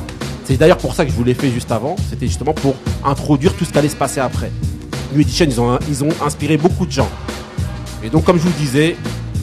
C'est 0.49 0.57
d'ailleurs 0.57 0.79
pour 0.79 0.95
ça 0.95 1.05
que 1.05 1.11
je 1.11 1.15
vous 1.15 1.25
l'ai 1.25 1.35
fait 1.35 1.51
juste 1.51 1.71
avant. 1.71 1.95
C'était 2.09 2.27
justement 2.27 2.55
pour 2.55 2.75
introduire 3.05 3.53
tout 3.53 3.67
ce 3.67 3.71
qui 3.71 3.77
allait 3.77 3.91
se 3.91 3.97
passer 3.97 4.19
après. 4.19 4.51
New 5.13 5.21
Edition, 5.21 5.45
ils 5.45 5.61
ont, 5.61 5.79
ils 5.91 6.03
ont 6.03 6.09
inspiré 6.25 6.57
beaucoup 6.57 6.87
de 6.87 6.91
gens. 6.91 7.11
Et 8.03 8.09
donc, 8.09 8.25
comme 8.25 8.39
je 8.39 8.45
vous 8.45 8.59
disais, 8.59 8.97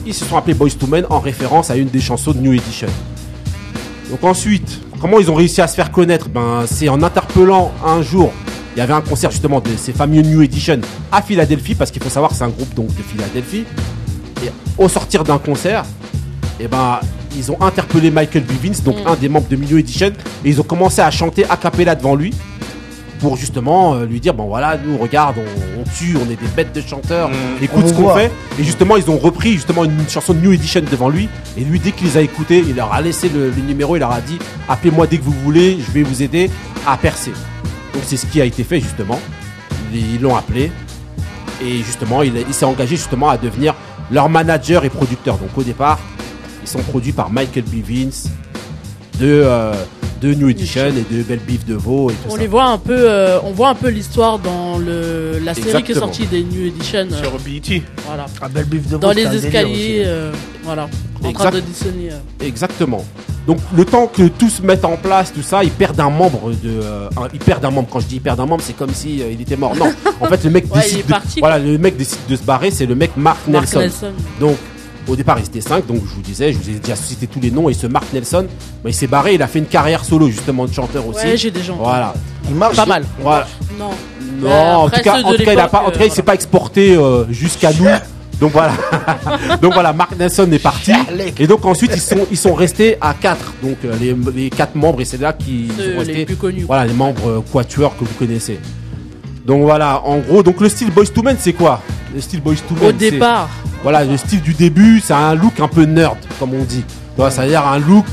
ils 0.04 0.12
se 0.12 0.24
sont 0.24 0.36
appelés 0.36 0.54
Boys 0.54 0.70
to 0.70 0.88
Men 0.88 1.06
en 1.08 1.20
référence 1.20 1.70
à 1.70 1.76
une 1.76 1.86
des 1.86 2.00
chansons 2.00 2.32
de 2.32 2.38
New 2.38 2.52
Edition. 2.52 2.88
Donc 4.10 4.24
ensuite, 4.24 4.80
comment 5.00 5.20
ils 5.20 5.30
ont 5.30 5.36
réussi 5.36 5.60
à 5.60 5.68
se 5.68 5.76
faire 5.76 5.92
connaître? 5.92 6.28
Ben 6.28 6.64
c'est 6.66 6.88
en 6.88 7.00
interpellant 7.00 7.70
un 7.84 8.02
jour. 8.02 8.32
Il 8.74 8.80
y 8.80 8.82
avait 8.82 8.92
un 8.92 9.00
concert 9.00 9.30
justement 9.30 9.60
de 9.60 9.70
ces 9.76 9.92
fameux 9.92 10.22
New 10.22 10.42
Edition 10.42 10.80
à 11.12 11.22
Philadelphie 11.22 11.76
parce 11.76 11.92
qu'il 11.92 12.02
faut 12.02 12.10
savoir 12.10 12.32
que 12.32 12.36
c'est 12.36 12.42
un 12.42 12.48
groupe 12.48 12.74
donc 12.74 12.88
de 12.88 13.02
Philadelphie. 13.02 13.62
Et 14.44 14.50
au 14.76 14.88
sortir 14.88 15.22
d'un 15.22 15.38
concert, 15.38 15.84
et 16.58 16.66
ben 16.66 16.98
ils 17.36 17.52
ont 17.52 17.60
interpellé 17.60 18.10
Michael 18.10 18.42
Bivins, 18.44 18.82
donc 18.84 18.96
un 19.06 19.14
des 19.14 19.28
membres 19.28 19.48
de 19.48 19.56
New 19.56 19.78
Edition, 19.78 20.12
et 20.44 20.48
ils 20.48 20.60
ont 20.60 20.64
commencé 20.64 21.00
à 21.02 21.10
chanter 21.10 21.44
a 21.48 21.56
cappella 21.56 21.94
devant 21.94 22.14
lui 22.14 22.32
pour 23.18 23.36
justement 23.36 23.94
euh, 23.94 24.04
lui 24.04 24.20
dire 24.20 24.34
bon 24.34 24.46
voilà 24.46 24.76
nous 24.76 24.98
regarde 24.98 25.36
on, 25.38 25.80
on 25.80 25.84
tue 25.84 26.16
on 26.18 26.30
est 26.30 26.36
des 26.36 26.48
bêtes 26.54 26.74
de 26.74 26.82
chanteurs 26.82 27.30
écoute 27.62 27.84
On 27.86 27.88
ce 27.88 27.94
qu'on 27.94 28.14
fait. 28.14 28.30
Et 28.58 28.62
justement 28.64 28.98
ils 28.98 29.08
ont 29.10 29.16
repris 29.16 29.52
justement 29.52 29.84
une 29.84 30.06
chanson 30.06 30.34
de 30.34 30.40
New 30.40 30.52
Edition 30.52 30.82
devant 30.90 31.08
lui 31.08 31.26
et 31.56 31.64
lui 31.64 31.80
dès 31.80 31.92
qu'il 31.92 32.08
les 32.08 32.16
a 32.18 32.20
écoutés 32.20 32.62
il 32.68 32.76
leur 32.76 32.92
a 32.92 33.00
laissé 33.00 33.30
le, 33.30 33.48
le 33.50 33.62
numéro 33.62 33.96
il 33.96 34.00
leur 34.00 34.12
a 34.12 34.20
dit 34.20 34.38
appelez-moi 34.68 35.06
dès 35.06 35.16
que 35.16 35.24
vous 35.24 35.32
voulez 35.44 35.78
je 35.80 35.90
vais 35.92 36.02
vous 36.02 36.22
aider 36.22 36.50
à 36.86 36.98
percer. 36.98 37.32
Donc 37.94 38.02
c'est 38.04 38.18
ce 38.18 38.26
qui 38.26 38.38
a 38.42 38.44
été 38.44 38.64
fait 38.64 38.80
justement. 38.80 39.18
Ils 39.94 40.16
ils 40.16 40.20
l'ont 40.20 40.36
appelé 40.36 40.70
et 41.64 41.78
justement 41.78 42.22
il, 42.22 42.34
il 42.46 42.52
s'est 42.52 42.66
engagé 42.66 42.96
justement 42.96 43.30
à 43.30 43.38
devenir 43.38 43.74
leur 44.10 44.28
manager 44.28 44.84
et 44.84 44.90
producteur. 44.90 45.38
Donc 45.38 45.56
au 45.56 45.62
départ 45.62 45.98
ils 46.66 46.70
sont 46.70 46.80
produits 46.82 47.12
par 47.12 47.30
Michael 47.30 47.64
Bivins 47.64 48.10
de, 49.20 49.40
euh, 49.44 49.72
de 50.20 50.34
New 50.34 50.48
Edition 50.48 50.86
et 50.88 51.14
de 51.14 51.22
Belle 51.22 51.38
Beef 51.46 51.64
de 51.64 51.74
Vaux 51.74 52.10
et 52.10 52.14
tout 52.14 52.18
On 52.28 52.34
ça 52.34 52.38
les 52.40 52.46
voit 52.48 52.64
un 52.64 52.78
peu, 52.78 52.96
euh, 52.96 53.38
on 53.44 53.52
voit 53.52 53.68
un 53.70 53.74
peu 53.74 53.88
l'histoire 53.88 54.38
dans 54.38 54.76
le, 54.78 55.38
la 55.44 55.54
série 55.54 55.64
qui 55.70 55.92
est 55.92 55.96
Exactement. 55.96 56.06
sortie 56.06 56.26
des 56.26 56.42
New 56.42 56.66
Edition. 56.66 57.06
euh, 57.12 57.22
Sur 57.22 57.38
BET. 57.38 57.82
voilà. 58.06 58.26
Ah, 58.40 58.48
belle 58.48 58.64
bif 58.64 58.88
de 58.88 58.96
Dans 58.96 59.12
les 59.12 59.24
escaliers, 59.26 60.00
aussi. 60.00 60.02
euh, 60.04 60.32
voilà, 60.64 60.88
en 61.22 61.28
Exact. 61.28 61.34
train 61.38 61.50
d'auditionner. 61.52 62.08
euh. 62.12 62.44
Exactement. 62.44 63.04
Donc 63.46 63.58
le 63.76 63.84
temps 63.84 64.08
que 64.08 64.26
tout 64.26 64.50
se 64.50 64.60
mette 64.62 64.84
en 64.84 64.96
place, 64.96 65.32
tout 65.32 65.42
ça, 65.42 65.62
ils 65.62 65.70
perdent 65.70 66.00
un 66.00 66.10
membre 66.10 66.50
de, 66.50 66.80
euh, 66.82 67.08
un- 67.16 67.28
ils 67.32 67.38
perdent 67.38 67.64
un 67.64 67.70
membre. 67.70 67.88
Quand 67.92 68.00
je 68.00 68.06
dis 68.06 68.16
ils 68.16 68.20
perdent 68.20 68.40
un 68.40 68.46
membre, 68.46 68.62
c'est 68.66 68.76
comme 68.76 68.92
si 68.92 69.22
euh, 69.22 69.30
il 69.30 69.40
était 69.40 69.56
mort. 69.56 69.76
Non, 69.76 69.86
en 70.20 70.26
fait 70.26 70.42
le 70.44 70.50
mec 70.50 70.64
Ouais, 70.64 70.80
il 70.80 70.82
décide, 70.82 70.98
est 70.98 71.02
de, 71.04 71.08
parti, 71.08 71.38
voilà, 71.40 71.58
le 71.60 71.78
mec 71.78 71.96
décide 71.96 72.18
de 72.28 72.34
se 72.36 72.42
barrer, 72.42 72.70
c'est 72.72 72.86
le 72.86 72.96
mec 72.96 73.12
Mark, 73.16 73.38
Mark 73.46 73.66
Nelson. 73.66 73.78
Nelson. 73.78 74.12
Donc 74.40 74.56
au 75.08 75.16
départ 75.16 75.38
ils 75.38 75.46
étaient 75.46 75.60
5 75.60 75.86
donc 75.86 75.98
je 76.06 76.14
vous 76.14 76.22
disais, 76.22 76.52
je 76.52 76.58
vous 76.58 76.68
ai 76.70 76.74
déjà 76.74 76.96
cité 76.96 77.26
tous 77.26 77.40
les 77.40 77.50
noms 77.50 77.68
et 77.68 77.74
ce 77.74 77.86
Mark 77.86 78.06
Nelson, 78.12 78.46
bah, 78.82 78.90
il 78.90 78.94
s'est 78.94 79.06
barré, 79.06 79.34
il 79.34 79.42
a 79.42 79.46
fait 79.46 79.58
une 79.58 79.66
carrière 79.66 80.04
solo 80.04 80.28
justement 80.28 80.66
de 80.66 80.72
chanteur 80.72 81.06
aussi. 81.06 81.26
Ouais, 81.26 81.36
j'ai 81.36 81.50
déjà 81.50 81.72
entendu. 81.72 81.88
Voilà. 81.88 82.14
Il 82.48 82.54
marche. 82.54 82.76
Pas 82.76 82.86
mal. 82.86 83.04
Voilà. 83.20 83.46
Non. 83.78 83.90
Non, 84.40 84.48
Ouais, 84.48 84.52
en 84.52 84.86
après, 84.86 84.98
tout 84.98 85.04
cas, 85.04 85.22
en 85.22 85.32
tout 85.32 85.44
cas, 85.44 85.52
il 85.54 85.58
a 85.58 85.68
pas, 85.68 85.80
en 85.82 85.90
tout 85.90 85.98
cas, 85.98 86.04
il 86.04 86.10
euh, 86.10 86.14
s'est 86.14 86.22
pas 86.22 86.34
exporté 86.34 86.94
euh, 86.94 87.24
jusqu'à 87.30 87.72
nous. 87.72 87.86
Donc 88.40 88.52
voilà. 88.52 88.72
donc 89.62 89.72
voilà, 89.72 89.92
Mark 89.92 90.16
Nelson 90.18 90.50
est 90.52 90.58
parti. 90.58 90.92
Et 91.38 91.46
donc 91.46 91.64
ensuite 91.64 91.92
ils 91.94 92.00
sont 92.00 92.26
ils 92.30 92.36
sont 92.36 92.52
restés 92.54 92.96
à 93.00 93.14
4 93.14 93.54
Donc 93.62 93.78
euh, 93.84 93.94
les, 93.98 94.14
les 94.34 94.50
quatre 94.50 94.74
membres 94.74 95.00
et 95.00 95.04
c'est 95.06 95.20
là 95.20 95.32
qui 95.32 95.68
sont 95.68 95.98
restés. 95.98 96.14
les 96.14 96.24
plus 96.26 96.36
connus. 96.36 96.64
Voilà 96.66 96.84
les 96.84 96.92
membres 96.92 97.26
euh, 97.28 97.40
quatuors 97.52 97.96
que 97.96 98.04
vous 98.04 98.14
connaissez. 98.18 98.60
Donc 99.46 99.62
voilà, 99.62 100.02
en 100.04 100.18
gros, 100.18 100.42
donc 100.42 100.60
le 100.60 100.68
style 100.68 100.90
Boys 100.90 101.06
to 101.06 101.22
Men 101.22 101.36
c'est 101.38 101.52
quoi 101.52 101.80
Le 102.14 102.20
style 102.20 102.40
Boys 102.42 102.56
to 102.68 102.74
Men 102.74 102.88
Au 102.88 102.92
départ. 102.92 103.48
voilà, 103.82 104.04
le 104.04 104.16
style 104.16 104.40
du 104.42 104.54
début, 104.54 105.00
c'est 105.00 105.12
un 105.14 105.34
look 105.34 105.60
un 105.60 105.68
peu 105.68 105.84
nerd, 105.84 106.16
comme 106.40 106.52
on 106.54 106.64
dit. 106.64 106.84
Tu 106.88 106.94
vois, 107.16 107.30
C'est-à-dire 107.30 107.66
un 107.66 107.78
look, 107.78 108.04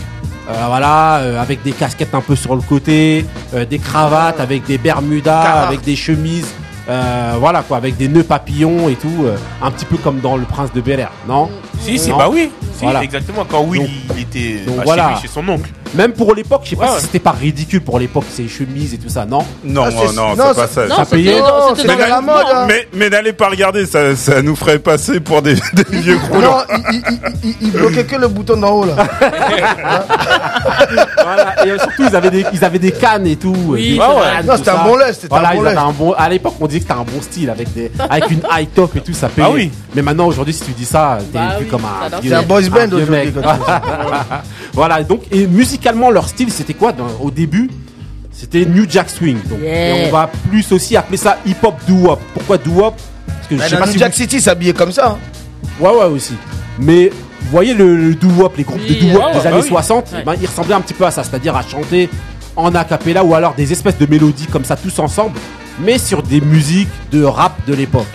euh, 0.50 0.54
voilà, 0.68 1.18
euh, 1.18 1.42
avec 1.42 1.64
des 1.64 1.72
casquettes 1.72 2.14
un 2.14 2.22
peu 2.22 2.36
sur 2.36 2.56
le 2.56 2.62
côté, 2.62 3.26
euh, 3.56 3.66
des 3.66 3.80
cravates, 3.80 4.40
avec 4.40 4.66
des 4.66 4.78
bermudas, 4.78 5.42
avec 5.68 5.82
des 5.82 5.96
chemises, 5.96 6.48
euh, 6.90 7.34
voilà 7.40 7.64
quoi, 7.64 7.78
avec 7.78 7.98
des 7.98 8.08
nœuds 8.08 8.24
papillons 8.24 8.88
et 8.90 8.96
tout, 8.96 9.24
euh, 9.24 9.36
un 9.62 9.72
petit 9.72 9.86
peu 9.86 9.98
comme 9.98 10.20
dans 10.20 10.38
Le 10.38 10.44
Prince 10.46 10.72
de 10.74 10.82
Bel 10.82 11.00
Air, 11.00 11.12
non? 11.28 11.50
Si, 11.84 12.00
si, 12.00 12.10
Non. 12.10 12.18
bah 12.18 12.30
oui. 12.32 12.50
Si, 12.78 12.84
Voilà. 12.84 13.04
exactement. 13.04 13.46
Quand 13.50 13.62
Will 13.62 13.82
Donc- 13.82 13.90
il 14.16 14.22
était 14.24 14.66
donc 14.66 14.78
bah, 14.78 14.84
voilà. 14.86 15.08
chez 15.10 15.14
lui, 15.14 15.22
chez 15.22 15.28
son 15.28 15.48
oncle. 15.50 15.70
Même 15.96 16.14
pour 16.14 16.34
l'époque, 16.34 16.62
je 16.64 16.72
sais 16.72 16.76
pas 16.76 16.86
Ouais, 16.94 16.98
si 16.98 17.04
c'était 17.06 17.20
pas 17.20 17.32
ridicule 17.34 17.82
pour 17.82 18.00
l'époque, 18.00 18.24
ces 18.32 18.48
chemises 18.48 18.96
et 18.96 18.98
tout 18.98 19.10
ça, 19.10 19.26
non 19.26 19.46
Non, 19.64 19.84
Ah, 19.86 19.92
non, 20.12 20.36
non, 20.36 20.46
c'est 20.50 20.56
pas 20.56 20.68
ça. 20.68 20.88
Non, 20.88 20.96
Ça 20.96 21.06
payait 21.06 21.40
Non, 21.40 21.76
la 22.10 22.20
mode, 22.22 22.46
hein. 22.52 22.66
Mais, 22.68 22.88
mais 22.96 23.10
n'allez 23.12 23.32
pas 23.34 23.48
regarder, 23.50 23.86
ça, 23.86 24.16
ça 24.16 24.42
nous 24.42 24.56
ferait 24.56 24.80
passer 24.80 25.20
pour 25.20 25.44
des, 25.44 25.54
des 25.74 25.84
vieux 25.92 26.18
gros. 26.18 26.42
Non, 26.42 26.58
il, 26.92 26.96
il, 26.96 27.04
il, 27.12 27.50
il- 27.50 27.56
il 27.62 27.72
bloquait 27.72 28.06
que 28.06 28.16
le 28.16 28.28
bouton 28.28 28.58
d'en 28.58 28.72
haut 28.72 28.86
là. 28.86 28.96
Voilà, 31.24 31.66
et 31.66 31.72
euh, 31.72 31.78
surtout 31.80 32.04
ils 32.10 32.16
avaient 32.16 32.32
des, 32.32 32.46
ils 32.54 32.66
avaient 32.66 32.80
des 32.80 32.92
cannes 32.92 33.28
et 33.28 33.36
tout. 33.36 33.56
Oui, 33.68 33.98
Non, 34.00 34.56
c'était 34.58 34.70
un 34.72 34.84
bon 34.84 34.96
lest, 34.98 35.14
c'était 35.22 35.28
Voilà, 35.28 35.50
un 35.52 35.56
bon 35.56 35.66
un 35.78 35.92
bon. 35.92 36.14
À 36.14 36.30
l'époque, 36.30 36.56
on 36.60 36.68
disait 36.68 36.82
que 36.82 36.88
t'as 36.88 36.96
un 36.96 37.04
bon 37.04 37.22
style 37.22 37.50
avec 37.50 37.72
des, 37.74 37.92
avec 38.10 38.30
une 38.32 38.42
high 38.52 38.68
top 38.74 38.96
et 38.96 39.02
tout, 39.02 39.14
ça 39.14 39.30
payait. 39.30 39.48
Ah 39.48 39.52
oui. 39.54 39.72
Mais 39.96 40.02
maintenant, 40.02 40.26
aujourd'hui, 40.28 40.54
si 40.54 40.64
tu 40.64 40.72
dis 40.72 40.86
ça, 40.86 41.18
t'es 41.32 41.38
Bah 41.38 41.56
vu 41.60 41.66
oui, 41.66 41.70
comme 41.74 41.86
un 41.86 42.22
C'est 42.22 42.34
un 42.34 42.44
boys 42.44 42.70
band 42.70 42.92
aujourd'hui. 42.96 43.34
voilà. 44.74 45.04
Donc, 45.04 45.22
et 45.32 45.48
musicalement, 45.48 46.12
leur 46.12 46.28
style, 46.28 46.52
c'était 46.52 46.74
quoi 46.76 46.92
dans- 46.92 47.08
au 47.22 47.32
début? 47.32 47.70
C'était 48.32 48.66
New 48.66 48.86
Jack 48.90 49.10
Swing. 49.10 49.38
Donc, 49.50 49.60
Yeah. 49.62 49.98
et 49.98 50.08
on 50.08 50.12
va 50.12 50.30
plus 50.50 50.72
aussi 50.72 50.96
appeler 50.98 51.18
ça 51.18 51.38
hip 51.46 51.56
hop 51.64 51.76
doo 51.88 51.96
wop. 52.08 52.20
Pourquoi 52.34 52.58
doo 52.58 52.72
wop 52.74 52.96
Parce 53.28 53.48
que 53.48 53.58
je 53.58 53.62
sais 53.64 53.78
pas 53.78 53.86
New 53.86 53.92
si 53.94 53.98
Jack 54.00 54.14
City 54.14 54.40
s'habillait 54.42 54.74
comme 54.74 54.92
ça. 54.92 55.08
hein. 55.08 55.18
ouais, 55.80 55.90
ouais, 55.90 56.06
aussi. 56.06 56.34
Mais 56.80 57.10
vous 57.42 57.50
voyez 57.52 57.74
le, 57.74 57.96
le 57.96 58.16
doo 58.16 58.30
wop, 58.38 58.54
les 58.58 58.64
groupes 58.64 58.82
Oui, 58.88 58.96
de 58.96 59.02
doo 59.02 59.14
wop 59.18 59.26
ouais, 59.26 59.34
des 59.34 59.48
années 59.48 59.58
bah 59.58 59.62
oui. 59.64 59.68
60, 59.70 60.12
Ouais. 60.14 60.24
ben, 60.26 60.34
ils 60.42 60.48
ressemblaient 60.48 60.76
un 60.76 60.82
petit 60.82 60.94
peu 60.94 61.06
à 61.06 61.12
ça, 61.12 61.24
c'est-à-dire 61.24 61.56
à 61.56 61.62
chanter 61.64 62.10
en 62.56 62.74
a 62.76 62.84
cappella 62.84 63.24
ou 63.24 63.34
alors 63.34 63.54
des 63.56 63.72
espèces 63.72 63.98
de 63.98 64.06
mélodies 64.06 64.46
comme 64.48 64.64
ça 64.66 64.76
tous 64.76 64.98
ensemble, 65.00 65.40
mais 65.80 65.98
sur 65.98 66.22
des 66.24 66.40
musiques 66.42 66.90
de 67.12 67.24
rap 67.24 67.54
de 67.68 67.74
l'époque. 67.74 68.06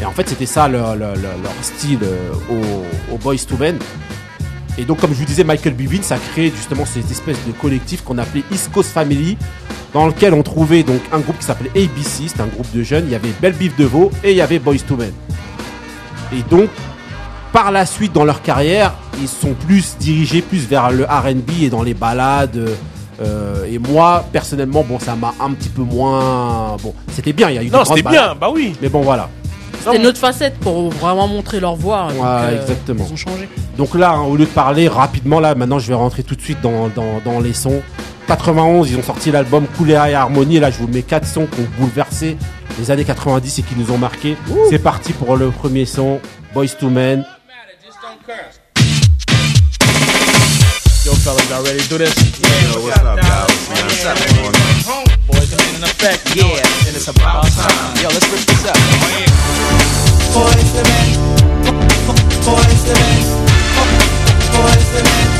Et 0.00 0.04
en 0.04 0.12
fait, 0.12 0.28
c'était 0.28 0.46
ça 0.46 0.66
leur, 0.68 0.96
leur- 0.96 1.14
leur- 1.16 1.38
leur 1.42 1.52
style 1.62 1.98
euh, 2.02 2.32
au, 3.10 3.14
au 3.14 3.18
Boys 3.18 3.36
to 3.48 3.56
Men. 3.58 3.78
Et 4.78 4.84
donc, 4.84 4.98
comme 5.00 5.10
je 5.12 5.18
vous 5.18 5.24
disais, 5.26 5.44
Michael 5.44 5.74
Bivins 5.74 6.00
a 6.14 6.16
créé 6.32 6.52
justement 6.56 6.86
cette 6.86 7.10
espèce 7.10 7.36
de 7.46 7.52
collectif 7.52 8.02
qu'on 8.02 8.16
appelait 8.18 8.44
East 8.50 8.70
Coast 8.72 8.90
Family, 8.92 9.36
dans 9.92 10.06
lequel 10.06 10.32
on 10.32 10.42
trouvait 10.42 10.82
donc 10.84 11.00
un 11.12 11.18
groupe 11.18 11.38
qui 11.38 11.44
s'appelait 11.44 11.70
ABC, 11.74 12.28
c'était 12.28 12.40
un 12.40 12.46
groupe 12.46 12.70
de 12.74 12.82
jeunes. 12.82 13.04
Il 13.06 13.10
y 13.12 13.14
avait 13.14 13.32
Belle 13.42 13.52
Beef 13.52 13.76
de 13.76 13.84
Vaux 13.84 14.10
et 14.24 14.30
il 14.30 14.36
y 14.36 14.40
avait 14.40 14.58
Boys 14.58 14.78
to 14.88 14.96
Men. 14.96 15.12
Et 16.32 16.42
donc, 16.48 16.70
par 17.52 17.72
la 17.72 17.84
suite, 17.84 18.12
dans 18.12 18.24
leur 18.24 18.40
carrière, 18.42 18.94
ils 19.20 19.28
sont 19.28 19.52
plus 19.66 19.96
dirigés 19.98 20.40
plus 20.40 20.66
vers 20.66 20.90
le 20.92 21.04
R&B 21.04 21.62
et 21.62 21.68
dans 21.68 21.82
les 21.82 21.94
balades. 21.94 22.70
euh, 23.20 23.64
et 23.70 23.78
moi, 23.78 24.24
personnellement, 24.32 24.82
bon, 24.88 24.98
ça 24.98 25.14
m'a 25.16 25.34
un 25.40 25.50
petit 25.50 25.68
peu 25.68 25.82
moins. 25.82 26.76
Bon, 26.82 26.94
c'était 27.12 27.32
bien. 27.34 27.50
Il 27.50 27.56
y 27.56 27.58
a 27.58 27.62
eu 27.64 27.66
Non, 27.70 27.80
c'était 27.84 28.08
bien, 28.12 28.34
bah 28.40 28.48
oui. 28.54 28.72
Mais 28.80 28.88
bon, 28.88 29.02
voilà. 29.02 29.28
C'était 29.82 29.96
une 29.96 30.06
autre 30.06 30.18
facette 30.18 30.58
pour 30.58 30.90
vraiment 30.90 31.26
montrer 31.26 31.58
leur 31.60 31.74
voix. 31.74 32.08
donc, 32.12 32.22
Ouais, 32.22 32.56
exactement. 32.60 33.04
Ils 33.08 33.12
ont 33.12 33.16
changé. 33.16 33.48
Donc 33.78 33.94
là, 33.94 34.10
hein, 34.12 34.22
au 34.22 34.36
lieu 34.36 34.44
de 34.44 34.50
parler 34.50 34.88
rapidement, 34.88 35.40
là, 35.40 35.54
maintenant, 35.54 35.78
je 35.78 35.88
vais 35.88 35.94
rentrer 35.94 36.22
tout 36.22 36.34
de 36.36 36.40
suite 36.42 36.60
dans, 36.60 36.88
dans, 36.88 37.20
dans 37.24 37.40
les 37.40 37.54
sons. 37.54 37.82
91, 38.26 38.90
ils 38.90 38.98
ont 38.98 39.02
sorti 39.02 39.30
l'album 39.32 39.66
Coulera 39.76 40.10
et 40.10 40.14
Harmonie. 40.14 40.56
Et 40.58 40.60
là, 40.60 40.70
je 40.70 40.78
vous 40.78 40.86
mets 40.86 41.02
quatre 41.02 41.26
sons 41.26 41.46
qui 41.46 41.60
ont 41.60 41.68
bouleversé 41.80 42.36
les 42.78 42.90
années 42.90 43.04
90 43.04 43.58
et 43.58 43.62
qui 43.62 43.74
nous 43.76 43.90
ont 43.90 43.98
marqué. 43.98 44.36
C'est 44.68 44.78
parti 44.78 45.12
pour 45.12 45.36
le 45.36 45.50
premier 45.50 45.86
son, 45.86 46.20
Boys 46.54 46.68
to 46.78 46.88
Men. 46.90 47.24
Yo, 51.04 51.12
fellas, 51.14 51.42
y'all 51.50 51.64
ready 51.64 51.78
to 51.78 51.88
do 51.88 52.04
this? 52.04 52.14
Yeah, 52.40 52.78
what's 52.84 52.98
up, 52.98 53.16
guys? 53.16 53.68
What's 53.70 54.04
up, 54.04 55.06
man? 55.06 55.16
Boys, 55.80 55.92
come 55.92 56.04
in 56.04 56.12
effect. 56.12 56.36
Yeah, 56.36 56.88
and 56.88 56.96
it's 56.96 57.08
about 57.08 57.44
time. 57.44 57.96
Yo, 57.96 58.08
let's 58.08 58.28
rip 58.30 58.40
this 58.40 58.64
up. 58.66 58.76
Boys, 60.34 60.72
the 60.72 60.82
men. 60.84 61.18
Boys, 62.44 62.84
the 62.84 62.94
men. 62.94 63.24
Boys, 64.52 64.90
the 64.92 65.02
men. 65.02 65.39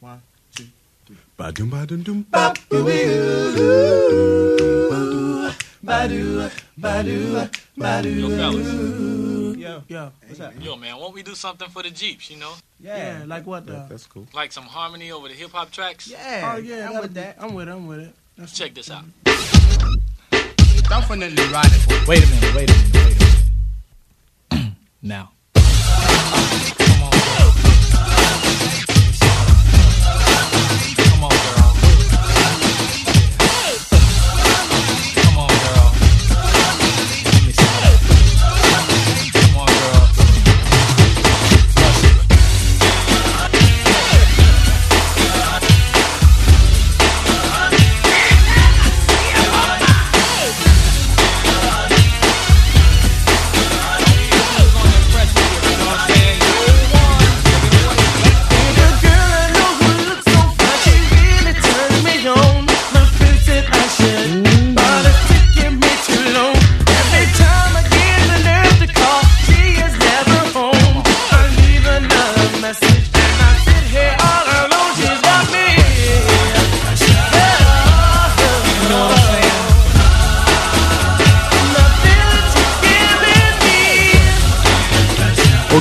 One, 0.00 0.22
two, 0.54 0.64
three. 1.06 1.16
Badum 1.38 1.70
dum 2.04 2.22
Bop, 2.30 2.56
bop. 2.68 2.86
Badu, 5.84 6.50
badu, 6.78 7.48
badu. 7.78 8.12
Yo, 8.20 8.28
fellas. 8.36 9.58
Yo, 9.58 9.82
yo, 9.88 10.12
what's 10.26 10.40
up? 10.40 10.52
Yo, 10.60 10.76
man, 10.76 10.96
won't 10.98 11.14
we 11.14 11.22
do 11.22 11.34
something 11.34 11.68
for 11.68 11.82
the 11.82 11.90
Jeeps, 11.90 12.30
you 12.30 12.36
know? 12.36 12.52
Yeah, 12.80 13.22
like 13.26 13.46
what 13.46 13.66
though? 13.66 13.86
That's 13.88 14.06
cool. 14.06 14.26
Like 14.34 14.52
some 14.52 14.64
harmony 14.64 15.10
over 15.10 15.28
the 15.28 15.34
hip 15.34 15.50
hop 15.50 15.70
tracks? 15.70 16.08
Yeah. 16.08 16.52
Oh 16.54 16.58
yeah, 16.58 16.90
I'm 16.90 17.00
with 17.00 17.14
be- 17.14 17.34
I'm 17.40 17.54
with 17.54 17.68
it. 17.68 17.72
I'm 17.72 17.86
with 17.86 18.00
it. 18.00 18.14
That's 18.36 18.52
Check 18.56 18.74
this 18.74 18.90
out. 18.90 19.04
Definitely 20.88 21.42
riding 21.52 21.80
for. 21.80 22.06
Wait 22.08 22.22
a 22.24 22.26
minute. 22.26 22.54
Wait 22.54 22.70
a 22.70 22.72
minute. 22.72 22.94
Wait 22.94 23.16
a 24.50 24.54
minute. 24.54 24.72
now. 25.02 25.30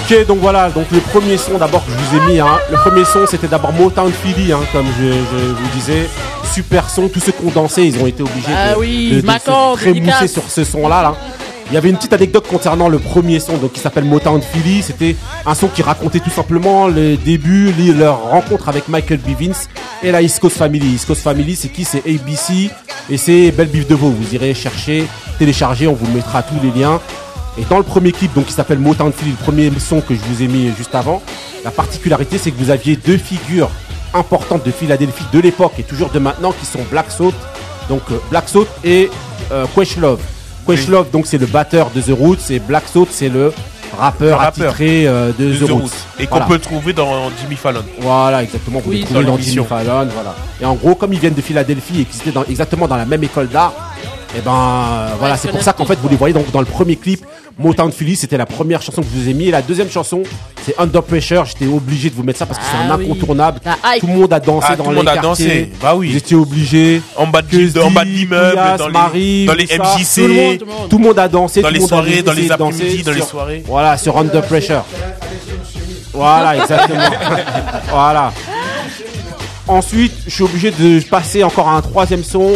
Ok, 0.09 0.25
donc 0.25 0.37
voilà, 0.39 0.69
donc 0.69 0.85
le 0.91 0.99
premier 0.99 1.35
son 1.37 1.57
d'abord 1.57 1.83
que 1.85 1.91
je 1.91 1.97
vous 1.97 2.23
ai 2.23 2.31
mis, 2.33 2.39
hein, 2.39 2.57
le 2.71 2.77
premier 2.77 3.03
son 3.03 3.25
c'était 3.27 3.47
d'abord 3.47 3.73
Motown 3.73 4.09
Philly, 4.11 4.53
hein, 4.53 4.59
comme 4.71 4.85
je, 4.97 5.05
je 5.05 5.45
vous 5.53 5.69
disais, 5.75 6.07
super 6.53 6.89
son, 6.89 7.09
tous 7.09 7.19
ceux 7.19 7.33
qui 7.33 7.45
ont 7.45 7.51
dansé, 7.51 7.83
ils 7.83 8.01
ont 8.01 8.07
été 8.07 8.23
obligés 8.23 8.47
Ah 8.55 8.73
de, 8.73 8.79
oui, 8.79 9.09
de- 9.17 9.21
de 9.21 9.25
se 9.75 9.81
trémousser 9.91 10.27
sur 10.29 10.43
ce 10.49 10.63
son-là. 10.63 11.01
Là. 11.01 11.15
Il 11.69 11.73
y 11.73 11.77
avait 11.77 11.89
une 11.89 11.97
petite 11.97 12.13
anecdote 12.13 12.47
concernant 12.47 12.87
le 12.87 12.97
premier 12.99 13.41
son, 13.41 13.57
donc 13.57 13.73
qui 13.73 13.81
s'appelle 13.81 14.05
Motown 14.05 14.41
Philly. 14.41 14.81
C'était 14.81 15.17
un 15.45 15.53
son 15.53 15.67
qui 15.67 15.81
racontait 15.81 16.21
tout 16.21 16.29
simplement 16.29 16.87
le 16.87 17.17
début, 17.17 17.73
li- 17.73 17.91
leur 17.93 18.21
rencontre 18.29 18.69
avec 18.69 18.87
Michael 18.87 19.17
Bivins 19.19 19.51
et 20.01 20.11
la 20.13 20.21
East 20.21 20.39
Coast 20.39 20.55
Family. 20.55 20.93
East 20.93 21.05
Coast 21.07 21.21
Family, 21.21 21.57
c'est 21.57 21.67
qui? 21.67 21.83
C'est 21.83 22.01
ABC 22.07 22.69
et 23.09 23.17
c'est 23.17 23.51
Belle 23.51 23.67
Biv 23.67 23.85
de 23.85 23.95
Veau. 23.95 24.11
Vous 24.17 24.33
irez 24.33 24.53
chercher, 24.53 25.05
télécharger, 25.37 25.85
on 25.87 25.93
vous 25.95 26.09
mettra 26.13 26.41
tous 26.43 26.55
les 26.63 26.71
liens. 26.79 27.01
Et 27.59 27.63
dans 27.69 27.77
le 27.77 27.83
premier 27.83 28.11
clip, 28.11 28.33
donc 28.33 28.45
qui 28.45 28.53
s'appelle 28.53 28.79
Motown 28.79 29.11
Philly, 29.11 29.31
le 29.31 29.37
premier 29.43 29.71
son 29.79 30.01
que 30.01 30.13
je 30.13 30.19
vous 30.19 30.43
ai 30.43 30.47
mis 30.47 30.71
juste 30.77 30.93
avant, 30.93 31.21
la 31.63 31.71
particularité 31.71 32.37
c'est 32.37 32.51
que 32.51 32.57
vous 32.57 32.69
aviez 32.69 32.95
deux 32.95 33.17
figures 33.17 33.69
importantes 34.13 34.63
de 34.65 34.71
Philadelphie 34.71 35.25
de 35.33 35.39
l'époque 35.39 35.73
et 35.79 35.83
toujours 35.83 36.09
de 36.09 36.19
maintenant 36.19 36.51
qui 36.57 36.65
sont 36.65 36.79
Black 36.91 37.09
Salt, 37.11 37.33
donc 37.89 38.01
euh, 38.11 38.17
Black 38.29 38.47
Salt 38.47 38.67
et 38.83 39.09
euh, 39.51 39.65
Questlove. 39.75 40.19
Questlove 40.67 41.09
donc 41.11 41.25
c'est 41.25 41.37
le 41.37 41.45
batteur 41.47 41.89
de 41.95 42.01
The 42.01 42.11
Roots 42.17 42.51
et 42.51 42.59
Black 42.59 42.83
Salt 42.93 43.07
c'est 43.11 43.29
le 43.29 43.51
rappeur, 43.97 44.27
Le 44.27 44.33
rappeur 44.35 44.67
attitré 44.69 45.07
euh, 45.07 45.31
de, 45.37 45.45
de 45.51 45.55
The, 45.55 45.59
The 45.67 45.71
Roots. 45.71 45.81
Roots. 45.81 45.91
Et 46.19 46.25
qu'on 46.27 46.31
Voilà. 46.37 46.45
peut 46.45 46.59
trouver 46.59 46.93
dans 46.93 47.29
Jimmy 47.41 47.55
Fallon. 47.55 47.83
Voilà, 48.01 48.43
exactement. 48.43 48.79
Vous 48.83 48.91
Oui, 48.91 48.97
les 48.99 49.03
trouvez 49.05 49.23
dans. 49.23 49.37
Jimmy 49.39 49.65
Fallon, 49.65 50.07
voilà. 50.13 50.35
Et 50.61 50.65
en 50.65 50.75
gros, 50.75 50.93
comme 50.95 51.13
ils 51.13 51.19
viennent 51.19 51.33
de 51.33 51.41
Philadelphie 51.41 52.01
et 52.01 52.05
qu'ils 52.05 52.21
étaient 52.21 52.31
dans- 52.31 52.43
exactement 52.43 52.87
dans 52.87 52.97
la 52.97 53.05
même 53.05 53.23
école 53.23 53.47
d'art, 53.47 53.73
et 54.35 54.41
ben 54.41 54.51
euh, 54.53 55.07
voilà, 55.19 55.37
c'est 55.37 55.49
pour 55.49 55.61
ça 55.61 55.73
qu'en 55.73 55.85
fait 55.85 55.97
vous 56.01 56.09
les 56.09 56.15
voyez 56.17 56.33
donc 56.33 56.51
dans 56.51 56.59
le 56.59 56.65
premier 56.65 56.95
clip. 56.95 57.23
Motown 57.59 57.91
Philly, 57.91 58.15
c'était 58.15 58.37
la 58.37 58.45
première 58.45 58.83
chanson 58.83 59.01
que 59.01 59.07
je 59.11 59.19
vous 59.19 59.29
ai 59.29 59.33
mis. 59.33 59.47
Et 59.47 59.51
la 59.51 59.63
deuxième 59.63 59.89
chanson, 59.89 60.21
c'est 60.63 60.75
Under 60.79 61.01
Pressure. 61.01 61.43
J'étais 61.45 61.65
obligé 61.65 62.11
de 62.11 62.15
vous 62.15 62.21
mettre 62.21 62.37
ça 62.37 62.45
parce 62.45 62.59
que 62.59 62.65
c'est 62.65 62.77
Ah 62.87 62.93
un 62.93 62.97
oui. 62.99 63.05
incontournable. 63.05 63.59
Tout 63.99 64.05
le 64.05 64.13
monde 64.13 64.31
a 64.31 64.39
dansé 64.39 64.67
Ah, 64.69 64.75
dans 64.75 64.83
tout 64.83 64.89
le 64.91 64.95
les 64.97 65.01
monde 65.01 65.09
a 65.09 65.17
dansé. 65.17 65.71
Bah 65.81 65.95
oui. 65.95 66.11
Vous 66.11 66.17
étiez 66.17 66.35
obligés. 66.35 67.01
En 67.15 67.25
bas 67.25 67.41
de, 67.41 67.79
en 67.81 67.89
bas 67.89 68.03
l'immeuble, 68.03 68.55
dans 68.77 68.85
les, 68.87 68.93
Marie, 68.93 69.45
dans 69.47 69.53
les. 69.55 69.63
MJC, 69.65 70.15
Tout 70.15 70.21
le 70.21 70.33
monde, 70.35 70.57
tout 70.59 70.65
le 70.65 70.71
monde. 70.71 70.89
Tout 70.89 70.97
le 70.99 71.03
monde 71.03 71.17
a 71.19 71.27
dansé. 71.27 71.61
dans 71.63 71.69
tout 71.69 71.73
les 71.73 71.79
le 71.79 71.81
monde 71.81 71.91
a 71.93 71.95
soirées, 71.95 72.21
dans 72.21 72.33
les 72.33 72.51
après-midi, 72.51 73.01
dans 73.03 73.11
les 73.11 73.21
soirées. 73.21 73.63
Voilà, 73.65 73.97
sur 73.97 74.15
Under 74.19 74.43
Pressure. 74.43 74.83
Voilà, 76.13 76.57
exactement. 76.57 76.99
voilà. 77.89 78.31
Ensuite, 79.67 80.13
je 80.27 80.31
suis 80.31 80.43
obligé 80.43 80.69
de 80.69 80.99
passer 81.09 81.43
encore 81.43 81.69
à 81.69 81.77
un 81.77 81.81
troisième 81.81 82.23
son 82.23 82.51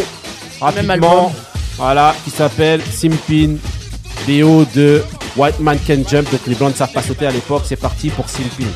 album. 0.61 0.85
rapidement. 1.09 1.31
Voilà, 1.77 2.15
qui 2.23 2.29
s'appelle 2.29 2.81
Simpin, 2.81 3.55
BO 4.27 4.65
de 4.75 5.03
White 5.35 5.59
Man 5.59 5.79
Can 5.85 6.03
Jump. 6.07 6.27
Blancs 6.57 6.71
ne 6.71 6.75
savent 6.75 6.91
pas 6.91 7.01
sauter 7.01 7.25
à 7.25 7.31
l'époque. 7.31 7.63
C'est 7.65 7.75
parti 7.75 8.09
pour 8.09 8.29
Simpin. 8.29 8.67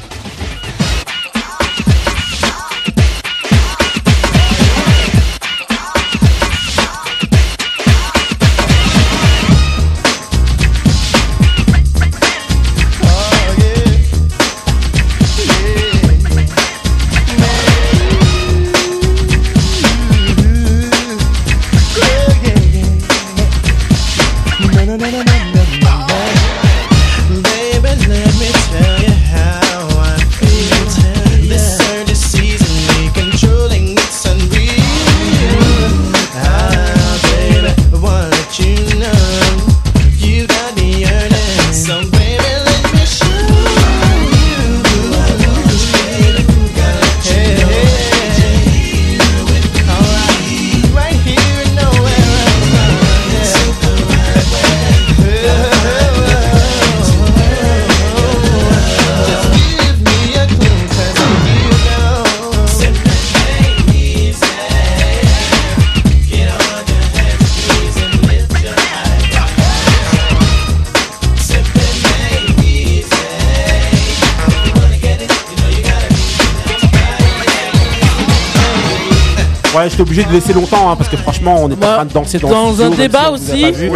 J'étais 79.89 80.01
obligé 80.01 80.23
de 80.23 80.31
laisser 80.31 80.53
longtemps 80.53 80.89
hein, 80.91 80.95
parce 80.95 81.09
que 81.09 81.17
franchement, 81.17 81.55
on 81.63 81.69
est 81.69 81.73
en 81.73 81.77
train 81.77 82.05
de 82.05 82.13
danser 82.13 82.39
dans, 82.39 82.49
Dans 82.49 82.73
studio, 82.73 82.85
un 82.85 82.95
débat 82.95 83.25
si 83.37 83.51
aussi, 83.51 83.61
pas 83.63 83.71
vu. 83.71 83.89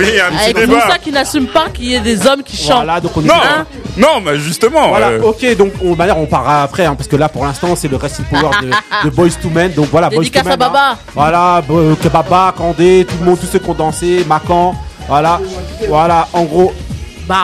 avec 0.43 0.67
Moussa 0.67 0.97
qui 1.03 1.11
n'assume 1.11 1.47
pas 1.47 1.69
qu'il 1.73 1.85
y 1.85 1.95
ait 1.95 1.99
des 1.99 2.25
hommes 2.27 2.43
qui 2.43 2.57
chantent. 2.57 2.83
Voilà, 2.83 2.99
donc 3.01 3.11
on 3.17 3.21
est 3.23 3.27
Non, 3.27 3.33
Hein 3.33 3.65
non, 3.97 4.21
mais 4.23 4.37
justement. 4.37 4.89
Voilà, 4.89 5.07
euh, 5.09 5.21
ok, 5.23 5.57
donc 5.57 5.73
on, 5.83 5.95
manière, 5.95 6.17
on 6.17 6.25
parlera 6.25 6.63
après, 6.63 6.85
hein, 6.85 6.95
parce 6.95 7.07
que 7.09 7.15
là 7.15 7.27
pour 7.29 7.45
l'instant 7.45 7.75
c'est 7.75 7.87
le 7.87 7.97
Wrestling 7.97 8.27
Power 8.29 8.51
de, 8.61 8.69
de 9.09 9.15
Boys 9.15 9.29
to 9.41 9.49
Men. 9.49 9.71
Donc 9.73 9.87
voilà, 9.91 10.09
Boys 10.09 10.25
to 10.25 10.43
Men. 10.43 10.53
à 10.53 10.57
Baba. 10.57 10.89
hein. 10.91 10.97
Voilà, 11.13 11.61
Bo- 11.67 11.95
que 12.01 12.07
Baba, 12.07 12.53
Kandé, 12.57 13.05
tout 13.09 13.15
le 13.19 13.25
monde, 13.25 13.39
tous 13.39 13.47
ceux 13.47 13.59
qui 13.59 13.69
ont 13.69 13.73
dansé, 13.73 14.23
Macan. 14.27 14.75
Voilà, 15.07 15.39
voilà, 15.87 16.27
en 16.33 16.43
gros. 16.43 16.73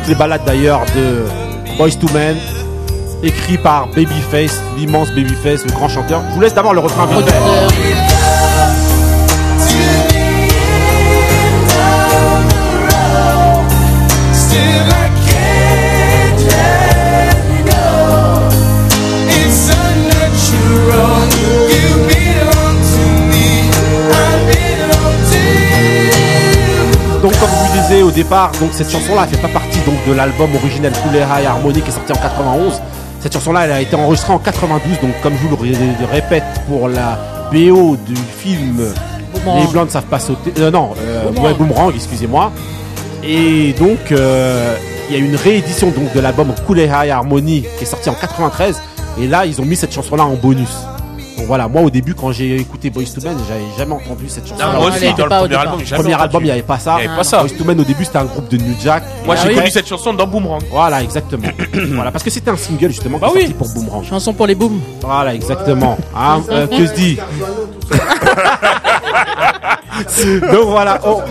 Les 0.09 0.15
balades 0.15 0.45
d'ailleurs 0.45 0.83
de 0.95 1.25
Boys 1.79 1.91
to 2.01 2.07
Men, 2.13 2.37
écrit 3.23 3.59
par 3.59 3.89
Babyface, 3.89 4.61
l'immense 4.77 5.11
Babyface, 5.11 5.65
le 5.65 5.73
grand 5.73 5.89
chanteur. 5.89 6.23
Je 6.31 6.35
vous 6.35 6.41
laisse 6.41 6.55
d'abord 6.55 6.75
le 6.75 6.81
refrain 6.81 7.07
au 28.03 28.11
départ, 28.11 28.51
donc 28.61 28.71
cette 28.73 28.91
chanson-là 28.91 29.27
fait 29.27 29.37
pas 29.41 29.49
partie 29.49 29.79
donc 29.87 29.95
de 30.07 30.13
l'album 30.13 30.49
originel 30.55 30.93
Cool 31.03 31.17
High 31.17 31.47
Harmony 31.47 31.81
qui 31.83 31.89
est 31.89 31.93
sorti 31.93 32.13
en 32.13 32.17
91. 32.17 32.81
Cette 33.21 33.33
chanson-là, 33.33 33.65
elle 33.65 33.73
a 33.73 33.81
été 33.81 33.97
enregistrée 33.97 34.33
en 34.33 34.39
92, 34.39 35.01
donc 35.01 35.11
comme 35.23 35.33
je 35.35 35.47
vous 35.49 35.57
le 35.57 35.63
ré- 35.73 36.07
répète 36.13 36.45
pour 36.69 36.89
la 36.89 37.19
BO 37.53 37.97
du 37.97 38.15
film 38.39 38.83
Boomerang. 39.35 39.61
Les 39.67 39.73
Blancs 39.73 39.87
ne 39.87 39.91
savent 39.91 40.05
pas 40.05 40.19
sauter. 40.19 40.53
euh, 40.59 40.71
non, 40.71 40.91
euh, 41.01 41.25
Boomerang. 41.25 41.45
ouais, 41.47 41.55
Boomerang, 41.55 41.93
excusez-moi. 41.95 42.53
Et 43.25 43.73
donc 43.79 44.13
euh, 44.13 44.75
il 45.09 45.17
y 45.17 45.21
a 45.21 45.25
une 45.25 45.37
réédition 45.37 45.91
donc 45.91 46.13
de 46.15 46.21
l'album 46.21 46.53
Cool 46.67 46.81
High 46.81 47.11
Harmony 47.11 47.65
qui 47.79 47.85
est 47.85 47.87
sorti 47.87 48.09
en 48.11 48.15
93. 48.15 48.81
Et 49.21 49.27
là, 49.27 49.47
ils 49.47 49.61
ont 49.61 49.65
mis 49.65 49.77
cette 49.77 49.93
chanson-là 49.95 50.25
en 50.25 50.35
bonus. 50.35 50.77
Voilà, 51.47 51.69
moi 51.69 51.83
au 51.83 51.91
début 51.91 52.15
quand 52.15 52.33
j'ai 52.33 52.57
écouté 52.57 52.91
Boys 52.91 53.05
to 53.05 53.21
Men, 53.23 53.37
j'avais 53.49 53.65
jamais 53.79 53.95
entendu 53.95 54.29
cette 54.29 54.49
chanson. 54.49 54.63
Moi 54.79 54.89
aussi, 54.89 55.13
dans 55.15 55.25
le 55.27 55.31
premier 55.31 55.55
album, 55.57 55.79
j'ai 55.81 55.87
jamais 55.87 56.03
Premier 56.03 56.15
album, 56.15 56.29
entendu. 56.29 56.45
il 56.45 56.47
n'y 56.47 56.51
avait 56.53 56.63
pas 56.63 56.79
ça. 56.79 56.97
Il 57.01 57.07
avait 57.07 57.17
pas 57.17 57.25
ça. 57.25 57.41
Boyz 57.41 57.53
II 57.53 57.65
Men 57.67 57.81
au 57.81 57.85
début, 57.85 58.05
c'était 58.05 58.19
un 58.19 58.25
groupe 58.25 58.49
de 58.49 58.57
New 58.57 58.75
Jack. 58.83 59.03
Moi, 59.25 59.37
j'ai 59.37 59.49
oui. 59.49 59.55
connu 59.55 59.71
cette 59.71 59.87
chanson 59.89 60.13
dans 60.13 60.27
Boomerang. 60.27 60.63
Voilà, 60.71 61.03
exactement. 61.03 61.49
voilà, 61.95 62.11
parce 62.11 62.25
que 62.25 62.31
c'était 62.31 62.51
un 62.51 62.57
single 62.57 62.89
justement 62.89 63.19
qui 63.19 63.25
est 63.25 63.41
sorti 63.41 63.55
pour 63.55 63.69
Boomerang. 63.69 64.05
Chanson 64.05 64.33
pour 64.33 64.47
les 64.47 64.55
booms. 64.55 64.81
Voilà, 65.03 65.35
exactement. 65.35 65.97
Hein, 66.17 66.43
euh, 66.51 66.67
que 66.67 66.87
se 66.87 66.95
dit 66.95 67.19
Donc 70.53 70.69
voilà. 70.69 71.01
on- 71.05 71.23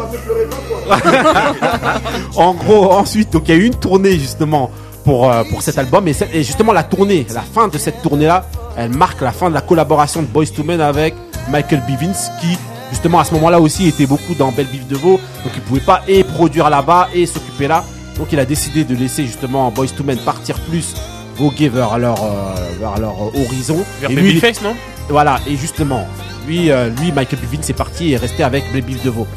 en 2.41 2.53
gros, 2.53 2.91
ensuite, 2.91 3.31
donc 3.33 3.43
il 3.47 3.55
y 3.55 3.57
a 3.57 3.61
eu 3.61 3.65
une 3.65 3.75
tournée 3.75 4.17
justement 4.19 4.69
pour 5.03 5.31
euh, 5.31 5.43
pour 5.49 5.61
cet 5.61 5.77
album 5.77 6.07
et, 6.07 6.13
justement 6.43 6.73
la 6.73 6.83
tournée, 6.83 7.25
la 7.33 7.41
fin 7.41 7.67
de 7.67 7.77
cette 7.77 8.01
tournée 8.01 8.25
là, 8.25 8.45
elle 8.77 8.91
marque 8.91 9.21
la 9.21 9.31
fin 9.31 9.49
de 9.49 9.53
la 9.53 9.61
collaboration 9.61 10.21
de 10.21 10.27
Boys 10.27 10.47
to 10.55 10.63
Men 10.63 10.81
avec 10.81 11.13
Michael 11.49 11.81
Bivins 11.87 12.13
qui 12.41 12.57
justement 12.91 13.19
à 13.19 13.23
ce 13.25 13.33
moment-là 13.35 13.59
aussi 13.59 13.87
était 13.87 14.05
beaucoup 14.05 14.33
dans 14.35 14.51
Belle 14.51 14.67
Bive 14.67 14.87
de 14.87 14.95
Veau, 14.95 15.19
donc 15.43 15.53
il 15.55 15.61
pouvait 15.61 15.79
pas 15.81 16.01
et 16.07 16.23
produire 16.23 16.69
là-bas 16.69 17.09
et 17.13 17.25
s'occuper 17.25 17.67
là. 17.67 17.83
Donc 18.17 18.27
il 18.31 18.39
a 18.39 18.45
décidé 18.45 18.83
de 18.83 18.95
laisser 18.95 19.25
justement 19.25 19.69
Boys 19.71 19.87
to 19.97 20.03
Men 20.03 20.17
partir 20.19 20.59
plus 20.59 20.95
voguer 21.35 21.67
vers 21.69 21.97
leur 21.97 22.21
euh, 22.23 22.53
vers 22.79 22.97
leur 22.99 23.19
horizon. 23.21 23.83
Vers 23.99 24.09
Et 24.11 24.15
lui, 24.15 24.29
il- 24.31 24.39
Babyface, 24.39 24.61
non? 24.63 24.75
Voilà, 25.09 25.39
et 25.47 25.55
justement, 25.57 26.07
lui, 26.47 26.71
euh, 26.71 26.89
lui 27.01 27.11
Michael 27.11 27.39
Bivins 27.39 27.63
est 27.67 27.73
parti 27.73 28.09
et 28.09 28.11
est 28.13 28.17
resté 28.17 28.43
avec 28.43 28.71
Blé 28.71 28.81
Bif 28.81 29.03
de 29.03 29.09
Veau. 29.09 29.27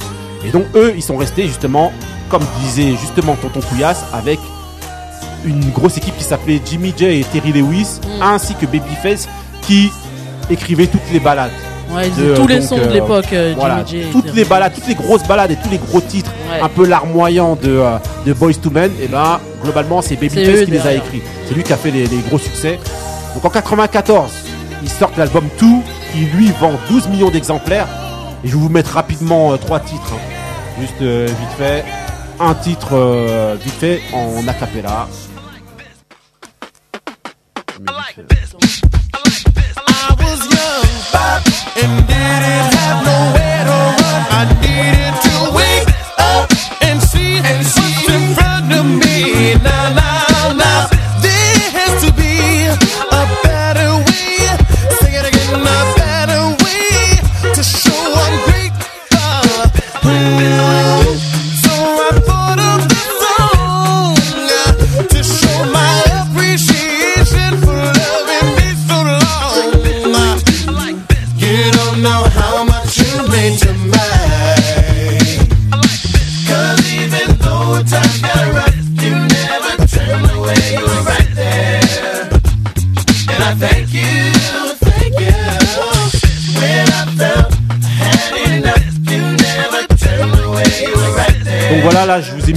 Et 0.47 0.51
donc, 0.51 0.64
eux, 0.76 0.93
ils 0.97 1.03
sont 1.03 1.16
restés 1.16 1.47
justement, 1.49 1.93
comme 2.30 2.43
disait 2.61 2.95
justement 3.01 3.34
Tonton 3.34 3.61
Couillasse, 3.61 4.05
avec 4.12 4.39
une 5.45 5.70
grosse 5.70 5.97
équipe 5.97 6.16
qui 6.16 6.24
s'appelait 6.24 6.61
Jimmy 6.64 6.93
J 6.97 7.05
et 7.20 7.24
Terry 7.24 7.53
Lewis, 7.53 8.01
ainsi 8.20 8.55
que 8.55 8.66
Babyface, 8.66 9.28
qui 9.62 9.91
écrivait 10.51 10.86
toutes 10.86 11.11
les 11.12 11.20
balades. 11.20 11.51
Ouais, 11.95 12.11
tous 12.36 12.47
les 12.47 12.61
sons 12.61 12.76
de 12.76 12.93
l'époque, 12.93 13.32
euh, 13.32 13.55
voilà, 13.57 13.82
Jimmy 13.86 14.03
J 14.03 14.09
et 14.09 14.12
toutes 14.12 14.34
les 14.34 14.45
balades, 14.45 14.72
toutes 14.74 14.89
les 14.89 14.95
grosses 14.95 15.26
balades 15.26 15.51
et 15.51 15.57
tous 15.57 15.70
les 15.70 15.78
gros 15.78 16.01
titres, 16.01 16.32
Ouais. 16.53 16.61
un 16.62 16.68
peu 16.68 16.86
larmoyants 16.86 17.57
de, 17.57 17.68
euh, 17.68 17.97
de 18.26 18.32
Boys 18.34 18.55
to 18.55 18.70
Men, 18.70 18.91
et 19.03 19.09
ben 19.09 19.39
globalement 19.62 20.03
c'est 20.03 20.14
Babyface 20.16 20.64
qui 20.64 20.70
les 20.70 20.86
a 20.86 20.93
écrits. 20.95 21.22
C'est 21.47 21.55
lui 21.55 21.62
qui 21.62 21.72
a 21.72 21.76
fait 21.76 21.91
les, 21.91 22.07
les 22.07 22.18
gros 22.28 22.39
succès. 22.39 22.78
Donc 23.34 23.45
en 23.45 23.51
94, 23.51 24.30
ils 24.82 24.89
sortent 24.91 25.16
l'album 25.16 25.45
Tout, 25.59 25.82
qui 26.12 26.20
lui 26.20 26.51
vend 26.61 26.72
12 26.91 27.09
millions 27.09 27.30
d'exemplaires. 27.30 27.86
Et 28.45 28.49
je 28.49 28.55
vais 28.55 28.61
vous 28.61 28.68
mettre 28.68 28.93
rapidement 28.93 29.53
euh, 29.53 29.57
trois 29.57 29.80
titres, 29.80 30.12
hein. 30.14 30.80
juste 30.80 30.95
euh, 31.03 31.26
vite 31.26 31.59
fait. 31.59 31.84
Un 32.41 32.55
titre 32.55 32.91
euh, 32.93 33.57
vite 33.61 33.74
fait 33.74 34.01
en 34.12 34.47
acapella. 34.47 35.09
I 37.80 38.09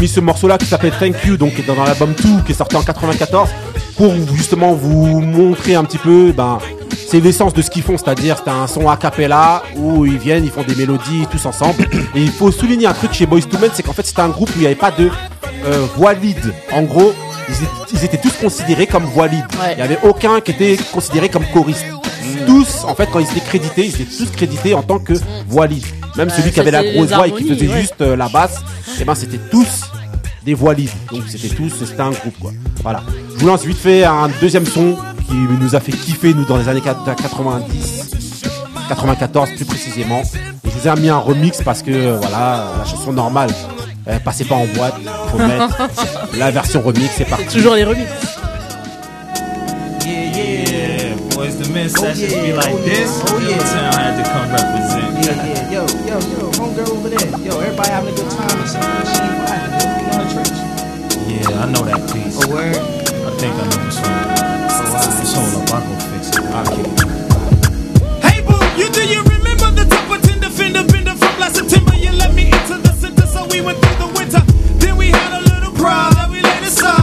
mis 0.02 0.08
ce 0.08 0.20
morceau-là 0.20 0.58
qui 0.58 0.66
s'appelle 0.66 0.94
Thank 1.00 1.24
You, 1.26 1.38
donc 1.38 1.54
qui 1.56 1.62
est 1.62 1.66
dans 1.66 1.82
l'album 1.84 2.14
2 2.14 2.42
qui 2.46 2.52
est 2.52 2.56
sorti 2.56 2.76
en 2.76 2.82
94, 2.82 3.50
pour 3.96 4.14
justement 4.36 4.74
vous 4.74 5.22
montrer 5.22 5.76
un 5.76 5.84
petit 5.84 6.00
peu, 6.00 6.32
ben, 6.32 6.58
c'est 7.08 7.20
l'essence 7.20 7.54
de 7.54 7.62
ce 7.62 7.70
qu'ils 7.70 7.84
font, 7.84 7.98
c'est-à-dire 7.98 8.38
c'est 8.44 8.50
un 8.50 8.66
son 8.68 8.90
a 8.90 8.98
cappella 8.98 9.62
où 9.78 10.06
ils 10.06 10.18
viennent, 10.18 10.44
ils 10.44 10.50
font 10.52 10.64
des 10.64 10.76
mélodies 10.76 11.26
tous 11.30 11.46
ensemble. 11.46 11.84
Et 12.16 12.22
il 12.22 12.32
faut 12.32 12.52
souligner 12.52 12.88
un 12.88 12.94
truc 12.94 13.14
chez 13.14 13.26
Boys 13.28 13.42
to 13.42 13.60
Men, 13.60 13.70
c'est 13.74 13.84
qu'en 13.84 13.94
fait 13.94 14.06
c'était 14.06 14.22
un 14.22 14.30
groupe 14.30 14.50
où 14.50 14.54
il 14.58 14.62
n'y 14.62 14.66
avait 14.66 14.76
pas 14.76 14.92
de 14.92 15.10
euh, 15.66 15.86
voix 15.96 16.14
lead. 16.14 16.54
En 16.74 16.82
gros, 16.84 17.14
ils, 17.48 17.54
étaient- 17.54 17.68
ils 17.94 18.06
étaient 18.06 18.18
tous 18.18 18.34
considérés 18.42 18.88
comme 18.88 19.04
voix 19.04 19.28
lead. 19.28 19.44
Il 19.72 19.76
n'y 19.78 19.82
avait 19.84 20.00
aucun 20.04 20.42
qui 20.42 20.52
était 20.52 20.78
considéré 20.92 21.30
comme 21.30 21.46
choriste. 21.54 21.86
Tous, 22.48 22.86
en 22.86 22.96
fait, 22.96 23.08
quand 23.12 23.20
ils 23.20 23.30
étaient 23.30 23.40
crédités, 23.46 23.86
ils 23.86 24.02
étaient 24.02 24.18
tous 24.18 24.32
crédités 24.32 24.74
en 24.74 24.82
tant 24.82 24.98
que 24.98 25.14
voix 25.48 25.68
lead. 25.68 25.84
Même 26.18 26.28
Ouais, 26.30 26.34
celui 26.36 26.52
qui 26.52 26.60
avait 26.60 26.72
la 26.72 26.84
grosse 26.84 27.10
voix 27.10 27.28
et 27.28 27.32
qui 27.32 27.48
faisait 27.48 27.68
ouais. 27.68 27.82
juste 27.82 28.02
euh, 28.02 28.16
la 28.16 28.28
basse, 28.30 28.58
et 29.00 29.06
ben 29.06 29.16
c'était 29.16 29.40
tous 29.50 29.84
des 30.44 30.54
voix 30.54 30.74
lead. 30.74 30.90
Donc 31.12 31.24
c'était 31.28 31.54
tous, 31.54 31.72
c'était 31.86 32.02
un 32.02 32.12
groupe 32.12 32.38
quoi. 32.40 32.52
Voilà. 32.84 33.02
Je 33.36 33.40
vous 33.40 33.48
lance 33.48 33.64
vite 33.66 33.78
fait 33.78 34.04
un 34.04 34.30
deuxième 34.42 34.66
son 34.66 34.98
qui 35.28 35.34
nous 35.34 35.76
a 35.76 35.80
fait 35.80 35.92
kiffer 35.92 36.34
nous 36.34 36.46
dans 36.46 36.58
les 36.58 36.68
années 36.68 36.82
90, 36.82 38.12
94 38.90 39.50
plus 39.56 39.66
précisément. 39.66 40.22
Et 40.66 40.70
je 40.70 40.78
vous 40.78 40.88
ai 40.88 41.00
mis 41.00 41.10
un 41.10 41.18
remix 41.18 41.62
parce 41.62 41.82
que 41.82 41.92
euh, 41.92 42.18
voilà, 42.22 42.66
la 42.80 42.86
chanson 42.86 43.14
normale, 43.14 43.50
elle 44.06 44.20
passait 44.20 44.46
pas 44.46 44.56
en 44.56 44.66
boîte, 44.76 44.96
faut 45.32 45.38
mettre 45.38 45.70
la 46.38 46.52
version 46.52 46.82
remix, 46.82 47.10
c'est 47.16 47.26
parti. 47.30 47.46
Toujours 47.46 47.76
les 47.76 47.84
remix. 47.84 48.10
Boys, 51.72 51.94
the 51.94 52.02
men 52.02 52.16
sessions 52.16 52.34
be 52.34 52.54
like 52.54 52.76
this. 52.84 53.22
Oh, 53.28 53.40
yeah. 53.40 53.58
Town 53.58 53.94
had 53.94 54.16
to 54.20 54.24
come 54.28 54.52
represent. 54.52 55.12
Yeah, 55.24 55.40
yeah, 55.46 55.72
yo, 55.72 55.82
yo, 56.08 56.20
yo, 56.20 56.52
homegirl 56.60 56.90
over 56.92 57.10
there. 57.10 57.30
Yo, 57.40 57.60
everybody 57.60 57.90
having 57.90 58.14
a 58.14 58.16
good 58.16 58.32
time 58.32 58.60
and 58.60 58.70
stuff. 58.70 59.08
She 59.08 59.22
ain't 59.24 59.40
vibing. 59.48 59.80
Yo, 60.04 60.14
the 60.20 60.28
church. 60.36 60.58
Yeah, 61.28 61.64
I 61.64 61.72
know 61.72 61.84
that 61.86 62.02
piece. 62.12 62.36
Oh, 62.44 62.50
word? 62.50 62.76
I 62.76 63.32
think 63.38 63.56
I 63.56 63.64
know 63.64 63.80
the 63.80 63.92
song. 63.92 64.04
Oh, 64.04 64.84
wow. 64.92 65.20
Just 65.22 65.36
hold 65.36 65.64
up, 65.64 65.72
I'll 65.72 65.82
go 65.88 65.94
fix 66.12 66.28
it. 66.28 66.44
I'll 66.52 66.68
kick 66.76 66.88
it. 66.92 67.00
Hey 68.26 68.42
boo, 68.44 68.60
you 68.76 68.88
do 68.92 69.04
you 69.08 69.22
remember 69.24 69.72
the 69.72 69.86
top 69.88 70.12
of 70.12 70.22
Tinder 70.24 70.50
fender 70.50 70.84
bender 70.92 71.16
from 71.16 71.40
last 71.40 71.56
September? 71.56 71.96
You 71.96 72.12
let 72.12 72.34
me 72.34 72.52
into 72.52 72.78
the 72.84 72.92
center, 73.00 73.26
so 73.28 73.48
we 73.48 73.62
went 73.62 73.80
through 73.80 74.08
the 74.08 74.12
winter. 74.20 74.44
Then 74.80 74.98
we 74.98 75.08
had 75.12 75.40
a 75.40 75.42
little 75.48 75.72
pride 75.72 76.14
that 76.20 76.30
we 76.30 76.42
later 76.42 76.70
solved. 76.70 77.01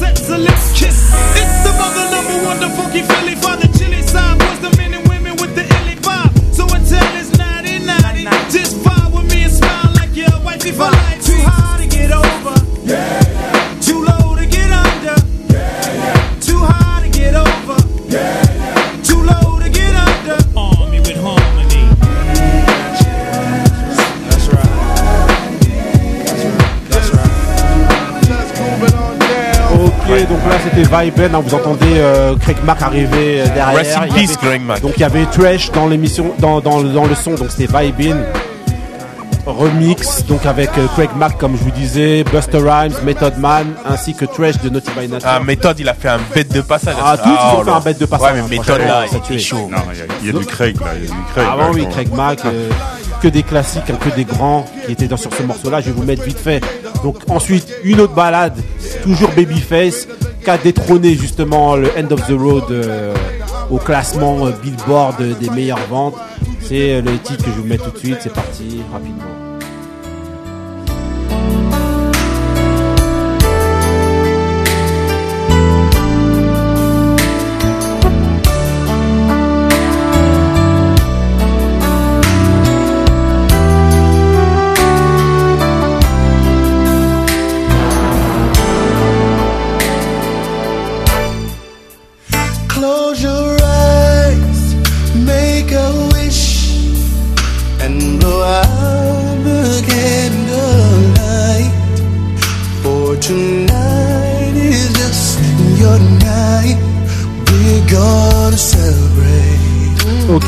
Sets 0.00 0.28
lips 0.30 0.72
kiss. 0.78 0.98
It's 1.40 1.56
the 1.64 1.72
mother 1.80 2.04
number 2.14 2.36
one, 2.48 2.58
the 2.64 2.70
funky 2.76 3.02
Philly 3.02 3.29
là 30.50 30.56
c'était 30.62 30.82
Viben, 30.82 31.34
hein, 31.34 31.42
vous 31.44 31.54
entendez 31.54 31.86
euh, 31.96 32.36
Craig 32.36 32.56
Mack 32.64 32.82
arriver 32.82 33.40
euh, 33.40 33.44
derrière. 33.46 33.74
Rest 33.76 33.96
in 33.96 34.06
Il 34.06 34.12
y 34.12 34.14
peace, 34.26 34.36
avait- 34.38 34.46
Craig 34.48 34.62
Mack. 34.62 34.80
Donc 34.82 34.92
il 34.96 35.00
y 35.00 35.04
avait 35.04 35.24
Trash 35.26 35.70
dans 35.72 35.86
l'émission, 35.86 36.32
dans, 36.38 36.60
dans, 36.60 36.82
dans 36.82 37.06
le 37.06 37.14
son, 37.14 37.34
donc 37.34 37.50
c'était 37.50 37.66
Vibin. 37.72 38.16
Remix, 39.46 40.24
donc 40.26 40.44
avec 40.44 40.68
euh, 40.78 40.86
Craig 40.94 41.10
Mack 41.16 41.38
comme 41.38 41.56
je 41.56 41.62
vous 41.64 41.70
disais, 41.70 42.22
Buster 42.24 42.58
Rhymes, 42.58 42.92
Method 43.04 43.38
Man, 43.38 43.72
ainsi 43.88 44.14
que 44.14 44.26
Trash 44.26 44.58
de 44.60 44.68
Naughty 44.68 44.90
by 44.96 45.08
Nature. 45.08 45.28
Ah, 45.28 45.40
méthode, 45.40 45.80
il 45.80 45.88
a 45.88 45.94
fait 45.94 46.08
un 46.10 46.20
bête 46.34 46.52
de 46.52 46.60
passage. 46.60 46.94
Ah, 47.02 47.16
tous, 47.16 47.28
ils 47.28 47.32
ont 47.32 47.60
oh 47.60 47.64
fait 47.64 47.70
là. 47.70 47.76
un 47.76 47.80
bête 47.80 47.98
de 47.98 48.04
passage, 48.06 48.32
Ouais, 48.34 48.38
hein, 48.40 48.46
mais 48.50 48.58
méthode 48.58 48.80
là, 48.80 49.04
il 49.30 49.40
chaud. 49.40 49.68
Non, 49.72 49.78
il 49.92 49.98
y 49.98 50.02
a- 50.02 50.04
il 50.20 50.26
y, 50.26 50.30
a 50.30 50.38
du 50.38 50.44
Craig 50.46 50.78
là, 50.80 50.86
il 50.94 51.04
y 51.04 51.06
a 51.06 51.10
du 51.10 51.22
Craig. 51.32 51.46
Ah 51.50 51.56
là, 51.56 51.70
oui, 51.72 51.86
Craig 51.90 52.12
Mack, 52.14 52.44
euh, 52.44 52.68
que 53.22 53.28
des 53.28 53.42
classiques, 53.42 53.88
hein, 53.90 53.98
que 53.98 54.14
des 54.14 54.24
grands 54.24 54.66
qui 54.86 54.92
étaient 54.92 55.08
dans, 55.08 55.16
sur 55.16 55.32
ce 55.34 55.42
morceau-là. 55.42 55.80
Je 55.80 55.86
vais 55.86 55.92
vous 55.92 56.04
mettre 56.04 56.22
vite 56.22 56.38
fait. 56.38 56.62
Donc 57.02 57.16
ensuite, 57.28 57.66
une 57.82 58.00
autre 58.00 58.14
balade, 58.14 58.56
toujours 59.02 59.30
Babyface, 59.30 60.06
qui 60.42 60.50
a 60.50 60.58
détrôné 60.58 61.14
justement 61.14 61.76
le 61.76 61.88
End 61.98 62.10
of 62.10 62.26
the 62.26 62.32
Road 62.38 62.64
euh, 62.70 63.14
au 63.70 63.78
classement 63.78 64.46
euh, 64.46 64.52
Billboard 64.62 65.20
euh, 65.20 65.34
des 65.34 65.50
meilleures 65.50 65.86
ventes. 65.88 66.16
C'est 66.60 67.00
le 67.00 67.18
titre 67.18 67.44
que 67.44 67.50
je 67.50 67.60
vous 67.60 67.66
mettre 67.66 67.84
tout 67.84 67.90
de 67.90 67.98
suite. 67.98 68.18
C'est 68.20 68.32
parti, 68.32 68.80
rapidement. 68.92 69.49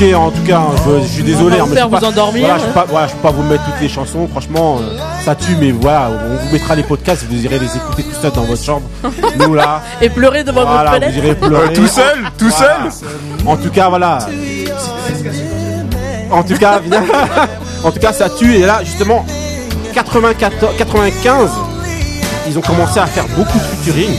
En 0.02 0.30
tout 0.30 0.42
cas, 0.46 0.58
hein, 0.58 0.74
je, 0.84 1.00
je 1.02 1.06
suis 1.06 1.22
désolé. 1.22 1.56
va 1.58 1.62
hein, 1.62 1.66
vous 1.66 1.70
mais 1.70 1.76
faire 1.76 1.84
je 1.86 1.90
peux 1.90 1.96
vous 1.96 2.00
pas- 2.02 2.08
endormir. 2.08 2.44
Voilà, 2.46 2.58
je 2.58 2.64
peux 2.66 2.72
pas, 2.72 2.86
voilà, 2.88 3.06
je 3.06 3.12
peux 3.12 3.18
pas 3.20 3.30
vous 3.30 3.42
mettre 3.44 3.64
toutes 3.64 3.80
les 3.80 3.88
chansons. 3.88 4.26
Franchement, 4.28 4.78
euh, 4.80 4.96
ça 5.24 5.34
tue, 5.36 5.56
mais 5.60 5.70
voilà, 5.70 6.10
on 6.10 6.44
vous 6.44 6.52
mettra 6.52 6.74
les 6.74 6.82
podcasts. 6.82 7.24
Vous 7.30 7.44
irez 7.44 7.58
les 7.60 7.76
écouter 7.76 8.02
tout 8.02 8.20
seul 8.20 8.32
dans 8.32 8.42
votre 8.42 8.62
chambre. 8.62 8.82
Nous 9.38 9.54
là. 9.54 9.80
Et 10.00 10.08
pleurer 10.10 10.42
devant 10.42 10.62
Voilà, 10.62 10.90
votre 10.90 10.94
fenêtre. 10.94 11.12
vous 11.12 11.18
irez 11.18 11.34
pleurer. 11.36 11.68
Euh, 11.68 11.74
tout 11.74 11.86
seul, 11.86 12.18
tout 12.36 12.50
Voilà. 12.50 12.78
En 13.46 13.56
tout 13.56 13.70
cas, 13.70 13.88
voilà. 13.88 14.18
En 16.30 16.42
tout 16.42 16.54
cas, 16.56 16.80
en 17.84 17.90
tout 17.92 18.00
cas, 18.00 18.12
ça 18.12 18.28
tue. 18.28 18.56
Et 18.56 18.62
là, 18.66 18.80
justement, 18.84 19.24
94, 19.94 20.76
95, 20.78 21.50
ils 22.48 22.58
ont 22.58 22.62
commencé 22.62 22.98
à 22.98 23.06
faire 23.06 23.26
beaucoup 23.36 23.58
de 23.58 23.62
featuring. 23.64 24.10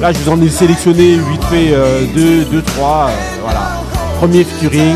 Là, 0.00 0.12
je 0.12 0.18
vous 0.18 0.30
en 0.30 0.40
ai 0.40 0.48
sélectionné 0.48 1.16
vite 1.16 1.44
fait 1.50 1.74
2, 2.14 2.44
2, 2.44 2.62
3. 2.62 3.10
voilà. 3.42 3.60
Premier 4.18 4.44
featuring, 4.44 4.94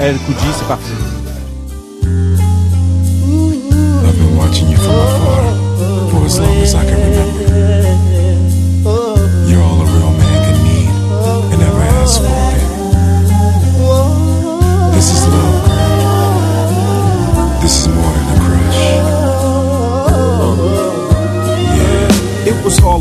El 0.00 0.16
c'est 0.16 0.66
parti. 0.68 0.92
I've 4.04 4.16
been 4.16 4.36
watching 4.36 4.68
you 4.68 4.76
from 4.76 4.94
afar 4.94 5.42
for 6.10 6.24
as 6.24 6.38
long 6.38 6.56
as 6.62 6.74
I 6.74 6.84
can 6.84 7.00
remember. 7.00 8.07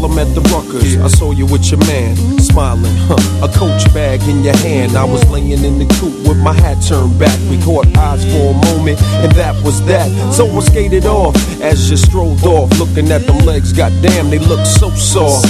It 0.08 0.12
was 0.12 0.20
Harlem 0.20 0.28
at 0.28 0.36
the 0.36 0.42
Ruckers. 0.50 1.04
I 1.04 1.08
saw 1.08 1.32
you 1.32 1.46
with 1.46 1.70
your 1.70 1.80
man, 1.82 2.16
smiling, 2.40 2.96
huh? 3.08 3.46
A 3.46 3.52
coach 3.52 3.94
bag 3.94 4.22
in 4.24 4.44
your 4.44 4.56
hand. 4.58 4.96
I 4.96 5.04
was 5.04 5.28
laying 5.30 5.64
in 5.64 5.80
the 5.80 5.86
coop 6.00 6.28
with 6.28 6.38
my 6.38 6.54
hat 6.54 6.82
turned 6.84 7.20
back. 7.20 7.38
We 7.50 7.62
caught 7.62 7.88
eyes 7.98 8.24
for 8.32 8.52
a 8.52 8.58
moment, 8.72 9.02
and 9.24 9.32
that 9.34 9.56
was 9.64 9.84
that. 9.86 10.10
So 10.34 10.48
I 10.48 10.60
skated 10.62 11.06
off 11.06 11.36
as 11.62 11.90
you 11.90 11.98
strolled 11.98 12.44
off, 12.44 12.70
looking 12.80 13.12
at 13.12 13.26
them 13.28 13.40
legs. 13.46 13.74
Goddamn, 13.74 14.30
they 14.30 14.40
look 14.40 14.66
so 14.66 14.90
soft. 14.92 15.46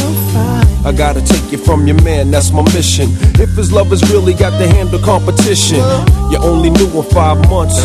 I 0.85 0.93
gotta 0.93 1.21
take 1.21 1.51
you 1.51 1.57
from 1.57 1.85
your 1.85 2.01
man, 2.01 2.31
that's 2.31 2.51
my 2.51 2.63
mission. 2.73 3.09
If 3.41 3.49
his 3.57 3.71
love 3.73 3.89
has 3.89 4.01
really 4.09 4.33
got 4.33 4.51
to 4.57 4.67
handle 4.67 4.99
competition, 4.99 5.83
you 6.31 6.37
only 6.39 6.69
knew 6.69 6.87
him 6.87 7.03
five 7.11 7.37
months. 7.49 7.75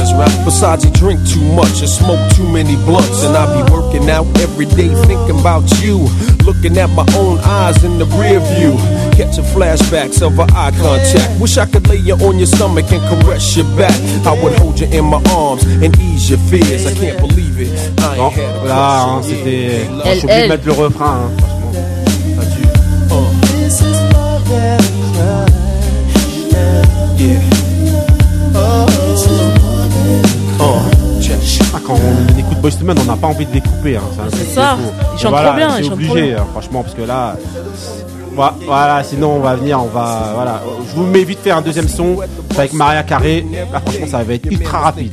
Besides, 0.44 0.84
he 0.84 0.90
drink 0.90 1.18
too 1.26 1.42
much 1.54 1.80
and 1.80 1.88
smoke 1.88 2.22
too 2.32 2.46
many 2.46 2.76
blunts. 2.76 3.24
And 3.24 3.36
I 3.36 3.44
be 3.58 3.72
working 3.72 4.08
out 4.08 4.26
every 4.38 4.66
day 4.66 4.94
thinking 5.06 5.40
about 5.40 5.66
you. 5.82 6.06
Looking 6.44 6.76
at 6.78 6.90
my 6.90 7.06
own 7.16 7.38
eyes 7.38 7.84
in 7.84 7.98
the 7.98 8.06
rear 8.18 8.40
view. 8.54 8.76
Catching 9.12 9.44
flashbacks 9.44 10.22
of 10.22 10.38
our 10.40 10.48
eye 10.50 10.72
contact. 10.72 11.40
Wish 11.40 11.56
I 11.56 11.66
could 11.66 11.86
lay 11.88 11.96
you 11.96 12.14
on 12.14 12.38
your 12.38 12.46
stomach 12.46 12.90
and 12.90 13.02
caress 13.08 13.56
your 13.56 13.66
back. 13.76 13.94
I 14.26 14.32
would 14.42 14.54
hold 14.58 14.80
you 14.80 14.86
in 14.88 15.04
my 15.04 15.22
arms 15.30 15.64
and 15.64 15.96
ease 16.00 16.30
your 16.30 16.38
fears. 16.50 16.86
I 16.86 16.94
can't 16.94 17.18
believe 17.20 17.60
it. 17.60 17.70
I 18.00 18.16
ain't 18.16 18.32
had 18.32 18.44
a 18.44 18.58
oh, 18.58 18.60
voilà, 18.60 18.74
ah, 18.74 19.20
c'était. 19.22 19.86
J'ai 20.04 20.24
oublié 20.24 20.48
mettre 20.48 20.66
le 20.66 20.72
refrain. 20.72 21.30
Hein. 21.30 21.52
Yeah. 27.18 27.38
Oh. 28.54 28.86
Oh. 30.58 32.31
To 32.70 32.84
Men, 32.84 32.98
on 32.98 33.04
n'a 33.04 33.16
pas 33.16 33.26
envie 33.26 33.46
de 33.46 33.52
les 33.52 33.60
couper. 33.60 33.96
Hein. 33.96 34.02
C'est 34.32 34.44
ça. 34.44 34.76
Ils 35.14 35.18
chantent 35.20 35.30
Voilà, 35.32 35.48
trop 35.48 35.56
bien, 35.56 35.70
C'est 35.76 35.90
obligé, 35.90 36.34
hein, 36.34 36.46
franchement, 36.52 36.82
parce 36.82 36.94
que 36.94 37.02
là. 37.02 37.36
Voilà, 38.34 39.04
sinon 39.04 39.36
on 39.36 39.40
va 39.40 39.56
venir, 39.56 39.82
on 39.82 39.88
va. 39.88 40.32
Voilà. 40.34 40.62
Je 40.88 40.94
vous 40.94 41.04
mets 41.04 41.24
vite 41.24 41.40
faire 41.40 41.58
un 41.58 41.62
deuxième 41.62 41.88
son 41.88 42.16
avec 42.56 42.72
Maria 42.72 43.02
Carré. 43.02 43.44
Là, 43.72 43.80
franchement, 43.80 44.06
ça 44.06 44.22
va 44.22 44.34
être 44.34 44.46
ultra 44.46 44.78
rapide. 44.78 45.12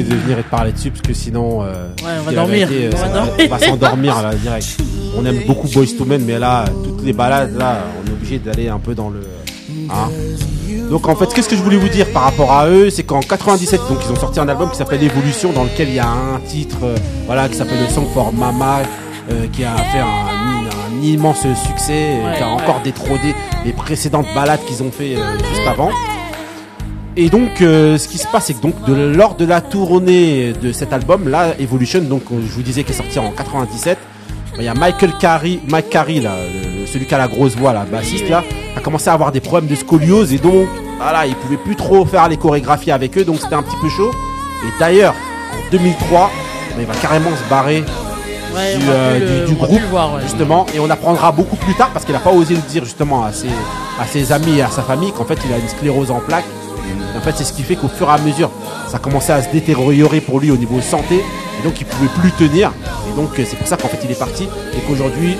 Obligé 0.00 0.14
de 0.16 0.20
venir 0.22 0.38
et 0.38 0.42
de 0.42 0.46
parler 0.48 0.72
dessus 0.72 0.90
parce 0.90 1.02
que 1.02 1.14
sinon. 1.14 1.62
euh, 1.62 1.88
Ouais, 2.04 2.10
on 2.20 2.22
va 2.24 2.32
dormir. 2.32 2.68
vérité, 2.68 2.90
On 2.92 2.96
va 2.98 3.02
ça- 3.06 3.12
dormir. 3.12 3.32
on 3.38 3.48
va 3.48 3.58
s'endormir 3.58 4.22
là 4.22 4.34
direct. 4.34 4.76
On 5.16 5.24
aime 5.26 5.40
beaucoup 5.46 5.68
Boys 5.68 5.86
to 5.96 6.04
Men, 6.04 6.24
mais 6.24 6.38
là, 6.38 6.64
toutes 6.84 7.04
les 7.04 7.12
balades, 7.12 7.56
là, 7.56 7.78
on 8.02 8.08
est 8.08 8.12
obligé 8.12 8.38
d'aller 8.38 8.68
un 8.68 8.78
peu 8.78 8.94
dans 8.94 9.10
le. 9.10 9.20
hein. 9.90 10.08
Donc 10.90 11.08
en 11.08 11.14
fait, 11.16 11.32
qu'est-ce 11.32 11.48
que 11.48 11.56
je 11.56 11.62
voulais 11.62 11.76
vous 11.78 11.88
dire 11.88 12.06
par 12.12 12.24
rapport 12.24 12.52
à 12.52 12.68
eux, 12.68 12.90
c'est 12.90 13.04
qu'en 13.04 13.20
97, 13.20 13.80
donc 13.88 13.98
ils 14.04 14.12
ont 14.12 14.16
sorti 14.20 14.38
un 14.38 14.48
album 14.48 14.70
qui 14.70 14.76
s'appelle 14.76 15.02
Evolution, 15.02 15.52
dans 15.52 15.64
lequel 15.64 15.88
il 15.88 15.94
y 15.94 15.98
a 15.98 16.06
un 16.08 16.40
titre, 16.46 16.76
euh, 16.82 16.96
voilà, 17.26 17.48
qui 17.48 17.56
s'appelle 17.56 17.80
le 17.80 17.88
Song 17.88 18.06
for 18.12 18.32
Mama, 18.32 18.80
euh, 19.30 19.46
qui 19.52 19.64
a 19.64 19.74
fait 19.76 20.00
un, 20.00 20.04
un 20.04 21.02
immense 21.02 21.38
succès, 21.66 21.92
euh, 22.20 22.24
Ouais, 22.30 22.36
qui 22.36 22.42
a 22.42 22.46
ouais. 22.48 22.52
encore 22.62 22.80
détrôné 22.84 23.34
les 23.64 23.72
précédentes 23.72 24.26
balades 24.34 24.60
qu'ils 24.66 24.82
ont 24.82 24.90
fait 24.90 25.16
euh, 25.16 25.38
juste 25.38 25.66
avant. 25.66 25.88
Et 27.16 27.28
donc, 27.30 27.60
euh, 27.62 27.96
ce 27.96 28.08
qui 28.08 28.18
se 28.18 28.26
passe, 28.26 28.46
c'est 28.46 28.54
que 28.54 28.62
donc 28.62 28.84
de, 28.86 28.92
lors 28.94 29.36
de 29.36 29.44
la 29.44 29.60
tournée 29.60 30.52
de 30.60 30.72
cet 30.72 30.92
album, 30.92 31.28
là, 31.28 31.54
Evolution, 31.60 32.00
donc 32.00 32.22
euh, 32.32 32.36
je 32.44 32.52
vous 32.52 32.62
disais 32.62 32.82
qu'il 32.82 32.92
est 32.92 32.96
sorti 32.96 33.18
en 33.20 33.30
97, 33.30 33.98
bah, 34.50 34.56
il 34.58 34.64
y 34.64 34.68
a 34.68 34.74
Michael 34.74 35.12
Carey, 35.20 35.60
Mike 35.68 35.90
Carey, 35.90 36.14
là, 36.20 36.32
le- 36.52 36.86
celui 36.86 37.06
qui 37.06 37.14
a 37.14 37.18
la 37.18 37.28
grosse 37.28 37.54
voix, 37.54 37.72
là, 37.72 37.84
bassiste, 37.90 38.28
là, 38.28 38.42
a 38.76 38.80
commencé 38.80 39.08
à 39.10 39.12
avoir 39.12 39.30
des 39.30 39.38
problèmes 39.40 39.70
de 39.70 39.76
scoliose 39.76 40.32
et 40.32 40.38
donc, 40.38 40.66
voilà, 41.00 41.24
il 41.26 41.36
pouvait 41.36 41.56
plus 41.56 41.76
trop 41.76 42.04
faire 42.04 42.28
les 42.28 42.36
chorégraphies 42.36 42.90
avec 42.90 43.16
eux, 43.16 43.24
donc 43.24 43.36
c'était 43.40 43.54
un 43.54 43.62
petit 43.62 43.76
peu 43.80 43.88
chaud. 43.88 44.10
Et 44.64 44.78
d'ailleurs, 44.80 45.14
en 45.52 45.70
2003, 45.70 46.18
bah, 46.70 46.76
il 46.80 46.86
va 46.86 46.94
carrément 46.94 47.30
se 47.30 47.48
barrer 47.48 47.84
Ouais, 48.56 48.76
du, 48.76 48.84
euh, 48.88 49.18
le- 49.18 49.46
du- 49.46 49.52
du 49.52 49.56
groupe, 49.56 49.82
voir, 49.90 50.14
ouais. 50.14 50.22
justement, 50.22 50.66
et 50.74 50.80
on 50.80 50.88
apprendra 50.90 51.30
beaucoup 51.32 51.56
plus 51.56 51.74
tard 51.74 51.90
parce 51.92 52.04
qu'il 52.04 52.14
n'a 52.14 52.20
pas 52.20 52.30
osé 52.32 52.54
le 52.54 52.60
dire 52.62 52.84
justement 52.84 53.24
à 53.24 53.32
ses, 53.32 53.48
à 54.00 54.06
ses 54.06 54.30
amis 54.32 54.58
et 54.58 54.62
à 54.62 54.68
sa 54.70 54.82
famille 54.82 55.10
qu'en 55.12 55.24
fait 55.24 55.38
il 55.44 55.52
a 55.52 55.58
une 55.58 55.68
sclérose 55.68 56.10
en 56.12 56.20
plaques. 56.20 56.44
Et 56.88 57.18
en 57.18 57.20
fait, 57.20 57.32
c'est 57.36 57.44
ce 57.44 57.52
qui 57.52 57.62
fait 57.62 57.76
qu'au 57.76 57.88
fur 57.88 58.08
et 58.08 58.12
à 58.12 58.18
mesure, 58.18 58.50
ça 58.88 58.98
commençait 58.98 59.32
à 59.32 59.42
se 59.42 59.50
détériorer 59.50 60.20
pour 60.20 60.40
lui 60.40 60.50
au 60.50 60.56
niveau 60.56 60.80
santé, 60.80 61.16
et 61.16 61.64
donc 61.64 61.80
il 61.80 61.86
pouvait 61.86 62.08
plus 62.20 62.30
tenir. 62.32 62.72
Et 63.10 63.16
donc 63.16 63.38
euh, 63.38 63.44
c'est 63.48 63.56
pour 63.56 63.66
ça 63.66 63.76
qu'en 63.76 63.88
fait 63.88 63.98
il 64.04 64.10
est 64.10 64.18
parti 64.18 64.44
et 64.44 64.80
qu'aujourd'hui 64.86 65.36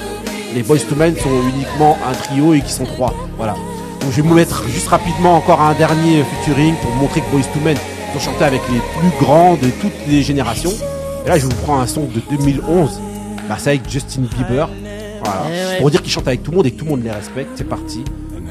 les 0.55 0.63
Boys 0.63 0.79
to 0.79 0.95
Men 0.97 1.15
sont 1.17 1.31
uniquement 1.55 1.97
un 2.09 2.13
trio 2.13 2.55
et 2.55 2.61
qui 2.61 2.73
sont 2.73 2.85
trois. 2.85 3.15
Voilà. 3.37 3.55
Donc 4.01 4.11
je 4.11 4.17
vais 4.17 4.29
vous 4.29 4.35
mettre 4.35 4.67
juste 4.69 4.89
rapidement 4.89 5.37
encore 5.37 5.61
un 5.61 5.75
dernier 5.75 6.25
featuring 6.25 6.75
pour 6.77 6.91
montrer 6.93 7.21
que 7.21 7.31
Boys 7.31 7.47
to 7.53 7.61
Men 7.61 7.77
ont 8.17 8.21
chanté 8.21 8.45
avec 8.45 8.61
les 8.73 8.81
plus 8.99 9.25
grands 9.25 9.55
de 9.55 9.69
toutes 9.81 10.07
les 10.09 10.23
générations. 10.23 10.73
Et 11.25 11.29
là 11.29 11.39
je 11.39 11.45
vous 11.47 11.55
prends 11.65 11.81
un 11.81 11.87
son 11.87 12.03
de 12.03 12.21
2011. 12.31 13.01
Bah 13.49 13.57
c'est 13.59 13.71
avec 13.71 13.89
Justin 13.89 14.23
Bieber. 14.23 14.69
Voilà. 15.25 15.43
Eh. 15.77 15.81
Pour 15.81 15.91
dire 15.91 16.03
qu'ils 16.03 16.13
chantent 16.13 16.29
avec 16.29 16.43
tout 16.43 16.51
le 16.51 16.57
monde 16.57 16.67
et 16.67 16.71
que 16.71 16.79
tout 16.79 16.85
le 16.85 16.91
monde 16.91 17.05
les 17.05 17.11
respecte. 17.11 17.51
C'est 17.57 17.69
parti. 17.69 18.05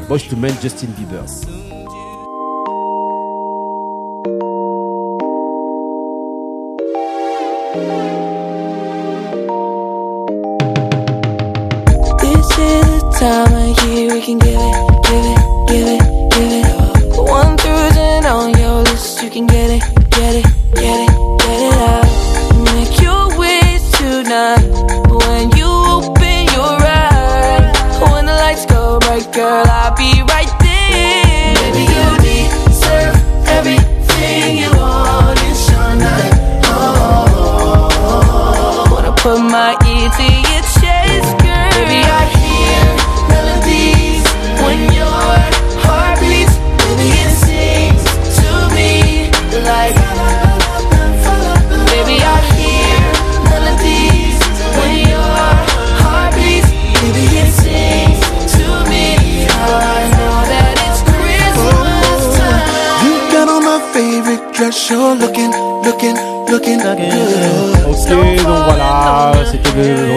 Boys 0.08 0.20
to 0.30 0.36
Men, 0.36 0.54
Justin 0.62 0.88
Bieber. 0.98 1.24
Can 14.24 14.40
give 14.40 14.56
it, 14.58 14.83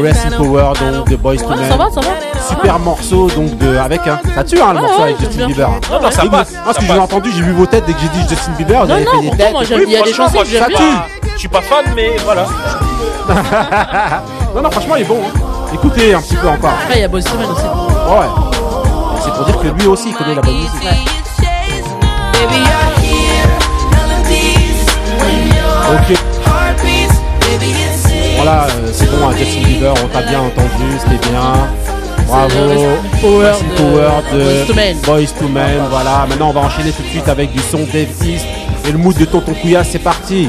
Rest 0.02 0.26
in 0.26 0.36
Power 0.36 0.72
donc 0.78 1.08
de 1.08 1.16
Boys 1.16 1.36
to 1.36 1.48
Men. 1.48 1.58
ça 1.68 1.76
va, 1.76 1.88
ça 1.90 2.00
va. 2.00 2.40
Super 2.48 2.78
morceau 2.78 3.28
donc 3.30 3.56
de 3.58 3.76
avec 3.76 4.06
un. 4.06 4.18
Ça 4.34 4.44
tue 4.44 4.60
hein, 4.60 4.72
le 4.74 4.80
morceau 4.80 4.96
ouais, 4.98 5.02
avec 5.04 5.18
Justin 5.20 5.36
bien. 5.36 5.46
Bieber. 5.48 5.68
Non, 5.90 6.00
non, 6.02 6.10
ça 6.10 6.24
Et 6.24 6.28
passe, 6.28 6.50
vous- 6.50 6.56
Moi, 6.64 6.74
ce 6.74 6.80
ça 6.80 6.86
que 6.86 6.92
j'ai 6.92 6.98
entendu, 6.98 7.30
j'ai 7.34 7.42
vu 7.42 7.52
vos 7.52 7.66
têtes 7.66 7.84
dès 7.86 7.92
que 7.94 7.98
j'ai 8.00 8.08
dit 8.08 8.28
Justin 8.28 8.52
Bieber. 8.52 8.80
Vous 8.82 8.86
Non, 8.88 8.94
avez 8.94 9.04
non, 9.04 9.10
fait 9.12 9.30
des 9.30 9.36
têtes. 9.36 9.54
Il 9.86 9.90
y 9.90 9.96
a 9.96 10.02
des 10.02 10.12
chansons 10.12 10.38
que 10.38 10.44
j'aime 10.46 10.62
ça 10.62 10.68
bien. 10.68 10.78
Je 11.34 11.38
suis 11.38 11.48
pas 11.48 11.62
fan, 11.62 11.84
mais 11.94 12.16
voilà. 12.24 12.46
non, 14.54 14.62
non, 14.62 14.70
franchement, 14.70 14.96
il 14.96 15.02
est 15.02 15.04
bon. 15.06 15.18
hein. 15.24 15.40
Écoutez 15.74 16.14
un 16.14 16.20
petit 16.20 16.36
peu 16.36 16.48
encore. 16.48 16.70
Après, 16.84 16.98
il 16.98 17.00
y 17.00 17.04
a 17.04 17.08
Boys 17.08 17.22
to 17.22 17.36
Men 17.38 17.50
aussi. 17.50 17.62
Ouais. 17.62 18.26
C'est 19.24 19.32
pour 19.32 19.44
dire 19.44 19.58
que 19.58 19.68
lui 19.80 19.86
aussi 19.88 20.10
il 20.10 20.14
connaît 20.14 20.34
la 20.34 20.42
bonne 20.42 20.54
musique. 20.54 20.70
Ok. 25.92 26.35
Voilà, 28.36 28.64
euh, 28.64 28.90
c'est 28.92 29.10
bon, 29.10 29.26
hein, 29.26 29.32
Justin 29.36 29.62
Bieber, 29.62 29.94
on 30.04 30.08
t'a 30.08 30.22
bien 30.22 30.40
entendu, 30.40 30.98
c'était 30.98 31.28
bien. 31.28 31.68
Bravo. 32.26 32.58
In 32.58 32.98
Power 33.76 34.22
de. 34.32 35.06
Boys 35.06 35.32
to 35.38 35.48
Men. 35.48 35.82
Voilà, 35.90 36.26
maintenant 36.28 36.50
on 36.50 36.52
va 36.52 36.60
enchaîner 36.60 36.90
tout 36.90 37.02
de 37.02 37.08
suite 37.08 37.28
avec 37.28 37.52
du 37.52 37.60
son 37.60 37.78
Dave 37.78 38.08
East 38.24 38.46
et 38.86 38.92
le 38.92 38.98
mood 38.98 39.16
de 39.16 39.24
Tonton 39.24 39.54
Couillasse, 39.54 39.90
c'est 39.92 39.98
parti. 40.00 40.48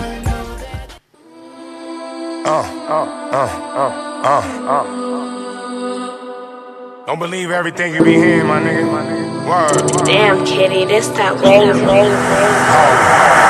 Don't 7.08 7.20
believe 7.20 7.52
everything 7.52 7.94
you 7.94 8.04
be 8.04 8.16
hearing, 8.16 8.48
my 8.48 8.60
nigga. 8.60 9.18
Word. 9.48 10.04
Damn, 10.04 10.44
kitty, 10.44 10.86
this 10.86 11.08
that 11.16 11.40
way. 11.42 11.72
I 11.72 13.47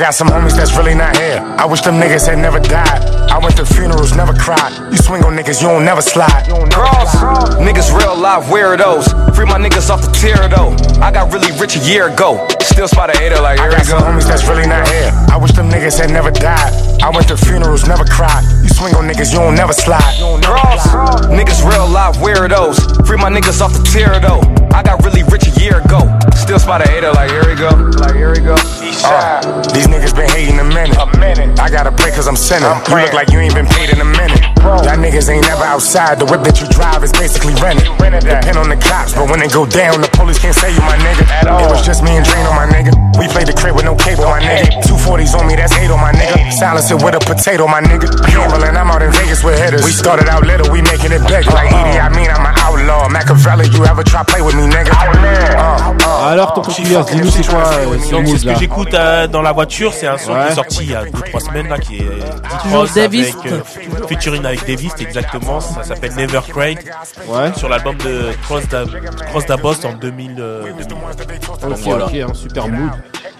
got 0.00 0.14
some 0.14 0.28
homies 0.28 0.56
that's 0.56 0.74
really 0.76 0.94
not 0.94 1.14
here. 1.16 1.38
I 1.58 1.66
wish 1.66 1.82
them 1.82 2.00
niggas 2.00 2.26
had 2.26 2.38
never 2.38 2.58
died. 2.58 3.04
I 3.30 3.38
went 3.38 3.56
to 3.58 3.66
funerals, 3.66 4.16
never 4.16 4.32
cried. 4.32 4.72
You 4.90 4.96
swing 4.96 5.22
on 5.24 5.36
niggas, 5.36 5.60
you 5.60 5.68
don't 5.68 5.84
never 5.84 6.00
slide. 6.00 6.48
Cross. 6.72 7.14
Niggas 7.60 7.92
real 7.96 8.16
life 8.16 8.44
weirdos. 8.44 9.12
Free 9.36 9.44
my 9.44 9.58
niggas 9.58 9.90
off 9.90 10.00
the 10.00 10.10
tier 10.12 10.48
though. 10.48 10.72
I 11.04 11.12
got 11.12 11.30
really 11.32 11.52
rich 11.60 11.76
a 11.76 11.80
year 11.80 12.08
ago. 12.08 12.48
Still 12.62 12.88
spot 12.88 13.14
a 13.14 13.18
hater 13.18 13.40
like 13.42 13.60
I 13.60 13.68
got 13.68 13.80
we 13.80 13.92
go. 13.92 13.98
some 13.98 14.02
homies 14.02 14.26
that's 14.26 14.48
really 14.48 14.66
not 14.66 14.88
here. 14.88 15.12
I 15.28 15.36
wish 15.36 15.52
them 15.52 15.68
niggas 15.68 15.98
had 15.98 16.10
never 16.10 16.30
died. 16.30 16.72
I 17.02 17.08
went 17.08 17.28
to 17.28 17.36
funerals, 17.36 17.88
never 17.88 18.04
cried. 18.04 18.44
You 18.62 18.68
swing 18.68 18.94
on 18.94 19.08
niggas, 19.08 19.32
you 19.32 19.38
don't 19.38 19.54
never 19.54 19.72
slide. 19.72 20.20
Cross. 20.44 21.26
Niggas 21.32 21.64
real 21.64 21.88
life 21.88 22.16
weirdos. 22.16 23.06
Free 23.06 23.16
my 23.16 23.30
niggas 23.30 23.60
off 23.60 23.72
the 23.72 23.82
tier 23.88 24.20
though. 24.20 24.44
I 24.76 24.82
got 24.82 25.02
really 25.04 25.22
rich 25.24 25.48
a 25.48 25.52
year 25.60 25.80
ago. 25.80 26.04
Still 26.36 26.58
spot 26.58 26.84
a 26.84 26.88
hater 26.88 27.10
like 27.12 27.30
here 27.30 27.42
we 27.48 27.56
go. 27.56 27.70
Like 27.98 28.14
here 28.14 28.30
we 28.30 28.40
go. 28.40 28.54
Uh, 28.54 29.40
these 29.72 29.88
niggas 29.88 30.14
been 30.14 30.28
hating 30.28 30.60
a 30.60 30.64
minute. 30.64 30.96
A 31.00 31.08
minute. 31.18 31.58
I 31.58 31.70
gotta 31.70 31.90
pray 31.90 32.10
cause 32.12 32.28
I'm 32.28 32.36
sinning. 32.36 32.68
you 32.68 32.96
look 33.00 33.12
like 33.12 33.32
you 33.32 33.40
ain't 33.40 33.54
been 33.54 33.66
paid 33.66 33.90
in 33.90 34.00
a 34.00 34.04
minute. 34.04 34.44
Y'all 34.60 35.00
niggas 35.00 35.32
ain't 35.32 35.46
never 35.48 35.64
outside. 35.64 36.20
The 36.20 36.26
whip 36.28 36.44
that 36.44 36.60
you 36.60 36.68
drive 36.68 37.02
is 37.02 37.12
basically 37.12 37.56
rented. 37.58 37.88
Depend 38.20 38.60
on 38.60 38.68
the 38.68 38.76
cops, 38.76 39.14
but 39.16 39.30
when 39.30 39.40
they 39.40 39.48
go 39.48 39.64
down, 39.64 40.00
the 40.00 40.10
police 40.12 40.38
can't 40.38 40.54
say 40.54 40.68
you 40.68 40.80
my 40.84 41.00
nigga. 41.00 41.24
It 41.48 41.70
was 41.72 41.80
just 41.84 42.04
me 42.04 42.12
and 42.20 42.26
Drano, 42.26 42.52
my 42.52 42.68
nigga. 42.68 42.92
We 43.18 43.26
played 43.28 43.48
the 43.48 43.56
crib 43.56 43.74
with 43.74 43.84
no 43.84 43.96
cable, 43.96 44.28
my 44.28 44.40
nigga. 44.40 44.84
240s 44.84 45.32
on 45.32 45.48
me, 45.48 45.56
that's 45.56 45.72
hate 45.72 45.90
on 45.90 46.00
my 46.00 46.12
nigga. 46.12 46.52
Silence 46.52 46.89
it 46.90 47.02
with 47.02 47.14
a 47.14 47.18
potato, 47.20 47.66
my 47.66 47.80
nigga. 47.80 48.08
Gambling, 48.26 48.76
I'm 48.76 48.90
out 48.90 49.02
in 49.02 49.10
Vegas 49.12 49.42
with 49.44 49.58
hitters. 49.58 49.84
We 49.84 49.92
started 49.92 50.28
out 50.28 50.44
little, 50.44 50.70
we 50.72 50.82
making 50.82 51.12
it. 51.12 51.20
Like 51.22 51.46
Edie, 51.46 51.98
I 51.98 52.08
mean, 52.10 52.30
I'm 52.30 52.44
an 52.46 52.54
outlaw. 52.58 53.08
Machiavelli, 53.08 53.68
you 53.74 53.84
ever 53.84 54.02
try 54.04 54.22
play 54.24 54.40
with 54.42 54.54
me, 54.56 54.66
nigga? 54.66 54.90
Uh, 54.92 55.94
uh. 56.06 56.26
Alors, 56.30 56.52
ton 56.54 56.62
Couillers, 56.62 57.02
dis-nous 57.10 57.30
c'est 57.30 57.46
quoi 57.46 57.64
euh, 57.66 57.98
ce 57.98 58.10
Donc 58.10 58.26
c'est 58.26 58.30
mood 58.32 58.38
ce 58.38 58.44
que 58.46 58.54
j'écoute 58.58 58.94
euh, 58.94 59.26
dans 59.26 59.42
la 59.42 59.52
voiture, 59.52 59.92
c'est 59.92 60.06
un 60.06 60.18
son 60.18 60.32
Ouais. 60.32 60.46
qui 60.46 60.52
est 60.52 60.54
sorti 60.54 60.78
il 60.82 60.90
y 60.90 60.94
a 60.94 61.04
2-3 61.04 61.40
semaines 61.40 61.68
là, 61.68 61.78
qui 61.78 61.98
est 61.98 62.02
euh, 62.02 62.20
Toujours 62.62 62.86
Davis. 62.94 63.34
avec, 63.40 63.52
euh, 63.52 63.60
featuring 64.08 64.44
avec 64.44 64.66
Davis, 64.66 64.92
exactement, 65.00 65.60
ça 65.60 65.82
s'appelle 65.82 66.14
Never 66.14 66.40
Craig, 66.48 66.78
Ouais. 67.26 67.52
sur 67.56 67.68
l'album 67.68 67.96
de 67.96 68.30
Cross 68.44 68.68
da, 68.68 68.84
Cross 69.30 69.46
da 69.46 69.56
Boss 69.56 69.84
en 69.84 69.92
2000, 69.94 70.36
euh, 70.38 70.62
2000. 70.64 70.88
Donc 70.88 71.72
Ok, 71.72 71.78
voilà. 71.84 72.06
ok, 72.06 72.14
un 72.30 72.34
super 72.34 72.68
mood. 72.68 72.90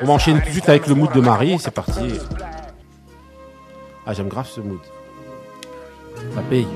On 0.02 0.06
va 0.06 0.12
enchaîner 0.14 0.40
tout 0.40 0.46
de 0.46 0.52
suite 0.52 0.68
avec 0.68 0.86
le 0.86 0.94
mood 0.94 1.12
de 1.12 1.20
Marie, 1.20 1.58
c'est 1.62 1.70
parti. 1.70 2.18
Ah, 4.10 4.12
j'aime 4.12 4.26
grave 4.26 4.48
ce 4.48 4.60
mood. 4.60 4.80
Ça 6.34 6.42
paye. 6.50 6.66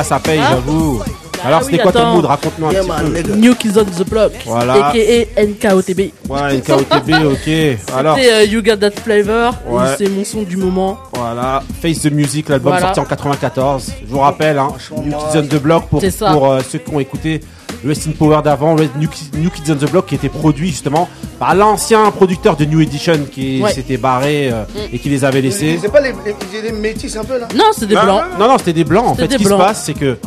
Voilà, 0.00 0.04
ça 0.04 0.18
paye, 0.18 0.38
Hein 0.40 0.48
j'avoue. 0.52 1.02
Ah 1.42 1.46
Alors, 1.46 1.60
oui, 1.60 1.66
c'était 1.70 1.82
quoi 1.82 1.92
ton 1.92 2.06
mood? 2.14 2.24
Raconte-nous 2.24 2.66
un 2.66 2.70
petit 2.70 3.22
peu. 3.22 3.34
New 3.34 3.54
Kids 3.54 3.78
on 3.78 3.84
the 3.84 4.08
Block. 4.08 4.32
Voilà. 4.46 4.88
A.K.A. 4.88 5.42
NKOTB. 5.44 6.00
Ouais, 6.28 6.56
NKOTB, 6.58 7.10
ok. 7.32 7.94
Alors, 7.96 8.16
C'était 8.16 8.32
euh, 8.32 8.44
You 8.44 8.62
Got 8.62 8.76
That 8.76 8.92
Flavor. 9.02 9.54
C'est 9.98 10.08
mon 10.08 10.24
son 10.24 10.42
du 10.42 10.56
moment. 10.56 10.98
Voilà, 11.20 11.62
Face 11.82 12.00
the 12.00 12.10
Music, 12.12 12.48
l'album 12.48 12.72
Voilà. 12.72 12.86
sorti 12.94 13.00
en 13.00 13.04
94. 13.04 13.92
Je 14.02 14.06
vous 14.10 14.18
rappelle, 14.20 14.58
hein, 14.58 14.68
New 15.04 15.10
Kids 15.12 15.38
on 15.38 15.42
the 15.42 15.60
Block 15.62 15.86
pour, 15.88 16.00
euh, 16.02 16.60
ceux 16.68 16.78
qui 16.78 16.94
ont 16.94 17.00
écouté 17.00 17.40
le 17.82 17.88
Rest 17.90 18.08
in 18.08 18.12
Power 18.12 18.40
d'avant, 18.42 18.74
New, 18.74 19.08
Ki- 19.08 19.30
New 19.38 19.50
Kids 19.50 19.70
on 19.72 19.76
the 19.76 19.90
Block 19.90 20.06
qui 20.06 20.14
était 20.14 20.28
produit 20.28 20.68
justement 20.68 21.08
par 21.38 21.54
l'ancien 21.54 22.10
producteur 22.10 22.56
de 22.56 22.64
New 22.64 22.80
Edition 22.80 23.18
qui 23.30 23.62
Ouais. 23.62 23.72
s'était 23.72 23.96
barré 23.96 24.50
euh, 24.52 24.64
et 24.92 24.98
qui 24.98 25.08
les 25.08 25.24
avait 25.24 25.40
laissés. 25.40 25.78
C'est 25.80 25.90
pas 25.92 26.00
les, 26.00 26.12
les, 26.52 26.62
les 26.62 26.72
métis 26.72 27.16
un 27.16 27.24
peu 27.24 27.38
là? 27.38 27.48
Non, 27.54 27.64
c'est 27.76 27.86
des 27.86 27.94
Non, 27.94 28.02
blancs. 28.04 28.22
Non, 28.38 28.48
non, 28.48 28.58
c'était 28.58 28.72
des 28.72 28.84
blancs. 28.84 29.06
En 29.06 29.14
C'était 29.14 29.28
fait, 29.28 29.32
ce 29.34 29.38
qui 29.38 29.44
se 29.44 29.54
passe, 29.54 29.84
c'est 29.84 29.94
que 29.94 30.18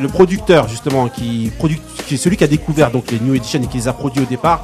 le 0.00 0.08
producteur, 0.08 0.68
justement, 0.68 1.08
qui, 1.08 1.50
produ- 1.60 1.78
qui 2.06 2.14
est 2.14 2.18
celui 2.18 2.36
qui 2.36 2.44
a 2.44 2.48
découvert 2.48 2.90
donc 2.90 3.10
les 3.12 3.20
New 3.20 3.34
Edition 3.34 3.60
et 3.62 3.66
qui 3.66 3.78
les 3.78 3.88
a 3.88 3.92
produits 3.92 4.22
au 4.22 4.26
départ, 4.26 4.62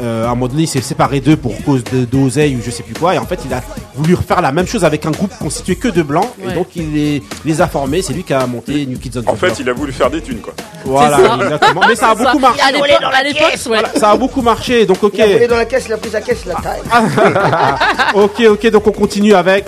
euh, 0.00 0.24
à 0.26 0.28
un 0.28 0.34
moment 0.34 0.48
donné, 0.48 0.62
il 0.64 0.68
s'est 0.68 0.80
séparé 0.80 1.20
d'eux 1.20 1.36
pour 1.36 1.52
cause 1.64 1.82
de 1.84 2.04
d'oseille 2.04 2.56
ou 2.56 2.60
je 2.64 2.70
sais 2.70 2.82
plus 2.82 2.94
quoi. 2.94 3.14
Et 3.14 3.18
en 3.18 3.26
fait, 3.26 3.40
il 3.44 3.52
a 3.54 3.62
voulu 3.94 4.14
refaire 4.14 4.40
la 4.42 4.52
même 4.52 4.66
chose 4.66 4.84
avec 4.84 5.06
un 5.06 5.10
groupe 5.10 5.32
constitué 5.38 5.76
que 5.76 5.88
de 5.88 6.02
blancs. 6.02 6.28
Ouais. 6.38 6.52
Et 6.52 6.54
donc, 6.54 6.68
il 6.76 6.92
les, 6.92 7.22
les 7.44 7.60
a 7.60 7.66
formés. 7.66 8.02
C'est 8.02 8.12
lui 8.12 8.22
qui 8.22 8.34
a 8.34 8.46
monté 8.46 8.86
New 8.86 8.98
Kids 8.98 9.12
on 9.18 9.22
the 9.22 9.28
En 9.28 9.36
fait, 9.36 9.46
Block. 9.46 9.58
il 9.60 9.70
a 9.70 9.72
voulu 9.72 9.92
faire 9.92 10.10
des 10.10 10.20
thunes, 10.20 10.40
quoi. 10.40 10.54
Voilà, 10.84 11.16
ça. 11.16 11.38
exactement. 11.42 11.80
Mais 11.88 11.96
ça 11.96 12.10
a 12.10 12.14
beaucoup 12.14 12.38
marché. 12.38 12.60
Ouais. 13.70 13.82
Ça 13.96 14.10
a 14.10 14.16
beaucoup 14.16 14.42
marché. 14.42 14.86
Donc, 14.86 15.02
ok. 15.02 15.14
Il 15.16 15.42
a 15.44 15.46
dans 15.46 15.56
la 15.56 15.64
caisse, 15.64 15.84
il 15.86 15.92
a 15.92 15.96
pris 15.96 16.10
sa 16.10 16.20
caisse, 16.20 16.44
la 16.44 16.54
taille. 16.54 16.82
ok, 18.14 18.42
ok, 18.50 18.70
donc 18.70 18.86
on 18.86 18.92
continue 18.92 19.34
avec. 19.34 19.64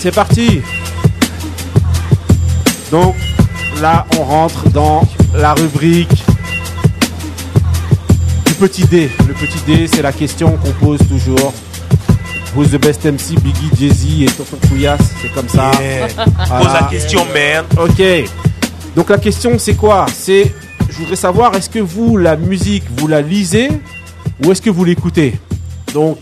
C'est 0.00 0.14
parti. 0.14 0.60
Donc 2.90 3.14
là, 3.80 4.04
on 4.18 4.22
rentre 4.24 4.68
dans 4.70 5.02
la 5.34 5.54
rubrique 5.54 6.24
petit 8.66 8.84
D. 8.86 9.10
Le 9.28 9.34
petit 9.34 9.58
D, 9.66 9.86
c'est 9.86 10.00
la 10.02 10.12
question 10.12 10.52
qu'on 10.56 10.70
pose 10.72 10.98
toujours. 11.08 11.52
Who's 12.56 12.70
the 12.70 12.78
best 12.80 13.04
MC, 13.04 13.34
Biggie, 13.42 13.68
Jay-Z 13.78 14.22
et 14.22 14.26
Tonton 14.26 14.56
Couillasse, 14.68 15.00
c'est 15.20 15.32
comme 15.34 15.48
ça. 15.48 15.70
Yeah. 15.80 16.06
Voilà. 16.46 16.64
Pose 16.64 16.72
la 16.72 16.86
question, 16.90 17.26
man. 17.34 17.64
Ok. 17.78 18.02
Donc 18.96 19.10
la 19.10 19.18
question 19.18 19.58
c'est 19.58 19.74
quoi? 19.74 20.06
C'est, 20.14 20.54
je 20.88 20.96
voudrais 20.98 21.16
savoir, 21.16 21.54
est-ce 21.56 21.68
que 21.68 21.80
vous 21.80 22.16
la 22.16 22.36
musique 22.36 22.84
vous 22.96 23.06
la 23.08 23.20
lisez 23.20 23.68
ou 24.44 24.52
est-ce 24.52 24.62
que 24.62 24.70
vous 24.70 24.84
l'écoutez? 24.84 25.34
Donc, 25.92 26.18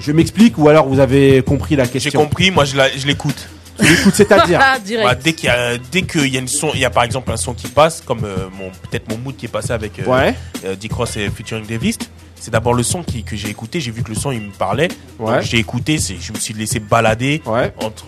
je 0.00 0.10
m'explique 0.12 0.56
ou 0.58 0.68
alors 0.68 0.88
vous 0.88 0.98
avez 0.98 1.42
compris 1.42 1.76
la 1.76 1.84
J'ai 1.84 1.90
question. 1.90 2.20
compris, 2.22 2.50
moi 2.50 2.64
je 2.64 2.76
la- 2.76 2.90
je 2.96 3.06
l'écoute. 3.06 3.48
Tu 3.80 3.86
l'écoutes, 3.88 4.14
c'est-à-dire 4.14 4.60
Direct. 4.84 5.08
Ouais, 5.08 5.16
dès 5.22 5.32
qu'il 5.32 5.46
y 5.46 5.50
a 5.52 5.78
dès 5.78 6.02
qu'il 6.02 6.28
y 6.28 6.36
a 6.36 6.40
une 6.40 6.48
son, 6.48 6.70
il 6.74 6.80
y 6.80 6.84
a 6.84 6.90
par 6.90 7.04
exemple 7.04 7.30
un 7.32 7.36
son 7.36 7.54
qui 7.54 7.68
passe, 7.68 8.00
comme 8.04 8.24
euh, 8.24 8.48
mon 8.58 8.70
peut-être 8.70 9.08
mon 9.08 9.18
mood 9.18 9.36
qui 9.36 9.46
est 9.46 9.48
passé 9.50 9.72
avec 9.72 9.98
euh, 9.98 10.04
Ouais. 10.06 10.34
euh, 10.64 10.74
Dick 10.76 10.92
Ross 10.92 11.16
et 11.16 11.28
featuring 11.30 11.66
Davis. 11.66 11.98
C'est 12.38 12.50
d'abord 12.50 12.72
le 12.74 12.82
son 12.82 13.02
qui, 13.02 13.22
que 13.22 13.36
j'ai 13.36 13.48
écouté. 13.50 13.80
J'ai 13.80 13.90
vu 13.90 14.02
que 14.02 14.08
le 14.08 14.14
son 14.14 14.30
il 14.32 14.40
me 14.40 14.50
parlait. 14.52 14.88
Ouais. 15.18 15.32
Donc 15.34 15.42
j'ai 15.42 15.58
écouté. 15.58 15.98
C'est, 15.98 16.16
je 16.20 16.32
me 16.32 16.38
suis 16.38 16.54
laissé 16.54 16.80
balader 16.80 17.42
Ouais. 17.46 17.72
entre 17.82 18.06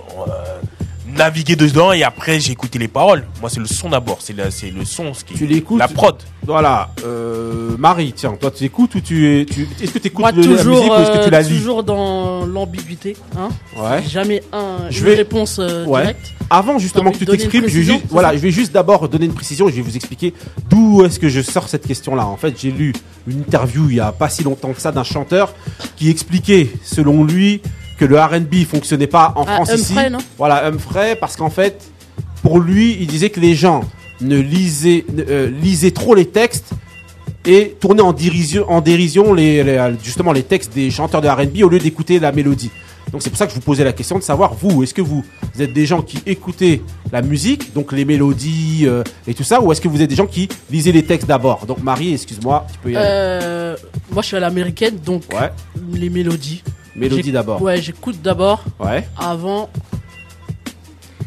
naviguer 1.17 1.57
dedans 1.57 1.93
et 1.93 2.03
après 2.03 2.41
j'ai 2.41 2.53
écouté 2.53 2.79
les 2.79 2.89
paroles. 2.89 3.25
Moi 3.41 3.51
c'est 3.51 3.61
le 3.61 3.67
son 3.67 3.91
d'abord. 3.91 4.19
C'est 4.21 4.37
la- 4.37 4.51
c'est 4.51 4.71
le 4.71 4.85
son 4.85 5.15
ce 5.15 5.25
qui. 5.25 5.35
Tu 5.35 5.47
l'écoutes 5.47 5.79
La 5.79 5.89
prod. 5.89 6.17
Voilà. 6.47 6.91
Euh, 7.05 7.77
Marie, 7.79 8.13
tiens, 8.13 8.35
toi 8.41 8.51
tu 8.51 8.65
écoutes 8.65 8.95
ou 8.97 9.01
tu 9.01 9.41
es, 9.41 9.45
tu, 9.45 9.67
est-ce 9.81 9.93
que 9.93 9.99
tu 9.99 10.09
écoutes 10.09 10.21
Moi, 10.21 10.33
le- 10.33 10.43
la 10.43 10.57
toujours, 10.59 10.77
musique 10.77 10.91
ou 10.93 10.95
est-ce 10.97 11.19
que 11.19 11.25
tu 11.25 11.31
la 11.31 11.39
euh, 11.39 11.43
lis? 11.43 11.57
toujours 11.59 11.83
dans 11.85 12.47
l'ambiguïté. 12.47 13.17
Hein 13.39 13.49
Ouais. 13.77 14.03
Jamais 14.09 14.43
un, 14.53 14.91
Je 14.91 14.99
une 15.01 15.05
vais- 15.07 15.15
réponse 15.15 15.59
euh, 15.59 15.85
Ouais. 15.87 16.03
directe. 16.03 16.33
Avant 16.51 16.79
justement 16.79 17.11
que 17.13 17.17
tu 17.19 17.25
t'exprimes, 17.27 17.67
je 17.67 17.79
vais 17.79 17.83
juste, 17.83 18.05
voilà, 18.11 18.33
je 18.35 18.39
vais 18.39 18.51
juste 18.51 18.73
d'abord 18.73 19.09
donner 19.09 19.25
une 19.27 19.33
précision 19.35 19.69
et 19.69 19.71
je 19.71 19.77
vais 19.77 19.83
vous 19.83 19.97
expliquer 19.97 20.35
d'où 20.69 21.03
est-ce 21.05 21.19
que 21.19 21.29
je 21.31 21.41
sors 21.41 21.69
cette 21.69 21.87
question-là. 21.87 22.27
En 22.27 22.37
fait, 22.37 22.55
j'ai 22.61 22.71
lu 22.71 22.93
une 23.27 23.39
interview 23.41 23.89
il 23.89 23.97
y 23.97 24.01
a 24.01 24.13
pas 24.13 24.29
si 24.29 24.43
longtemps 24.45 24.73
que 24.73 24.81
ça 24.81 24.93
d'un 24.93 25.05
chanteur 25.05 25.55
qui 25.97 26.11
expliquait, 26.11 26.69
selon 26.85 27.25
lui, 27.25 27.63
que 28.03 28.09
le 28.13 28.19
R&B 28.21 28.65
fonctionnait 28.69 29.07
pas 29.07 29.33
en 29.37 29.45
Ah, 29.47 29.55
France 29.57 29.73
ici. 29.75 29.93
Humphrey, 29.93 30.11
non 30.11 30.19
Voilà, 30.39 30.67
Humphrey, 30.67 31.15
parce 31.15 31.37
qu'en 31.37 31.51
fait, 31.51 31.81
pour 32.43 32.59
lui, 32.59 32.97
il 33.01 33.07
disait 33.07 33.31
que 33.31 33.39
les 33.39 33.55
gens 33.55 33.83
ne 34.21 34.39
lisaient, 34.39 35.05
euh, 35.29 35.49
lisaient 35.63 35.93
trop 35.93 36.15
les 36.17 36.27
textes 36.27 36.71
et 37.47 37.77
tourner 37.81 38.03
en 38.03 38.13
dérision, 38.13 38.69
en 38.69 38.81
dérision 38.81 39.35
les, 39.35 39.63
les- 39.63 39.93
justement 40.03 40.33
les 40.33 40.43
textes 40.43 40.73
des 40.75 40.91
chanteurs 40.91 41.21
de 41.21 41.29
R&B 41.29 41.63
au 41.63 41.69
lieu 41.69 41.79
d'écouter 41.79 42.19
la 42.19 42.33
mélodie. 42.33 42.71
Donc 43.13 43.23
c'est 43.23 43.31
pour 43.31 43.37
ça 43.39 43.47
que 43.47 43.51
je 43.53 43.57
vous 43.57 43.63
posais 43.63 43.85
la 43.85 43.93
question 43.93 44.17
de 44.19 44.23
savoir 44.25 44.55
vous, 44.55 44.83
est-ce 44.83 44.95
que 44.95 45.03
vous, 45.03 45.25
vous 45.55 45.63
êtes 45.63 45.73
des 45.73 45.87
gens 45.87 46.03
qui 46.03 46.19
écoutez 46.27 46.83
la 47.13 47.21
musique, 47.23 47.73
donc 47.75 47.93
les 47.93 48.05
mélodies 48.05 48.83
euh, 48.85 49.03
et 49.29 49.35
tout 49.35 49.43
ça, 49.45 49.61
ou 49.61 49.71
est-ce 49.71 49.81
que 49.81 49.89
vous 49.89 50.01
êtes 50.03 50.09
des 50.11 50.17
gens 50.17 50.27
qui 50.27 50.49
lisez 50.71 50.91
les 50.93 51.05
textes 51.05 51.27
d'abord? 51.29 51.67
Donc 51.67 51.83
Marie, 51.83 52.15
excuse-moi, 52.15 52.67
tu 52.73 52.79
peux 52.79 52.91
y 52.93 52.97
aller. 52.97 53.07
Euh, 53.09 53.77
moi, 54.13 54.23
je 54.23 54.27
suis 54.29 54.37
à 54.37 54.41
l'américaine, 54.41 54.97
donc 55.05 55.23
Ouais. 55.33 55.51
les 55.95 56.11
mélodies. 56.11 56.63
Mélodie 56.97 57.23
J'ai- 57.25 57.33
d'abord. 57.33 57.61
Ouais, 57.63 57.81
j'écoute 57.81 58.21
d'abord. 58.23 58.63
Ouais. 58.79 59.07
Avant. 59.19 59.71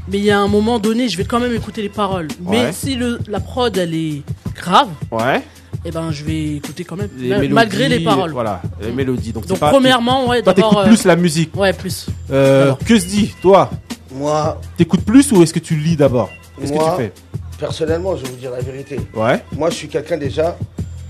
Mais 0.08 0.20
il 0.20 0.24
y 0.26 0.32
a 0.32 0.40
un 0.40 0.48
moment 0.48 0.78
donné, 0.78 1.10
je 1.10 1.18
vais 1.18 1.26
quand 1.26 1.40
même 1.40 1.54
écouter 1.54 1.82
les 1.82 1.90
paroles. 1.90 2.28
Mais 2.42 2.72
si 2.72 2.96
le, 2.96 3.20
la 3.28 3.40
prod, 3.40 3.76
elle 3.76 3.96
est 3.96 4.22
grave, 4.56 4.90
Ouais. 5.12 5.42
eh 5.84 5.90
ben, 5.90 6.12
je 6.12 6.24
vais 6.24 6.56
écouter 6.58 6.84
quand 6.84 6.96
même. 6.96 7.10
Les 7.18 7.30
ma- 7.30 7.36
mélodies, 7.38 7.54
malgré 7.54 7.90
les 7.90 8.00
paroles. 8.02 8.32
Voilà, 8.32 8.62
les 8.82 8.92
mélodies. 8.92 9.32
Donc, 9.34 9.48
Donc, 9.48 9.58
c'est 9.58 9.60
pas- 9.60 9.72
premièrement, 9.72 10.28
ouais, 10.28 10.44
toi 10.44 10.54
d'abord, 10.54 10.70
t'écoutes 10.72 10.86
euh, 10.86 10.88
plus 10.90 11.06
la 11.06 11.16
musique. 11.16 11.56
Ouais, 11.56 11.74
plus. 11.74 12.06
Euh, 12.30 12.74
que 12.86 13.00
se 13.00 13.06
dit 13.08 13.34
toi? 13.42 13.72
Moi, 14.14 14.62
T'écoutes 14.78 15.02
plus 15.04 15.32
ou 15.32 15.42
est-ce 15.42 15.54
que 15.54 15.60
tu 15.60 15.76
lis 15.76 15.96
d'abord? 15.96 16.30
Qu'est-ce 16.60 16.72
que 16.72 16.78
moi, 16.78 16.96
tu 16.98 17.04
fais? 17.04 17.12
personnellement, 17.60 18.16
je 18.16 18.24
vais 18.24 18.30
vous 18.30 18.36
dire 18.38 18.52
la 18.52 18.60
vérité. 18.62 19.00
Ouais. 19.16 19.44
Moi, 19.58 19.70
je 19.72 19.76
suis 19.76 19.88
quelqu'un 19.88 20.18
déjà, 20.18 20.56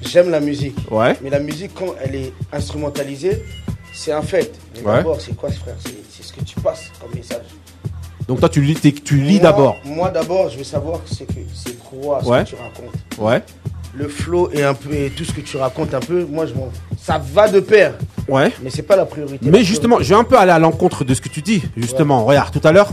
j'aime 0.01 0.29
la 0.29 0.39
musique. 0.39 0.75
Ouais. 0.89 1.17
Mais 1.21 1.29
la 1.29 1.39
musique, 1.39 1.71
quand 1.75 1.93
elle 2.01 2.15
est 2.15 2.33
instrumentalisée, 2.53 3.43
c'est 3.95 4.11
un 4.11 4.21
fait. 4.21 4.51
Mais 4.75 4.81
Ouais. 4.81 4.97
d'abord, 4.97 5.19
c'est 5.21 5.35
quoi, 5.35 5.49
frère 5.51 5.75
C'est 6.09 6.23
ce 6.23 6.33
que 6.33 6.41
tu 6.43 6.59
passes 6.59 6.91
comme 7.01 7.13
message. 7.15 7.45
Donc 8.27 8.39
toi 8.39 8.49
tu 8.49 8.61
lis, 8.61 8.75
tu 9.03 9.17
lis 9.17 9.39
d'abord. 9.39 9.75
Moi, 9.85 10.09
d'abord, 10.09 10.49
je 10.49 10.57
veux 10.57 10.63
savoir 10.63 10.99
c'est 11.05 11.25
que 11.27 11.33
c'est 11.53 11.77
quoi 11.79 12.21
ce 12.23 12.27
Ouais. 12.29 12.43
que 12.43 12.49
tu 12.49 12.55
racontes. 12.55 12.95
Ouais. 13.19 13.43
Le 13.93 14.07
flow 14.07 14.49
et 14.51 14.63
un 14.63 14.73
peu 14.73 14.91
et 14.93 15.09
tout 15.11 15.23
ce 15.23 15.31
que 15.31 15.41
tu 15.41 15.55
racontes 15.57 15.93
un 15.93 15.99
peu, 15.99 16.25
moi, 16.25 16.45
je 16.45 16.53
m'en. 16.53 16.69
Ça 16.99 17.17
va 17.33 17.47
de 17.47 17.59
pair. 17.59 17.93
Ouais. 18.27 18.51
Mais 18.63 18.69
c'est 18.69 18.81
pas 18.81 18.95
la 18.95 19.05
priorité. 19.05 19.47
Mais 19.49 19.63
justement, 19.63 19.99
je 19.99 20.09
vais 20.09 20.15
un 20.15 20.23
peu 20.23 20.37
aller 20.37 20.51
à 20.51 20.59
l'encontre 20.59 21.03
de 21.03 21.13
ce 21.13 21.21
que 21.21 21.29
tu 21.29 21.41
dis. 21.41 21.61
Justement, 21.77 22.25
regarde, 22.25 22.51
tout 22.51 22.67
à 22.67 22.71
l'heure, 22.71 22.89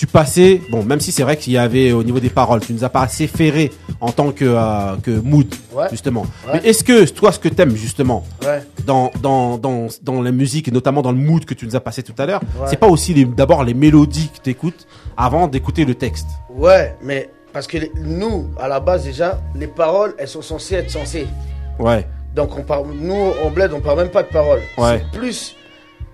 tu 0.00 0.06
passais, 0.06 0.62
bon, 0.70 0.82
même 0.82 0.98
si 0.98 1.12
c'est 1.12 1.22
vrai 1.22 1.36
qu'il 1.36 1.52
y 1.52 1.58
avait 1.58 1.92
au 1.92 2.02
niveau 2.02 2.20
des 2.20 2.30
paroles, 2.30 2.60
tu 2.60 2.72
nous 2.72 2.84
as 2.84 2.88
pas 2.88 3.02
assez 3.02 3.26
ferré 3.26 3.70
en 4.00 4.10
tant 4.12 4.32
que, 4.32 4.46
euh, 4.46 4.96
que 5.02 5.10
mood, 5.10 5.54
Ouais. 5.74 5.88
justement. 5.90 6.22
Ouais. 6.46 6.54
Mais 6.62 6.70
est-ce 6.70 6.82
que 6.82 7.04
toi, 7.10 7.32
ce 7.32 7.38
que 7.38 7.50
t'aimes 7.50 7.76
justement 7.76 8.24
Ouais. 8.42 8.62
dans, 8.86 9.10
dans, 9.20 9.58
dans, 9.58 9.88
dans 10.02 10.22
la 10.22 10.32
musique 10.32 10.68
et 10.68 10.70
notamment 10.70 11.02
dans 11.02 11.12
le 11.12 11.18
mood 11.18 11.44
que 11.44 11.52
tu 11.52 11.66
nous 11.66 11.76
as 11.76 11.80
passé 11.80 12.02
tout 12.02 12.14
à 12.16 12.24
l'heure, 12.24 12.40
c'est 12.66 12.78
pas 12.78 12.86
aussi 12.88 13.26
d'abord 13.26 13.62
les 13.62 13.74
mélodies 13.74 14.30
que 14.34 14.40
t'écoutes 14.40 14.86
avant 15.18 15.48
d'écouter 15.48 15.84
le 15.84 15.94
texte? 15.94 16.28
Ouais, 16.48 16.96
mais 17.02 17.28
parce 17.52 17.66
que 17.66 17.76
les- 17.76 17.92
nous, 18.02 18.46
à 18.58 18.68
la 18.68 18.80
base 18.80 19.04
déjà, 19.04 19.38
les 19.54 19.66
paroles, 19.66 20.14
elles 20.16 20.28
sont 20.28 20.40
censées 20.40 20.76
être 20.76 20.90
censées. 20.90 21.26
Ouais. 21.78 22.06
Donc 22.34 22.56
on 22.56 22.62
parle, 22.62 22.86
nous 22.98 23.32
en 23.44 23.50
bled, 23.50 23.70
on 23.74 23.80
parle 23.80 23.98
même 23.98 24.08
pas 24.10 24.22
de 24.22 24.28
paroles. 24.28 24.62
Ouais. 24.78 25.04
C'est 25.12 25.18
plus, 25.18 25.56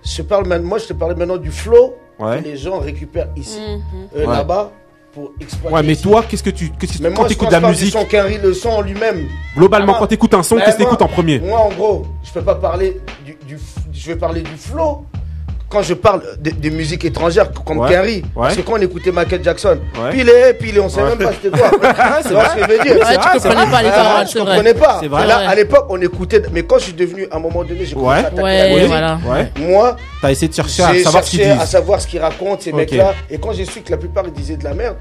je 0.03 0.21
parle 0.23 0.45
moi 0.61 0.77
je 0.77 0.87
te 0.87 0.93
parlais 0.93 1.15
maintenant 1.15 1.37
du 1.37 1.51
flow 1.51 1.95
Ouais. 2.19 2.39
que 2.41 2.45
les 2.45 2.57
gens 2.57 2.79
récupèrent 2.79 3.29
ici, 3.35 3.59
Mhm. 3.59 4.07
euh, 4.15 4.25
Ouais. 4.25 4.35
là-bas, 4.37 4.71
pour 5.13 5.31
exploiter. 5.39 5.75
Ouais, 5.75 5.83
mais 5.83 5.93
ici. 5.93 6.03
toi, 6.03 6.23
qu'est-ce 6.27 6.43
que 6.43 6.49
tu, 6.49 6.69
qu'est-ce 6.71 6.97
que 6.97 7.03
Mais 7.03 7.13
quand 7.13 7.25
t'écoutes 7.25 7.49
pense 7.49 7.55
de 7.57 7.61
la 7.61 7.69
musique, 7.69 7.91
son 7.93 8.05
le 8.43 8.53
son 8.53 8.69
en 8.69 8.81
lui-même. 8.81 9.27
globalement, 9.55 9.93
Ah, 9.95 9.99
quand 9.99 10.07
t'écoutes 10.07 10.33
un 10.33 10.43
son, 10.43 10.55
ben, 10.55 10.61
qu'est-ce 10.65 10.77
que 10.77 10.81
moi- 10.83 10.91
t'écoutes 10.91 11.01
en 11.01 11.07
premier 11.13 11.39
Moi, 11.39 11.59
en 11.59 11.69
gros, 11.69 12.05
je 12.23 12.31
peux 12.31 12.41
pas 12.43 12.55
parler 12.55 12.99
du, 13.25 13.37
du- 13.47 13.59
je 13.93 14.07
vais 14.07 14.15
parler 14.15 14.41
du 14.41 14.55
flow. 14.57 15.05
Quand 15.69 15.81
je 15.81 15.93
parle 15.95 16.21
de, 16.39 16.51
de 16.51 16.69
musique 16.69 17.03
étrangère 17.03 17.51
comme 17.65 17.79
Ouais. 17.79 18.21
Parce 18.33 18.55
Ouais. 18.55 18.61
que 18.63 18.65
quand 18.65 18.73
on 18.77 18.81
écoutait 18.81 19.11
Michael 19.11 19.43
Jackson, 19.43 19.77
Ouais. 20.01 20.11
pilé, 20.11 20.53
pilé, 20.57 20.79
on 20.79 20.87
sait 20.87 21.03
même 21.03 21.17
pas 21.17 21.31
c'était 21.33 21.49
quoi. 21.57 21.69
C'est 22.23 22.29
vrai. 22.33 22.45
ce 22.45 22.55
que 22.55 22.61
je 22.63 22.77
veux 22.77 22.83
dire? 22.83 23.05
tu 23.05 23.39
comprenais 23.39 23.71
pas 23.71 23.83
les 23.83 23.89
paroles, 23.89 24.25
Je 24.27 24.31
c'est 24.31 24.39
vrai. 24.39 24.47
comprenais 24.55 24.73
pas. 24.73 24.97
C'est 25.01 25.07
vrai. 25.09 25.27
Là, 25.27 25.49
à 25.49 25.55
l'époque, 25.55 25.85
on 25.89 25.99
écoutait, 26.01 26.41
mais 26.53 26.63
quand 26.63 26.77
je 26.77 26.83
suis 26.85 26.93
devenu, 26.93 27.27
à 27.29 27.35
un 27.35 27.39
moment 27.39 27.65
donné, 27.65 27.85
j'ai 27.85 27.95
commencé 27.95 28.19
Ouais. 28.19 28.23
à 28.23 28.27
attaquer 28.27 28.41
Ouais, 28.43 28.57
la 28.69 28.73
musique. 28.75 28.87
voilà. 28.87 29.19
Ouais. 29.27 29.51
Moi, 29.59 29.95
T'as 30.21 30.31
essayé 30.31 30.47
de 30.47 30.53
chercher 30.53 30.83
à 30.83 31.03
savoir 31.03 31.23
ce 31.25 31.29
qu'ils 31.31 31.43
à 31.43 31.55
disent. 31.55 31.63
savoir 31.69 31.99
ce 32.01 32.07
qu'ils 32.07 32.21
racontent, 32.21 32.57
ces 32.61 32.71
mecs-là. 32.71 33.13
Et 33.29 33.37
quand 33.37 33.51
j'ai 33.51 33.65
su 33.65 33.81
que 33.81 33.91
la 33.91 33.97
plupart, 33.97 34.23
ils 34.25 34.31
disaient 34.31 34.55
de 34.55 34.63
la 34.63 34.73
merde, 34.73 34.95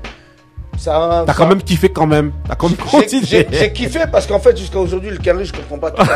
ça. 0.77 1.23
T'as 1.27 1.33
ça- 1.33 1.39
quand 1.39 1.47
même 1.47 1.62
kiffé 1.62 1.91
quand 1.91 2.07
même. 2.09 2.33
T'as 2.49 2.57
quand 2.57 2.69
même 2.71 2.77
j'ai- 2.91 2.99
continué. 2.99 3.47
J'ai 3.53 3.73
kiffé 3.73 4.01
parce 4.11 4.27
qu'en 4.27 4.41
fait, 4.41 4.57
jusqu'à 4.59 4.79
aujourd'hui, 4.81 5.11
le 5.11 5.19
Kenry, 5.19 5.45
je 5.45 5.53
comprends 5.53 5.79
pas 5.79 5.93
tout. 5.93 6.03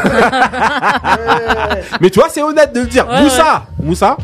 Ouais. 0.60 1.82
Mais 2.00 2.10
tu 2.10 2.18
vois, 2.18 2.28
c'est 2.30 2.42
honnête 2.42 2.72
de 2.72 2.80
le 2.80 2.86
dire. 2.86 3.06
Ouais, 3.08 3.22
Moussa, 3.22 3.62
Moussa, 3.82 4.16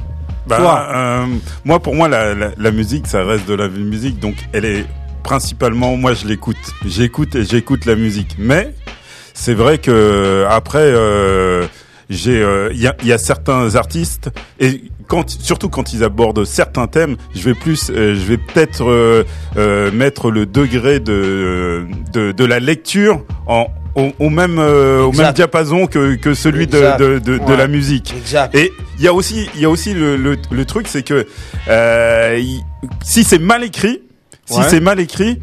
Bah, 0.47 0.57
Toi. 0.59 0.89
euh, 0.95 1.27
moi, 1.65 1.81
pour 1.81 1.95
moi, 1.95 2.09
la, 2.09 2.35
la, 2.35 2.51
la 2.57 2.71
musique, 2.71 3.07
ça 3.07 3.25
reste 3.25 3.49
de 3.49 3.55
la 3.55 3.69
musique, 3.69 4.19
donc 4.21 4.35
elle 4.53 4.65
est 4.65 4.85
principalement, 5.23 5.97
moi, 5.97 6.15
je 6.15 6.27
l'écoute. 6.27 6.57
J'écoute 6.87 7.35
et 7.35 7.45
j'écoute 7.45 7.85
la 7.85 7.97
musique. 7.97 8.37
Mais 8.39 8.73
c'est 9.35 9.55
vrai 9.55 9.79
que 9.79 10.47
après, 10.49 10.79
euh, 10.85 11.67
j'ai, 12.11 12.41
euh, 12.41 12.71
il 12.73 12.81
y, 12.81 12.87
a, 12.87 12.95
y 13.03 13.13
a 13.13 13.19
certains 13.19 13.75
artistes 13.75 14.31
et 14.61 14.83
quand, 15.09 15.29
surtout 15.29 15.69
quand 15.69 15.93
ils 15.93 16.05
abordent 16.05 16.45
certains 16.45 16.87
thèmes, 16.87 17.17
je 17.35 17.43
vais 17.43 17.55
plus, 17.55 17.91
euh, 17.91 18.15
je 18.15 18.21
vais 18.21 18.39
peut-être 18.39 18.85
euh, 18.89 19.25
euh, 19.57 19.91
mettre 19.93 20.31
le 20.31 20.47
degré 20.47 21.01
de 21.01 21.87
de, 22.13 22.31
de 22.33 22.45
la 22.45 22.59
lecture 22.61 23.25
en 23.47 23.67
au, 23.97 24.13
au 24.21 24.31
même 24.31 24.59
euh, 24.61 25.03
au 25.03 25.13
même 25.13 25.33
diapason 25.33 25.87
que 25.89 26.15
que 26.15 26.35
celui 26.35 26.67
de 26.69 26.97
de, 26.99 27.19
de, 27.19 27.39
de 27.39 27.53
la 27.55 27.67
musique. 27.67 28.15
Exact. 28.17 28.55
Et 28.55 28.71
il 28.99 29.05
y 29.05 29.09
a 29.09 29.13
aussi, 29.13 29.49
il 29.57 29.61
y 29.63 29.65
a 29.65 29.71
aussi 29.71 29.93
le, 29.95 30.17
le, 30.17 30.37
le 30.51 30.65
truc, 30.65 30.87
c'est 30.87 31.03
que 31.03 31.27
euh, 31.69 32.41
si 33.03 33.25
c'est 33.25 33.39
mal 33.41 33.65
écrit, 33.65 34.03
si 34.45 34.59
Ouais. 34.59 34.67
c'est 34.69 34.81
mal 34.81 35.01
écrit, 35.01 35.41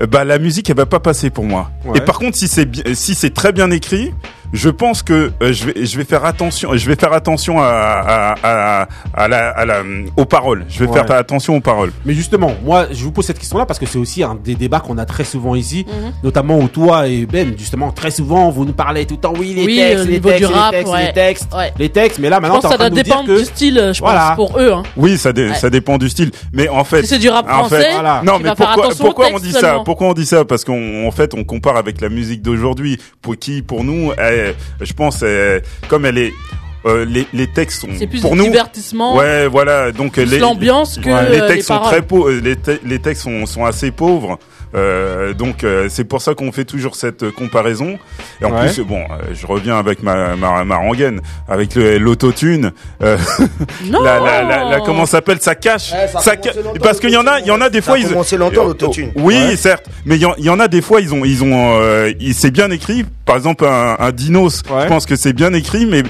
euh, 0.00 0.06
bah 0.06 0.24
la 0.24 0.38
musique 0.38 0.70
elle 0.70 0.76
va 0.76 0.86
pas 0.86 1.00
passer 1.00 1.28
pour 1.30 1.44
moi. 1.44 1.70
Ouais. 1.84 1.98
Et 1.98 2.00
par 2.00 2.18
contre, 2.18 2.36
si 2.38 2.48
c'est 2.48 2.68
si 2.94 3.14
c'est 3.14 3.34
très 3.34 3.52
bien 3.52 3.70
écrit, 3.70 4.12
je 4.52 4.68
pense 4.70 5.02
que 5.02 5.32
euh, 5.42 5.52
je 5.52 5.66
vais 5.66 5.86
je 5.86 5.96
vais 5.96 6.04
faire 6.04 6.24
attention, 6.24 6.70
je 6.74 6.86
vais 6.88 6.96
faire 6.96 7.12
attention 7.12 7.60
à 7.60 7.64
à, 7.66 8.34
à, 8.82 8.88
à 9.14 9.28
la, 9.28 9.48
à 9.50 9.64
la 9.64 9.82
aux 10.16 10.24
paroles. 10.24 10.64
Je 10.68 10.78
vais 10.80 10.86
Ouais. 10.90 10.92
faire 11.06 11.16
attention 11.16 11.56
aux 11.56 11.60
paroles. 11.60 11.92
Mais 12.04 12.14
justement, 12.14 12.52
moi, 12.64 12.86
je 12.92 13.02
vous 13.04 13.10
pose 13.12 13.24
cette 13.26 13.38
question-là 13.38 13.66
parce 13.66 13.78
que 13.78 13.86
c'est 13.86 13.98
aussi 13.98 14.22
un 14.22 14.34
des 14.34 14.54
débats 14.54 14.80
qu'on 14.80 14.98
a 14.98 15.04
très 15.06 15.24
souvent 15.24 15.54
ici, 15.54 15.86
Mhm. 15.88 16.12
notamment 16.22 16.58
où 16.58 16.68
toi 16.68 17.08
et 17.08 17.26
Ben, 17.26 17.54
justement, 17.58 17.90
très 17.90 18.10
souvent, 18.10 18.50
vous 18.50 18.64
nous 18.64 18.72
parlez 18.72 19.06
tout 19.06 19.14
le 19.14 19.20
temps, 19.20 19.32
oui, 19.38 19.54
les 19.56 19.64
Oui, 19.64 19.76
textes, 19.76 20.06
les 20.06 20.20
textes, 20.20 20.38
du 20.38 20.46
rap, 20.46 20.72
les 20.72 20.78
textes, 20.78 20.92
ouais. 20.92 21.06
les 21.06 21.12
textes, 21.12 21.54
Ouais. 21.54 21.72
les 21.78 21.88
textes. 21.88 22.18
Mais 22.18 22.28
là, 22.28 22.36
Je 22.36 22.42
maintenant, 22.42 22.60
pense 22.60 22.70
t'es 22.70 22.76
que 22.76 22.82
ça 22.84 22.90
doit 22.90 23.02
dépendre 23.02 23.26
que 23.26 23.38
du 23.38 23.44
style, 23.44 23.90
je 23.94 24.00
Voilà. 24.00 24.34
pense, 24.36 24.48
pour 24.50 24.60
eux. 24.60 24.72
Hein. 24.72 24.82
Oui, 24.96 25.16
ça, 25.18 25.32
dé- 25.32 25.48
Ouais. 25.48 25.54
ça 25.54 25.70
dépend 25.70 25.98
du 25.98 26.08
style. 26.08 26.30
Mais 26.52 26.68
en 26.68 26.84
fait, 26.84 27.02
Si 27.02 27.08
c'est 27.08 27.18
du 27.18 27.28
rap 27.28 27.46
en 27.50 27.64
fait, 27.68 27.92
voilà. 27.92 28.22
non, 28.24 28.36
tu 28.38 28.44
mais 28.44 28.50
pourquoi, 28.56 28.88
pourquoi 28.98 29.26
on 29.34 29.38
dit 29.38 29.52
ça? 29.52 29.80
Pourquoi 29.84 30.08
on 30.08 30.12
dit 30.14 30.26
ça? 30.26 30.44
Parce 30.44 30.64
qu'en 30.64 31.04
en 31.06 31.10
fait, 31.10 31.34
on 31.34 31.44
compare 31.44 31.76
avec 31.76 32.00
la 32.00 32.08
musique 32.08 32.42
d'aujourd'hui, 32.42 32.98
pour 33.22 33.36
qui, 33.36 33.62
pour 33.62 33.84
nous, 33.84 34.12
est- 34.34 34.54
je 34.80 34.92
pense, 34.92 35.22
est- 35.22 35.62
comme 35.88 36.04
elle 36.06 36.18
est, 36.18 36.32
euh, 36.86 37.04
les, 37.04 37.26
les 37.32 37.46
textes 37.46 37.80
sont 37.80 37.88
C'est 37.98 38.06
plus 38.06 38.20
pour 38.20 38.36
nous. 38.36 38.44
divertissement. 38.44 39.16
Ouais, 39.16 39.46
voilà. 39.46 39.90
Donc 39.92 40.16
les 40.16 40.38
l'ambiance 40.38 40.98
que, 40.98 41.08
Ouais, 41.08 41.14
euh, 41.14 41.28
les 41.30 41.40
les 41.40 41.46
textes 41.46 41.68
sont 41.68 41.74
paroles. 41.74 41.90
très 41.92 42.02
pauvres. 42.02 42.30
Les, 42.30 42.56
te- 42.56 42.78
les 42.84 42.98
textes 42.98 43.22
sont, 43.22 43.46
sont 43.46 43.64
assez 43.64 43.90
pauvres. 43.90 44.38
Euh, 44.74 45.32
donc 45.34 45.62
euh, 45.64 45.86
c'est 45.88 46.04
pour 46.04 46.20
ça 46.22 46.34
qu'on 46.34 46.50
fait 46.52 46.64
toujours 46.64 46.96
cette 46.96 47.22
euh, 47.24 47.30
comparaison. 47.30 47.98
Et 48.40 48.44
en 48.44 48.52
Ouais. 48.52 48.66
plus, 48.72 48.80
bon, 48.82 49.00
euh, 49.02 49.32
je 49.34 49.46
reviens 49.46 49.78
avec 49.78 50.02
ma 50.02 50.36
ma, 50.36 50.64
ma 50.64 50.76
rengaine, 50.76 51.20
avec 51.48 51.74
le 51.74 51.98
l'autotune. 51.98 52.72
Euh, 53.02 53.16
Non. 53.86 54.02
la, 54.04 54.18
la, 54.20 54.42
la, 54.42 54.64
la- 54.70 54.80
comment 54.80 55.06
ça 55.06 55.12
s'appelle 55.18 55.38
Ça 55.40 55.54
cache. 55.54 55.92
Ouais, 55.92 56.08
ça 56.08 56.20
ça 56.20 56.34
ca- 56.42 56.52
Parce 56.82 56.98
qu'il 57.00 57.10
y 57.10 57.16
en 57.16 57.26
a, 57.26 57.40
il 57.40 57.46
y 57.46 57.50
en 57.50 57.60
a 57.60 57.70
des 57.70 57.78
Ça 57.80 57.84
fois 57.86 57.94
a 57.94 57.98
ils. 57.98 58.08
commencé 58.08 58.36
longtemps, 58.36 58.64
l'autotune. 58.64 59.10
Oui, 59.16 59.34
Ouais. 59.36 59.56
certes, 59.56 59.86
mais 60.06 60.16
il 60.16 60.22
y, 60.22 60.26
en- 60.26 60.34
il 60.38 60.44
y 60.44 60.50
en 60.50 60.58
a 60.60 60.68
des 60.68 60.82
fois 60.82 61.00
ils 61.00 61.14
ont 61.14 61.24
ils 61.24 61.42
ont 61.44 61.78
euh, 61.80 62.12
il- 62.20 62.34
c'est 62.34 62.50
bien 62.50 62.70
écrit. 62.70 63.04
Par 63.26 63.36
exemple 63.36 63.64
un, 63.64 63.96
un 63.98 64.12
Dinos, 64.12 64.62
Ouais. 64.70 64.82
je 64.82 64.88
pense 64.88 65.06
que 65.06 65.16
c'est 65.16 65.32
bien 65.32 65.52
écrit, 65.54 65.86
mais 65.86 66.02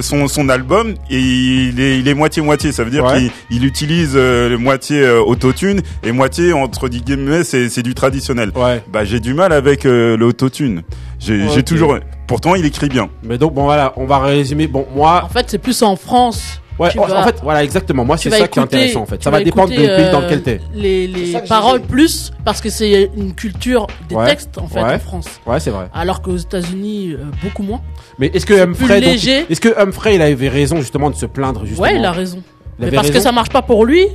son 0.00 0.28
son 0.28 0.48
album 0.48 0.94
il 1.10 1.80
est 1.80 1.98
il 1.98 2.08
est 2.08 2.14
moitié 2.14 2.42
moitié. 2.42 2.72
Ça 2.72 2.84
veut 2.84 2.90
dire 2.90 3.04
Ouais. 3.04 3.18
qu'il 3.18 3.30
il 3.50 3.64
utilise 3.64 4.12
euh, 4.16 4.48
le 4.48 4.58
moitié 4.58 5.00
euh, 5.02 5.20
autotune 5.20 5.82
et 6.02 6.12
moitié 6.12 6.52
entre 6.52 6.88
guillemets 6.88 7.44
c'est 7.44 7.68
c'est 7.76 7.82
du 7.82 7.94
traditionnel. 7.94 8.52
Ouais. 8.56 8.82
Bah 8.90 9.04
j'ai 9.04 9.20
du 9.20 9.34
mal 9.34 9.52
avec 9.52 9.84
euh, 9.84 10.16
l'autotune. 10.16 10.82
J'ai 11.18 11.62
toujours. 11.62 11.98
Pourtant 12.26 12.54
il 12.54 12.64
écrit 12.64 12.88
bien. 12.88 13.08
Mais 13.22 13.36
donc, 13.38 13.52
bon, 13.54 13.64
voilà, 13.64 13.92
on 13.96 14.06
va 14.06 14.18
résumer. 14.18 14.66
Bon, 14.66 14.86
moi, 14.94 15.22
En 15.24 15.28
fait, 15.28 15.44
c'est 15.48 15.58
plus 15.58 15.80
en 15.82 15.94
France. 15.94 16.60
ouais, 16.78 16.88
en, 16.98 17.06
vas- 17.06 17.20
en 17.20 17.24
fait, 17.24 17.36
voilà, 17.42 17.62
exactement. 17.62 18.04
Moi, 18.04 18.16
c'est 18.16 18.30
ça 18.30 18.48
qui 18.48 18.58
est 18.58 18.62
intéressant, 18.62 19.02
en 19.02 19.06
fait. 19.06 19.22
Ça 19.22 19.30
va 19.30 19.42
dépendre 19.42 19.68
du 19.68 19.74
écouter, 19.74 19.94
pays 19.96 20.10
dans 20.10 20.20
euh, 20.22 20.24
lequel 20.24 20.42
t'es. 20.42 20.60
Les, 20.74 21.06
les 21.06 21.38
paroles 21.48 21.82
plus, 21.82 22.32
parce 22.44 22.60
que 22.60 22.68
c'est 22.70 23.10
une 23.16 23.34
culture 23.34 23.86
des 24.08 24.14
Ouais. 24.16 24.26
textes, 24.26 24.56
en 24.58 24.66
fait, 24.68 24.82
Ouais. 24.82 24.94
en 24.94 24.98
France. 24.98 25.26
Ouais, 25.46 25.60
c'est 25.60 25.70
vrai. 25.70 25.88
Alors 25.94 26.20
qu'aux 26.22 26.36
États-Unis, 26.36 27.12
euh, 27.12 27.24
beaucoup 27.42 27.62
moins. 27.62 27.80
Mais 28.18 28.28
est-ce 28.34 28.46
que 28.46 28.54
C'est 28.54 28.62
Humphrey, 28.62 29.16
est-ce 29.50 29.60
que 29.60 29.78
Humphrey, 29.78 30.14
il 30.16 30.22
avait 30.22 30.48
raison 30.48 30.78
justement 30.78 31.10
de 31.10 31.14
se 31.16 31.26
plaindre 31.26 31.64
justement? 31.66 31.82
Ouais, 31.86 31.96
il 31.96 32.04
a 32.04 32.12
raison. 32.12 32.42
Il 32.78 32.86
Mais 32.86 32.90
parce 32.90 33.10
que 33.10 33.20
ça 33.20 33.30
marche 33.32 33.50
pas 33.50 33.62
pour 33.62 33.84
lui, 33.84 34.06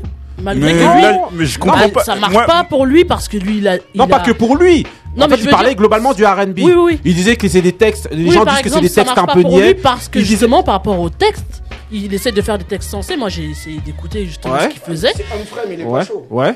malgré 0.42 0.74
Mais 0.74 0.80
que 0.80 0.94
lui. 0.96 1.02
là, 1.02 1.18
mais 1.34 1.46
je 1.46 1.60
comprends 1.60 1.78
Bah, 1.80 1.90
pas. 1.90 2.04
Ça 2.04 2.16
marche 2.16 2.34
Moi- 2.34 2.46
pas 2.46 2.64
pour 2.64 2.86
lui 2.86 3.06
parce 3.06 3.28
que 3.28 3.38
lui, 3.38 3.58
il 3.58 3.68
a. 3.68 3.78
Non, 3.96 4.08
pas 4.08 4.20
que 4.20 4.32
pour 4.32 4.56
lui. 4.58 4.86
Non, 5.16 5.26
en 5.26 5.28
mais 5.28 5.36
fait, 5.36 5.42
je 5.44 5.48
il 5.48 5.52
parlait 5.52 5.70
dire- 5.70 5.78
globalement 5.78 6.14
du 6.14 6.26
R&B. 6.26 6.54
Oui, 6.58 6.64
oui, 6.64 6.74
oui. 6.78 7.00
Il 7.04 7.14
disait 7.16 7.36
que 7.36 7.48
c'est 7.50 7.62
des 7.62 7.74
textes. 7.74 8.08
Les 8.12 8.26
Oui, 8.26 8.32
gens 8.32 8.46
disent 8.46 8.62
que 8.62 8.70
c'est 8.70 8.80
des 8.82 8.88
ça 8.88 9.02
textes 9.04 9.16
marche 9.18 9.20
un 9.20 9.26
pas 9.26 9.34
peu 9.34 9.42
pour 9.42 9.58
lui 9.58 9.66
niais. 9.66 9.74
parce 9.74 10.08
que 10.08 10.20
Il 10.20 10.24
disait- 10.24 10.36
justement, 10.38 10.64
par 10.64 10.76
rapport 10.76 10.98
au 11.00 11.10
texte, 11.10 11.62
il 11.92 12.14
essaie 12.14 12.32
de 12.32 12.42
faire 12.42 12.58
des 12.58 12.64
textes 12.64 12.90
sensés. 12.90 13.18
Moi, 13.18 13.28
j'ai 13.30 13.50
essayé 13.50 13.80
d'écouter 13.86 14.26
justement 14.26 14.54
Ouais. 14.54 14.64
ce 14.64 14.68
qu'il 14.70 14.80
faisait. 14.82 15.12
C'est 15.16 15.24
Humphrey, 15.26 15.62
mais 15.68 15.74
il 15.76 15.82
est 15.82 15.84
Ouais, 15.84 16.00
pas 16.00 16.06
chaud. 16.06 16.26
ouais. 16.30 16.54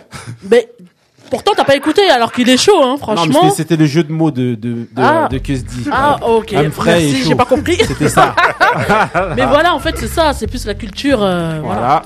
Mais 0.50 0.70
Pourtant, 1.32 1.54
t'as 1.58 1.64
pas 1.64 1.76
écouté 1.76 2.08
alors 2.12 2.32
qu'il 2.32 2.48
est 2.50 2.56
chaud, 2.56 2.78
hein, 2.84 2.86
Non, 2.86 2.92
mais 2.92 3.00
franchement. 3.16 3.40
c'était- 3.46 3.56
c'était 3.56 3.76
le 3.78 3.88
jeu 3.88 4.04
de 4.04 4.12
mots 4.12 4.30
de, 4.30 4.54
de, 4.54 4.74
de, 4.74 4.88
Ah. 4.96 5.28
de 5.30 5.40
Kusdi. 5.40 5.86
Ah, 5.92 6.18
ok. 6.22 6.52
Merci, 6.86 7.24
j'ai 7.26 7.34
pas 7.34 7.46
compris. 7.46 7.78
C'était 7.84 8.10
ça. 8.10 8.36
Mais 9.36 9.46
voilà, 9.48 9.74
en 9.74 9.80
fait, 9.80 9.96
c'est 9.98 10.08
ça, 10.08 10.34
c'est 10.34 10.46
plus 10.46 10.68
la 10.68 10.76
culture. 10.76 11.24
euh, 11.24 11.60
voilà. 11.64 12.04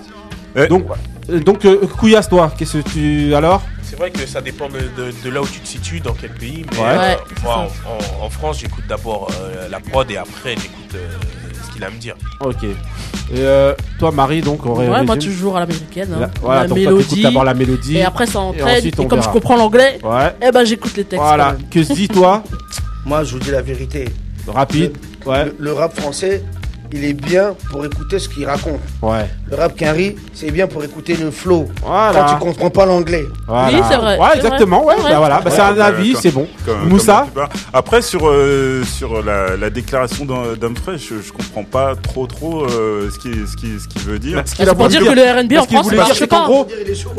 Voilà. 0.53 0.67
Donc, 0.69 0.85
euh, 0.89 0.93
donc 1.39 1.65
euh, 1.65 1.85
Couillasse, 1.97 2.29
toi, 2.29 2.51
qu'est-ce 2.57 2.77
que 2.79 2.89
tu. 2.89 3.35
Alors 3.35 3.61
C'est 3.83 3.95
vrai 3.97 4.09
que 4.11 4.25
ça 4.25 4.41
dépend 4.41 4.67
de, 4.69 4.79
de- 4.79 5.13
de 5.23 5.29
là 5.29 5.41
où 5.41 5.47
tu 5.47 5.59
te 5.59 5.67
situes, 5.67 5.99
dans 5.99 6.13
quel 6.13 6.31
pays. 6.31 6.65
Mais 6.71 6.77
Ouais. 6.79 6.85
euh, 6.87 6.97
Ouais, 6.97 7.17
moi, 7.43 7.55
en, 7.57 8.23
en- 8.23 8.25
en 8.25 8.29
France, 8.29 8.59
j'écoute 8.59 8.83
d'abord 8.87 9.29
euh, 9.41 9.67
la 9.69 9.79
prod 9.79 10.09
et 10.11 10.17
après, 10.17 10.51
j'écoute 10.55 10.95
euh, 10.95 11.07
ce 11.67 11.73
qu'il 11.73 11.83
a 11.83 11.87
à 11.87 11.89
me 11.89 11.97
dire. 11.97 12.15
Ok. 12.41 12.63
Et 12.63 12.73
euh, 13.37 13.73
toi, 13.99 14.11
Marie, 14.11 14.41
donc, 14.41 14.65
Ouais, 14.65 15.03
moi 15.03 15.15
toujours 15.17 15.57
à 15.57 15.59
l'américaine. 15.59 16.09
Hein. 16.15 16.19
La- 16.21 16.29
voilà, 16.41 16.61
la 16.61 16.67
donc 16.67 16.77
toi, 16.81 16.91
mélodie. 16.93 17.21
d'abord 17.23 17.43
la 17.43 17.53
mélodie. 17.53 17.97
Et 17.97 18.03
après, 18.03 18.25
ça 18.25 18.39
Et 18.39 18.41
entraîne. 18.41 18.77
ensuite, 18.77 18.97
Et, 18.97 19.01
on 19.01 19.07
comme 19.07 19.19
verra. 19.19 19.31
je 19.31 19.33
comprends 19.33 19.55
l'anglais, 19.57 19.99
Ouais. 20.03 20.33
eh 20.41 20.51
ben 20.51 20.63
j'écoute 20.65 20.95
les 20.97 21.03
textes. 21.03 21.23
Voilà. 21.23 21.55
Que 21.69 21.83
se 21.83 21.93
dit 21.93 22.07
toi 22.07 22.43
Moi, 23.05 23.23
je 23.23 23.33
vous 23.33 23.39
dis 23.39 23.51
la 23.51 23.61
vérité. 23.61 24.05
Rapide. 24.47 24.93
Ouais. 25.27 25.45
Le, 25.45 25.55
le 25.59 25.73
rap 25.73 25.95
français, 25.99 26.43
il 26.91 27.03
est 27.05 27.13
bien 27.13 27.53
pour 27.71 27.85
écouter 27.85 28.19
ce 28.19 28.27
qu'il 28.29 28.45
raconte. 28.45 28.79
Ouais. 29.01 29.25
Le 29.49 29.55
rap 29.57 29.75
Quinry, 29.75 30.15
c'est 30.33 30.51
bien 30.51 30.67
pour 30.67 30.83
écouter 30.83 31.15
le 31.15 31.31
flow. 31.31 31.67
Voilà. 31.85 32.19
Quand 32.21 32.33
tu 32.33 32.39
comprends 32.39 32.69
pas 32.69 32.85
l'anglais. 32.85 33.23
Voilà. 33.47 33.69
Ouais, 34.19 34.35
exactement. 34.35 34.85
Ouais, 34.85 34.95
bah 35.03 35.17
voilà. 35.17 35.39
Bah, 35.41 35.51
c'est 35.51 35.61
un 35.61 35.79
avis, 35.79 36.15
c'est 36.21 36.31
bon. 36.31 36.47
Comme- 36.65 36.87
Moussa 36.89 37.27
comme. 37.33 37.45
Après, 37.73 38.01
sur, 38.01 38.27
euh, 38.27 38.83
sur 38.83 39.23
la, 39.23 39.55
la 39.57 39.69
déclaration 39.69 40.25
d'Hum- 40.25 40.55
d'Humphrey, 40.55 40.97
je, 40.97 41.15
je 41.25 41.31
comprends 41.31 41.63
pas 41.63 41.93
trop 41.95 42.25
trop 42.27 42.65
euh, 42.65 43.09
ce 43.11 43.17
qu'il 43.19 43.47
ce 43.47 43.55
qui, 43.55 43.79
ce 43.79 43.87
qu'il 43.87 44.01
veut 44.01 44.19
dire. 44.19 44.41
Ce 44.45 44.55
qu'il 44.55 44.65
a 44.69 44.73
voulu 44.73 44.89
dire- 45.03 45.11
ce 45.63 45.67
qu'il 45.67 45.77
voulait 45.83 45.97
dire, 46.05 46.15
c'est 46.15 46.27
qu'en 46.27 46.45
gros- 46.45 46.67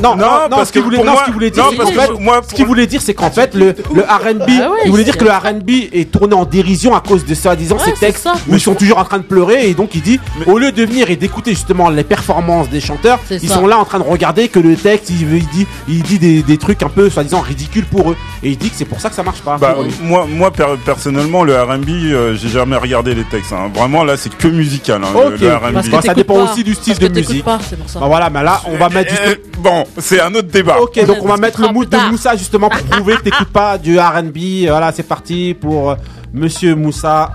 Non, 0.02 0.16
non, 0.16 0.56
parce 0.56 0.68
ce 0.68 0.72
que 0.72 0.78
pour 0.96 1.04
non, 1.04 1.12
moi- 1.12 1.20
ce 1.20 1.24
qu'il 1.24 1.34
voulait 1.34 1.50
dire, 1.50 1.64
c'est 1.70 1.76
que 1.76 2.12
pour 2.12 2.48
ce 2.48 2.54
qu'il 2.54 2.66
voulait 2.66 2.86
dire, 2.86 3.02
c'est 3.02 3.14
qu'en 3.14 3.30
fait, 3.30 3.54
le, 3.54 3.74
le 3.94 4.02
R&B, 4.02 4.42
Ah 4.62 4.70
il 4.84 4.90
voulait 4.90 5.04
dire 5.04 5.14
c'est- 5.14 5.18
que 5.20 5.24
le 5.24 5.30
R&B 5.30 5.70
est 5.92 6.10
tourné 6.10 6.34
en 6.34 6.44
dérision 6.44 6.94
à 6.94 7.00
cause 7.00 7.24
de 7.24 7.34
soi-disant 7.34 7.78
ces 7.78 7.90
c'est 7.94 8.06
textes 8.06 8.28
où 8.48 8.54
ils 8.54 8.60
sont 8.60 8.74
toujours 8.74 8.98
en 8.98 9.04
train 9.04 9.18
de 9.18 9.22
pleurer 9.24 9.59
et 9.68 9.74
donc 9.74 9.94
il 9.94 10.02
dit, 10.02 10.18
au 10.46 10.58
lieu 10.58 10.72
de 10.72 10.84
venir 10.84 11.10
et 11.10 11.16
d'écouter 11.16 11.50
justement 11.52 11.90
les 11.90 12.04
performances 12.04 12.68
des 12.68 12.80
chanteurs, 12.80 13.18
ils 13.30 13.48
ça. 13.48 13.54
sont 13.54 13.66
là 13.66 13.78
en 13.78 13.84
train 13.84 13.98
de 13.98 14.04
regarder 14.04 14.48
que 14.48 14.58
le 14.58 14.76
texte, 14.76 15.10
il, 15.10 15.22
il 15.34 15.46
dit, 15.48 15.66
il 15.88 16.02
dit 16.02 16.18
des, 16.18 16.42
des 16.42 16.58
trucs 16.58 16.82
un 16.82 16.88
peu 16.88 17.10
soi-disant 17.10 17.40
ridicules 17.40 17.84
pour 17.86 18.10
eux 18.12 18.16
et 18.42 18.50
il 18.50 18.58
dit 18.58 18.70
que 18.70 18.76
c'est 18.76 18.84
pour 18.84 19.00
ça 19.00 19.08
que 19.08 19.14
ça 19.14 19.22
marche 19.22 19.40
pas. 19.40 19.58
Bah, 19.58 19.76
moi, 20.02 20.26
moi 20.28 20.50
per- 20.50 20.76
personnellement, 20.84 21.44
le 21.44 21.60
R&B, 21.60 21.88
euh, 21.88 22.34
j'ai 22.36 22.48
jamais 22.48 22.76
regardé 22.76 23.14
les 23.14 23.24
textes. 23.24 23.52
hein. 23.52 23.70
Vraiment, 23.74 24.04
là, 24.04 24.16
c'est 24.16 24.34
que 24.34 24.48
musical. 24.48 25.02
hein, 25.04 25.08
le- 25.40 25.54
R&B. 25.54 25.90
Bah, 25.90 26.00
ça 26.02 26.14
dépend 26.14 26.44
aussi 26.44 26.64
du 26.64 26.74
style 26.74 26.98
de 26.98 27.08
musique. 27.08 27.44
pas, 27.44 27.58
c'est 27.68 27.78
pour 27.78 27.88
ça. 27.88 28.00
Bah 28.00 28.06
voilà, 28.06 28.30
mais 28.30 28.42
là, 28.42 28.60
on 28.66 28.76
va 28.76 28.88
mettre 28.88 29.10
juste... 29.10 29.40
Bon, 29.58 29.84
c'est 29.98 30.20
un 30.20 30.34
autre 30.34 30.48
débat. 30.48 30.80
Ok, 30.80 31.04
donc 31.06 31.18
on 31.22 31.28
va 31.28 31.36
mettre 31.36 31.60
le 31.60 31.68
mood 31.68 31.88
de 31.88 31.96
Moussa 32.10 32.36
justement 32.36 32.68
pour 32.70 32.82
prouver 32.84 33.16
que 33.16 33.22
t'écoutes 33.22 33.48
pas 33.52 33.76
du 33.78 33.98
R&B. 33.98 34.66
Voilà, 34.68 34.92
c'est 34.92 35.02
parti 35.02 35.54
pour 35.60 35.90
euh, 35.90 35.94
Monsieur 36.32 36.74
Moussa 36.74 37.32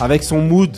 avec 0.00 0.22
son 0.22 0.38
mood. 0.40 0.70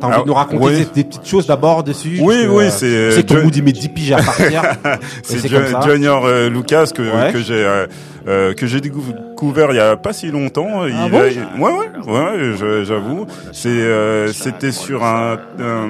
T'as 0.00 0.06
envie 0.08 0.16
Ah, 0.18 0.22
de 0.22 0.26
nous 0.26 0.34
raconter 0.34 0.64
oui. 0.64 0.76
des, 0.94 1.02
des 1.02 1.04
petites 1.04 1.26
choses 1.26 1.46
d'abord 1.46 1.82
dessus 1.82 2.18
Oui, 2.20 2.44
que, 2.44 2.48
oui, 2.48 2.64
euh, 2.64 2.70
c'est, 2.70 3.12
sais 3.12 3.22
que 3.22 3.28
ton 3.28 3.34
John- 3.36 3.44
mood 3.44 3.56
il 3.56 3.62
met 3.62 3.72
10 3.72 3.88
piges 3.88 4.12
à 4.12 4.16
partir. 4.18 4.62
c'est. 5.22 5.38
Junior 5.48 6.24
euh, 6.26 6.50
Lucas 6.50 6.90
que, 6.94 7.02
Ouais. 7.02 7.32
que 7.32 7.40
j'ai 7.40 7.54
euh, 7.54 7.86
euh, 8.28 8.54
que 8.54 8.66
j'ai 8.66 8.80
découvert 8.80 9.68
il 9.70 9.76
y 9.76 9.80
a 9.80 9.96
pas 9.96 10.12
si 10.12 10.28
longtemps. 10.30 10.86
Il 10.86 10.94
Ah 10.98 11.08
bon 11.08 11.18
a- 11.18 11.22
ouais, 11.22 11.76
ouais, 12.06 12.52
ouais, 12.60 12.84
j'avoue. 12.84 13.26
C'est 13.52 13.68
euh, 13.68 14.32
c'était 14.32 14.72
sur 14.72 15.04
un, 15.04 15.38
un, 15.60 15.88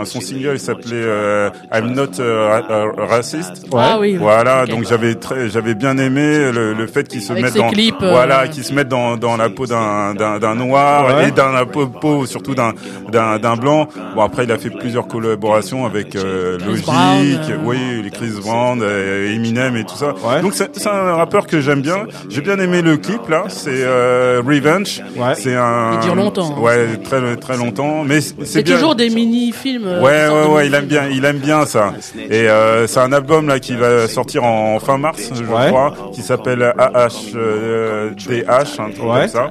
un- 0.00 0.04
son 0.04 0.20
single 0.20 0.52
il 0.54 0.58
s'appelait 0.60 0.92
euh, 0.94 1.50
I'm 1.72 1.92
Not 1.92 2.20
euh, 2.20 2.48
Ra- 2.48 2.70
euh, 2.70 2.86
Racist. 3.06 3.64
Ouais. 3.72 3.80
Ah 3.82 3.98
oui, 4.00 4.12
oui. 4.12 4.18
Voilà, 4.18 4.66
donc 4.66 4.84
j'avais 4.88 5.14
très 5.14 5.48
j'avais 5.48 5.74
bien 5.74 5.96
aimé 5.98 6.50
le, 6.52 6.72
le 6.74 6.86
fait 6.86 7.06
qu'il 7.06 7.20
se 7.22 7.32
Avec 7.32 7.44
mette 7.44 7.52
ses 7.52 7.58
dans 7.60 7.70
clips, 7.70 7.94
euh, 8.02 8.10
voilà, 8.10 8.48
qu'il 8.48 8.64
se 8.64 8.72
mette 8.72 8.88
dans, 8.88 9.16
dans 9.16 9.36
la 9.36 9.48
peau 9.50 9.66
d'un 9.66 10.14
d'un 10.14 10.38
d'un 10.38 10.54
noir 10.54 11.16
Ouais. 11.16 11.28
et 11.28 11.30
dans 11.30 11.50
la 11.52 11.66
peau, 11.66 11.86
peau 11.86 12.26
surtout 12.26 12.54
d'un 12.54 12.72
d'un 13.12 13.38
d'un 13.38 13.56
blanc. 13.56 13.88
Bon 14.14 14.22
après 14.22 14.44
il 14.44 14.52
a 14.52 14.58
fait 14.58 14.70
plusieurs 14.70 15.06
collaborations 15.06 15.84
avec 15.86 16.16
euh, 16.16 16.58
Logic, 16.66 16.84
Brown, 16.84 17.24
euh. 17.50 17.56
oui, 17.64 17.76
les 18.02 18.10
Chris 18.10 18.32
Brown, 18.42 18.80
euh, 18.82 19.34
Eminem 19.34 19.76
et 19.76 19.84
tout 19.84 19.96
ça. 19.96 20.14
Donc 20.42 20.54
c'est 20.54 20.76
c'est 20.76 20.88
un 20.88 21.14
rappeur 21.14 21.46
que 21.46 21.60
j'aime 21.60 21.75
bien. 21.80 22.06
J'ai 22.28 22.40
bien 22.40 22.58
aimé 22.58 22.82
le 22.82 22.96
clip 22.96 23.28
là, 23.28 23.44
c'est 23.48 23.70
euh, 23.72 24.42
Revenge. 24.46 25.02
C'est 25.34 25.54
un 25.54 25.94
Il 25.94 26.00
dure 26.04 26.14
longtemps, 26.14 26.54
hein. 26.56 26.60
Ouais, 26.60 26.86
très 27.04 27.36
très 27.36 27.56
longtemps, 27.56 28.04
mais 28.04 28.20
c'est 28.20 28.62
toujours 28.62 28.94
des 28.94 29.10
mini-films. 29.10 29.84
euh, 29.86 30.02
Ouais, 30.02 30.28
ouais, 30.28 30.54
ouais, 30.54 30.66
il 30.66 30.74
aime 30.74 30.86
bien, 30.86 31.08
il 31.10 31.24
aime 31.24 31.38
bien 31.38 31.66
ça. 31.66 31.92
Et 32.30 32.48
euh, 32.48 32.86
c'est 32.86 33.00
un 33.00 33.12
album 33.12 33.48
là 33.48 33.58
qui 33.58 33.74
va 33.76 34.08
sortir 34.08 34.44
en 34.44 34.78
fin 34.78 34.98
mars, 34.98 35.30
je 35.34 35.42
Ouais. 35.44 35.68
crois, 35.68 35.94
qui 36.12 36.22
s'appelle 36.22 36.74
AHDH, 36.78 38.80
un 38.80 38.90
truc 38.90 39.04
Ouais. 39.04 39.20
comme 39.20 39.28
ça. 39.28 39.50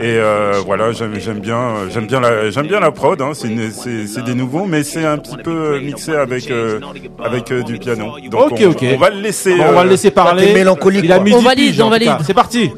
Et 0.00 0.16
euh, 0.18 0.54
voilà, 0.64 0.92
j'aime 0.92 1.14
j'aime 1.18 1.40
bien, 1.40 1.58
j'aime 1.92 2.06
bien 2.06 2.20
la, 2.20 2.50
j'aime 2.50 2.66
bien 2.66 2.80
la 2.80 2.90
prod. 2.90 3.20
Hein, 3.20 3.32
c'est 3.34 4.22
des 4.24 4.34
nouveaux, 4.34 4.64
mais 4.66 4.82
c'est 4.84 5.04
un 5.04 5.18
petit 5.18 5.36
peu 5.36 5.78
mixé 5.80 6.14
avec 6.14 6.50
euh, 6.50 6.80
avec 7.24 7.50
euh, 7.50 7.62
du 7.62 7.78
piano. 7.78 8.12
Donc 8.30 8.52
Ok, 8.52 8.60
on, 8.64 8.70
ok. 8.70 8.84
on 8.94 8.98
va 8.98 9.10
le 9.10 9.20
laisser. 9.20 9.56
Bon, 9.56 9.64
on 9.68 9.72
va 9.72 9.84
le 9.84 9.90
laisser 9.90 10.10
parler. 10.10 10.54
Il 11.02 11.12
a 11.12 11.18
mis 11.20 11.32
On 11.34 11.38
10 11.38 11.44
valide, 11.48 11.70
piges, 11.72 11.80
on 11.80 11.86
en 11.86 11.86
tout 11.86 11.92
valide. 11.92 12.18
cas. 12.18 12.24
C'est 12.26 12.34
parti. 12.34 12.70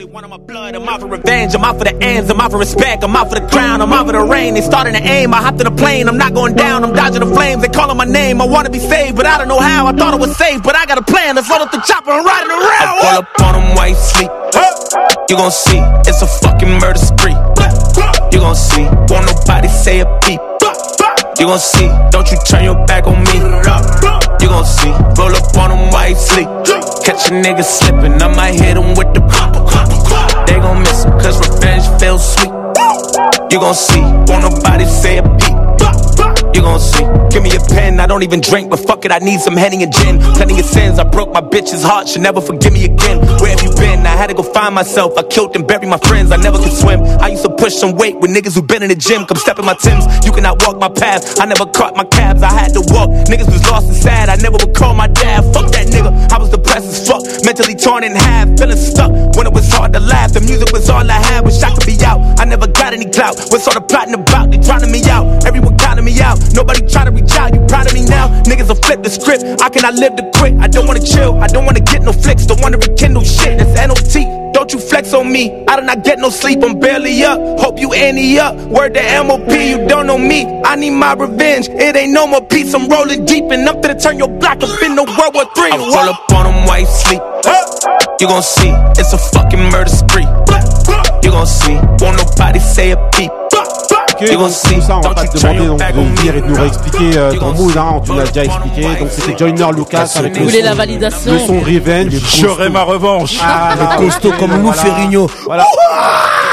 revenge. 1.11 1.55
I'm 1.55 1.65
out 1.65 1.79
for 1.79 1.85
the 1.85 1.97
ends. 2.03 2.31
I'm 2.31 2.41
out 2.41 2.51
for 2.51 2.59
respect. 2.59 3.03
I'm 3.05 3.17
out 3.17 3.29
for 3.29 3.39
the 3.41 3.47
crown. 3.49 3.81
I'm 3.81 3.93
out 3.93 4.07
for 4.07 4.13
the 4.13 4.23
rain. 4.25 4.55
They 4.55 4.63
starting 4.63 4.95
to 4.95 5.03
aim. 5.03 5.35
I 5.35 5.39
hopped 5.43 5.61
in 5.61 5.67
a 5.67 5.71
plane. 5.71 6.09
I'm 6.09 6.19
not 6.19 6.35
going 6.35 6.55
down. 6.55 6.85
I'm 6.85 6.93
dodging 6.93 7.21
the 7.21 7.33
flames. 7.35 7.63
They 7.63 7.69
calling 7.69 7.97
my 7.97 8.05
name. 8.05 8.41
I 8.41 8.47
wanna 8.47 8.71
be 8.71 8.79
saved, 8.79 9.17
but 9.17 9.27
I 9.27 9.39
don't 9.39 9.49
know 9.49 9.59
how. 9.61 9.87
I 9.87 9.93
thought 9.93 10.15
it 10.15 10.21
was 10.21 10.37
safe, 10.37 10.63
but 10.63 10.77
I 10.77 10.87
got 10.87 10.99
a 10.99 11.03
plan. 11.03 11.37
Let's 11.37 11.51
load 11.51 11.63
up 11.63 11.71
the 11.73 11.81
chopper 11.81 12.11
and 12.13 12.25
riding 12.25 12.51
around. 12.51 12.99
I 12.99 13.01
pull 13.01 13.19
up 13.19 13.29
on 13.47 13.53
them 13.61 13.77
white 13.77 13.97
sleep. 13.97 14.31
You 15.29 15.37
gon' 15.37 15.51
see, 15.53 15.79
it's 16.09 16.23
a 16.23 16.27
fucking 16.27 16.73
murder 16.81 16.99
spree. 16.99 17.37
You 18.33 18.41
gon' 18.41 18.57
see, 18.57 18.85
won't 19.09 19.27
nobody 19.27 19.69
say 19.69 20.01
a 20.01 20.07
peep. 20.23 20.41
You 21.39 21.47
gon' 21.47 21.59
see, 21.59 21.89
don't 22.11 22.29
you 22.31 22.39
turn 22.47 22.65
your 22.65 22.85
back 22.87 23.07
on 23.07 23.23
me. 23.23 23.39
You 24.43 24.49
gon' 24.49 24.65
see, 24.65 24.91
roll 25.19 25.35
up 25.35 25.57
on 25.57 25.71
them 25.71 25.91
white 25.91 26.17
sleep. 26.17 26.49
Catch 27.05 27.31
a 27.31 27.33
nigga 27.33 27.65
slipping, 27.65 28.21
I 28.21 28.29
might 28.29 28.55
hit 28.55 28.77
him 28.77 28.95
with 28.95 29.15
the 29.15 29.21
They 30.47 30.59
gon' 30.59 30.83
miss 30.83 31.05
him, 31.05 31.13
cause 31.13 31.39
revenge 31.41 31.85
feels 32.01 32.35
sweet. 32.35 32.53
You 33.51 33.59
gon' 33.59 33.75
see, 33.75 34.03
won't 34.03 34.43
nobody 34.43 34.85
say 34.85 35.19
a 35.19 35.23
peep. 35.23 35.60
You 36.55 36.63
gon' 36.63 36.81
see. 36.81 37.05
Give 37.31 37.43
me 37.43 37.55
a 37.55 37.61
pen, 37.61 38.01
I 38.01 38.07
don't 38.07 38.23
even 38.23 38.41
drink, 38.41 38.71
but 38.71 38.81
fuck 38.81 39.05
it, 39.05 39.13
I 39.13 39.19
need 39.19 39.41
some 39.41 39.57
Henny 39.57 39.83
and 39.85 39.93
gin. 39.93 40.19
Plenty 40.35 40.59
of 40.59 40.67
sins, 40.67 40.99
I 40.99 41.05
broke 41.05 41.33
my 41.33 41.41
bitch's 41.41 41.83
heart, 41.83 42.09
she'll 42.09 42.23
never 42.23 42.41
forgive 42.41 42.73
me 42.73 42.85
again. 42.85 43.19
Where 43.39 43.51
have 43.51 43.63
you 43.63 43.71
been? 43.77 44.05
I 44.05 44.17
had 44.17 44.29
to 44.29 44.35
go 44.35 44.43
find 44.43 44.75
myself. 44.75 45.17
I 45.17 45.23
killed 45.23 45.55
and 45.55 45.67
buried 45.67 45.89
my 45.89 45.99
friends, 45.99 46.33
I 46.33 46.37
never 46.37 46.59
could 46.59 46.73
swim. 46.73 47.01
I 47.23 47.29
used 47.29 47.45
to 47.45 47.51
push 47.51 47.75
some 47.75 47.95
weight 47.95 48.19
with 48.19 48.31
niggas 48.33 48.55
who 48.55 48.63
been 48.63 48.83
in 48.83 48.89
the 48.89 48.97
gym. 48.97 49.27
Come 49.27 49.37
step 49.37 49.59
in 49.59 49.65
my 49.65 49.75
Tims, 49.75 50.05
you 50.27 50.33
cannot 50.33 50.61
walk 50.67 50.79
my 50.79 50.89
path. 50.89 51.41
I 51.41 51.47
never 51.47 51.67
caught 51.67 51.97
my 51.97 52.05
cabs, 52.05 52.43
I 52.43 52.51
had 52.51 52.75
to 52.75 52.81
walk. 52.93 53.11
Niggas 53.31 53.47
was 53.47 53.63
lost 53.71 53.87
and 53.87 53.97
sad, 53.97 54.29
I 54.29 54.37
never 54.37 54.59
would 54.59 54.75
call 54.75 54.95
my 54.95 55.07
dad. 55.07 55.45
Fuck 55.55 55.71
that 55.73 55.87
nigga, 55.87 56.11
I 56.33 56.39
was 56.39 56.51
depressed 56.51 56.89
as 56.89 57.07
fuck. 57.07 57.23
Mentally 57.45 57.75
torn 57.75 58.05
in 58.05 58.15
half, 58.15 58.49
feeling 58.59 58.77
stuck 58.77 59.11
when 59.37 59.47
it 59.47 59.53
was 59.53 59.69
hard 59.73 59.93
to 59.95 60.01
laugh. 60.01 60.33
The 60.33 60.41
music 60.41 60.73
was 60.73 60.89
all 60.91 61.09
I 61.09 61.19
had, 61.19 61.45
wish 61.45 61.63
I 61.63 61.75
could 61.75 61.87
be 61.87 61.97
out. 62.05 62.21
I 62.39 62.45
never 62.45 62.67
got 62.67 62.93
any 62.93 63.07
clout. 63.11 63.37
What's 63.51 63.67
all 63.67 63.75
the 63.75 63.81
plotting 63.81 64.15
about? 64.15 64.51
They 64.51 64.59
drowning 64.59 64.93
me 64.93 65.03
out. 65.11 65.45
Everyone 65.45 65.77
counting 65.79 66.05
me 66.05 66.21
out. 66.21 66.39
Nobody 66.55 66.87
try 66.87 67.05
to 67.05 67.11
reach 67.11 67.35
out. 67.37 67.55
You 67.55 67.61
proud 67.67 67.87
of 67.87 67.95
me 67.95 68.05
now? 68.05 68.29
Niggas 68.45 68.69
will 68.69 68.77
flip 68.77 69.03
the 69.03 69.11
script. 69.11 69.43
I 69.61 69.69
cannot 69.69 69.95
live 69.95 70.17
to 70.17 70.31
quit. 70.37 70.55
I 70.61 70.69
don't 70.69 70.87
wanna 70.87 71.01
chill. 71.01 71.41
I 71.41 71.47
don't 71.47 71.65
wanna 71.65 71.81
get 71.81 72.03
no 72.03 72.13
flicks. 72.13 72.47
Don't 72.47 72.61
wanna 72.61 72.79
rekindle 72.79 73.25
shit. 73.25 73.59
That's 73.59 73.75
NOT. 73.75 74.53
Don't 74.53 74.73
you 74.73 74.81
flex 74.81 75.15
on 75.15 75.31
me. 75.33 75.65
I 75.67 75.77
do 75.79 75.83
not 75.83 76.05
get 76.05 76.19
no 76.19 76.29
sleep. 76.29 76.63
I'm 76.63 76.79
barely 76.79 77.25
up. 77.25 77.39
Hope 77.61 77.79
you 77.79 77.93
any 77.93 78.39
up. 78.39 78.57
Word 78.57 78.95
to 78.95 79.03
MOP. 79.25 79.51
You 79.51 79.87
don't 79.87 80.07
know 80.07 80.19
me. 80.19 80.45
I 80.65 80.77
need 80.77 80.91
my 80.91 81.15
revenge. 81.15 81.69
It 81.69 81.97
ain't 81.97 82.13
no 82.13 82.27
more 82.27 82.45
peace. 82.45 82.75
I'm 82.75 82.89
rolling 82.89 83.25
deep 83.25 83.45
and 83.51 83.67
finna 83.67 84.01
turn 84.03 84.19
your 84.19 84.29
block 84.29 84.63
up 84.63 84.83
into 84.83 85.05
World 85.05 85.35
War 85.35 85.47
Three. 85.55 85.71
I 85.71 85.77
roll 85.77 86.11
up 86.11 86.33
on 86.33 86.45
them 86.47 86.67
white 86.67 86.89
sleep. 86.89 87.23
You 88.21 88.27
gon' 88.29 88.43
see. 88.43 88.73
It's 88.99 89.13
a 89.13 89.19
fucking 89.19 89.71
murder 89.71 89.89
spree. 89.91 90.27
You 91.23 91.31
gon' 91.31 91.47
see. 91.47 91.75
Won't 92.01 92.17
nobody 92.19 92.59
say 92.61 92.93
a 92.93 92.97
peep. 93.13 93.31
Ok, 94.23 94.33
donc 94.35 94.51
tout 94.51 94.81
ça, 94.83 94.97
on 94.99 95.01
va 95.01 95.15
pas 95.15 95.27
te 95.27 95.39
demander 95.39 95.67
donc, 95.95 96.11
de 96.15 96.21
dire 96.21 96.37
et 96.37 96.41
de 96.43 96.47
nous 96.47 96.55
réexpliquer 96.55 97.17
euh, 97.17 97.33
ton 97.39 97.53
mood, 97.55 97.75
hein, 97.75 98.03
tu 98.05 98.15
l'as 98.15 98.25
déjà 98.27 98.45
expliqué. 98.45 98.83
Donc 98.83 99.09
c'était 99.11 99.39
Joyner 99.39 99.67
Lucas 99.75 100.11
avec 100.17 100.39
le 100.39 100.47
son- 100.51 100.63
la 100.63 100.75
validation 100.75 101.33
le 101.33 101.39
son 101.39 101.61
Revenge. 101.61 102.13
J'aurai 102.39 102.69
ma 102.69 102.83
revanche. 102.83 103.39
Ah, 103.43 103.71
Le 103.99 104.05
costaud 104.05 104.33
comme 104.39 104.51
Lou 104.53 104.63
voilà. 104.67 104.83
Ferrigno. 104.83 105.31
Voilà. 105.47 105.65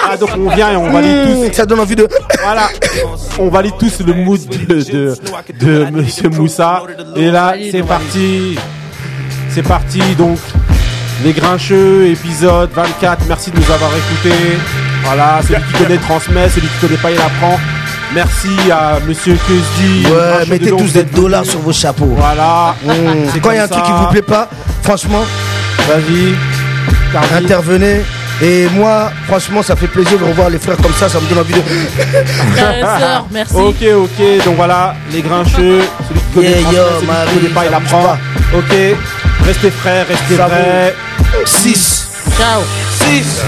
Ah, 0.10 0.16
donc 0.16 0.30
on 0.38 0.50
vient 0.56 0.72
et 0.72 0.76
on 0.78 0.90
valide 0.92 1.26
tous. 1.50 1.54
Ça 1.58 1.66
donne 1.66 1.82
envie 1.82 1.98
de. 1.98 2.08
Voilà. 2.42 2.70
On 3.40 3.50
valide 3.50 3.74
tous 3.78 4.00
le 4.00 4.14
mood 4.14 4.40
de, 4.48 4.76
de, 4.76 5.16
de 5.60 5.92
Monsieur 5.92 6.30
Moussa. 6.30 6.84
Et 7.18 7.30
là, 7.32 7.54
c'est 7.70 7.84
parti. 7.84 8.58
C'est 9.58 9.64
parti 9.64 10.00
donc. 10.16 10.38
Les 11.24 11.34
Grincheux, 11.34 12.06
épisode 12.06 12.70
24. 12.76 13.26
Merci 13.28 13.50
de 13.50 13.58
nous 13.58 13.72
avoir 13.72 13.90
écoutés. 13.90 14.56
Voilà, 15.04 15.40
celui 15.42 15.64
qui 15.64 15.84
connaît 15.84 15.98
transmet, 15.98 16.48
celui 16.48 16.68
qui 16.68 16.78
connaît 16.80 17.02
pas 17.02 17.10
il 17.10 17.18
apprend. 17.18 17.60
Merci 18.14 18.50
à 18.72 19.00
Monsieur 19.08 19.36
Kezdi. 19.48 20.06
Ouais, 20.12 20.46
mettez 20.48 20.70
tous 20.70 20.94
des 20.94 21.06
dollars 21.06 21.44
sur 21.44 21.60
vos 21.62 21.74
chapeaux. 21.74 22.14
Voilà. 22.16 22.76
Mmh. 22.86 22.90
C'est 23.34 23.40
Quand 23.40 23.50
il 23.50 23.56
y 23.56 23.60
a 23.60 23.64
un 23.64 23.68
truc 23.68 23.84
qui 23.84 23.92
vous 23.94 24.06
plaît 24.12 24.22
pas, 24.22 24.48
franchement, 24.84 25.26
Vas-y. 25.88 26.36
Intervenez. 27.36 28.04
Et 28.42 28.68
moi, 28.70 29.12
franchement, 29.28 29.64
ça 29.64 29.76
fait 29.76 29.88
plaisir 29.88 30.20
de 30.20 30.24
revoir 30.24 30.50
les 30.50 30.60
frères 30.60 30.78
comme 30.78 30.94
ça, 30.94 31.10
ça 31.10 31.20
me 31.20 31.28
donne 31.28 31.40
envie 31.40 31.54
de. 31.54 31.62
merci. 33.32 33.56
Ok, 33.56 33.84
ok, 33.96 34.46
donc 34.46 34.56
voilà, 34.56 34.96
les 35.12 35.22
grincheux, 35.22 35.82
celui 36.08 36.20
qui 36.20 36.34
connaît 36.36 36.50
Yeah, 36.50 36.62
français, 36.62 36.78
yo, 36.78 36.84
celui 37.00 37.40
qui 37.40 37.40
connaît 37.40 37.54
pas, 37.54 37.66
il 37.66 37.74
apprend. 37.74 38.02
bouge 38.02 38.60
Ok, 38.60 38.76
restez 39.44 39.72
frères, 39.72 40.06
restez 40.08 40.36
vrais. 40.36 40.96
6. 41.46 42.08
Ciao. 42.38 42.62
6. 43.10 43.42